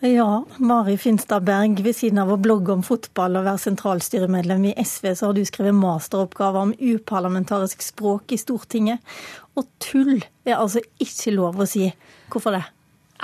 [0.00, 4.74] Ja, Mari Finstad Berg, ved siden av å blogge om fotball og være sentralstyremedlem i
[4.82, 9.14] SV, så har du skrevet masteroppgave om uparlamentarisk språk i Stortinget.
[9.54, 11.86] Og tull er altså ikke lov å si.
[12.28, 12.64] Hvorfor det?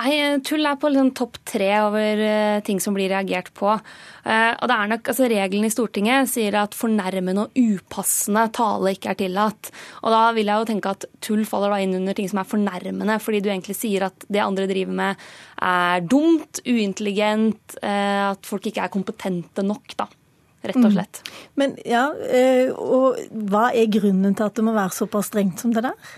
[0.01, 3.69] Nei, Tull er på liksom topp tre over uh, ting som blir reagert på.
[3.69, 8.95] Uh, og det er nok, altså Reglene i Stortinget sier at fornærmende og upassende tale
[8.95, 9.69] ikke er tillatt.
[10.01, 12.49] Og da vil jeg jo tenke at tull faller da inn under ting som er
[12.49, 15.27] fornærmende, fordi du egentlig sier at det andre driver med
[15.61, 19.93] er dumt, uintelligent, uh, at folk ikke er kompetente nok.
[20.01, 20.09] da
[20.61, 21.21] rett og slett.
[21.25, 21.35] Mm.
[21.61, 23.17] Men ja, eh, og
[23.51, 26.11] Hva er grunnen til at det må være såpass strengt som det der?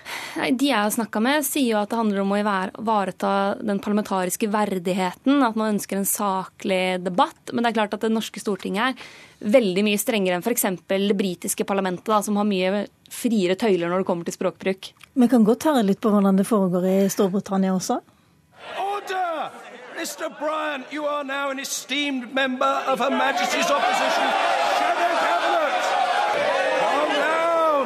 [0.52, 4.50] De jeg har snakka med, sier jo at det handler om å ivareta den parlamentariske
[4.52, 5.44] verdigheten.
[5.46, 7.54] At man ønsker en saklig debatt.
[7.54, 10.66] Men det er klart at det norske Stortinget er veldig mye strengere enn f.eks.
[10.88, 14.94] det britiske parlamentet, da, som har mye friere tøyler når det kommer til språkbruk.
[15.14, 18.00] Vi kan godt høre litt på hvordan det foregår i Storbritannia også.
[20.04, 20.28] Mr.
[20.38, 24.28] Bryant, you are now an esteemed member of Her Majesty's Opposition
[24.78, 25.84] Shadow Cabinet.
[26.84, 27.86] Calm down.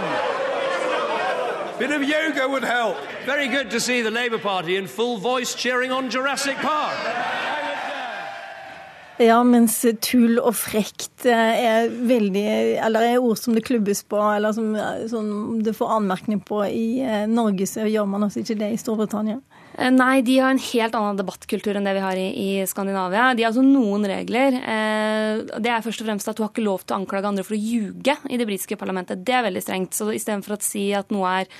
[1.77, 2.97] Bit of yoga would help.
[3.23, 6.97] Very good to see the Labour Party in full voice cheering on Jurassic Park.
[9.19, 12.47] Ja, mens tull og frekt eh, er veldig
[12.85, 14.73] Eller er ord som det klubbes på, eller som,
[15.09, 18.81] som det får anmerkning på i eh, Norge, så gjør man også ikke det i
[18.81, 19.37] Storbritannia.
[19.77, 23.29] Eh, nei, de har en helt annen debattkultur enn det vi har i, i Skandinavia.
[23.37, 24.57] De har altså noen regler.
[24.57, 27.45] Eh, det er først og fremst at du har ikke lov til å anklage andre
[27.45, 29.21] for å ljuge i det britiske parlamentet.
[29.27, 29.97] Det er veldig strengt.
[29.97, 31.51] Så istedenfor å si at noe er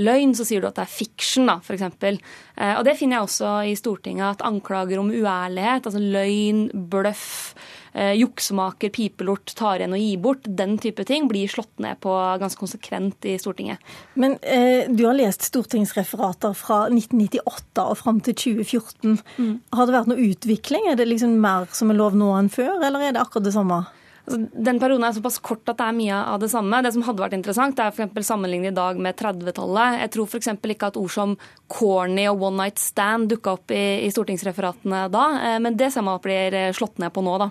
[0.00, 1.84] løgn, så sier du at det er fiction, da, f.eks.
[2.04, 7.54] Eh, og det finner jeg også i Stortinget, at anklager om uærlighet, altså løgn, bløff,
[7.92, 12.12] eh, juksemaker, pipelort, tar igjen og gir bort, den type ting blir slått ned på
[12.40, 13.82] ganske konsekvent i Stortinget.
[14.14, 19.18] Men eh, du har lest stortingsreferater fra 1998 og fram til 2014.
[19.38, 19.56] Mm.
[19.76, 20.88] Har det vært noe utvikling?
[20.90, 23.56] Er det liksom mer som er lov nå enn før, eller er det akkurat det
[23.56, 23.84] samme?
[24.22, 26.78] Altså, den perioden er såpass kort at det er mye av det samme.
[26.84, 28.26] Det som hadde vært interessant, er f.eks.
[28.28, 29.98] sammenligne i dag med 30-tallet.
[30.04, 30.50] Jeg tror f.eks.
[30.74, 31.34] ikke at ord som
[31.72, 36.04] corny og one night stand dukka opp i, i, stortingsreferatene da, eh, men det ser
[36.06, 37.48] man at blir eh, slått ned på nå, da.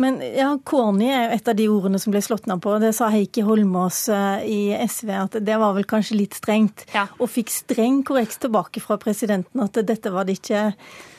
[0.00, 2.76] Men ja, corny er jo et av de ordene som ble slått ned på.
[2.80, 6.86] Det sa Heikki Holmås eh, i SV at det var vel kanskje litt strengt.
[6.94, 7.08] Ja.
[7.18, 10.70] Og fikk streng korrekt tilbake fra presidenten at dette var det ikke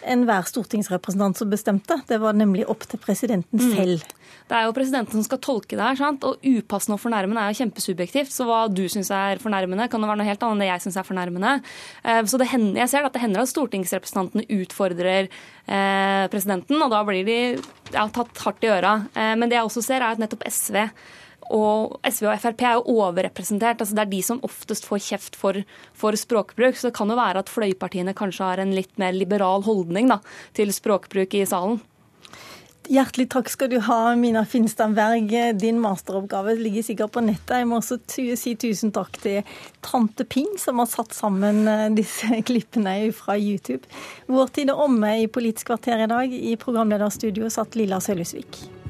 [0.06, 1.98] enhver stortingsrepresentant som bestemte.
[2.08, 3.74] Det var nemlig opp til presidenten mm.
[3.76, 4.06] selv.
[4.46, 5.98] Det er jo presidenten som skal tolke det her.
[6.00, 6.24] sant?
[6.28, 8.32] Og upassende og fornærmende er jo kjempesubjektivt.
[8.34, 10.86] Så hva du syns er fornærmende, kan det være noe helt annet enn det jeg
[10.86, 11.54] syns er fornærmende.
[12.04, 16.94] Eh, så det hender, jeg ser at det hender at stortingsrepresentantene utfordrer eh, presidenten, og
[16.94, 17.40] da blir de
[17.94, 18.98] ja, tatt hardt i øra.
[19.14, 20.82] Eh, men det jeg også ser, er at nettopp SV
[21.54, 23.82] og SV og Frp er jo overrepresentert.
[23.82, 25.62] altså Det er de som oftest får kjeft for,
[25.94, 26.76] for, språkbruk.
[26.76, 30.22] Så det kan jo være at fløypartiene kanskje har en litt mer liberal holdning da,
[30.58, 31.82] til språkbruk i salen.
[32.86, 35.32] Hjertelig takk skal du ha, Mina Finstad Berg.
[35.58, 37.56] Din masteroppgave ligger sikkert på nettet.
[37.58, 37.98] Jeg må også
[38.38, 39.42] si tusen takk til
[39.82, 43.90] tante Ping, som har satt sammen eh, disse klippene fra YouTube.
[44.30, 46.30] Vår tid er omme i Politisk kvarter i dag.
[46.30, 48.85] I programlederstudio satt Lilla Sølhusvik.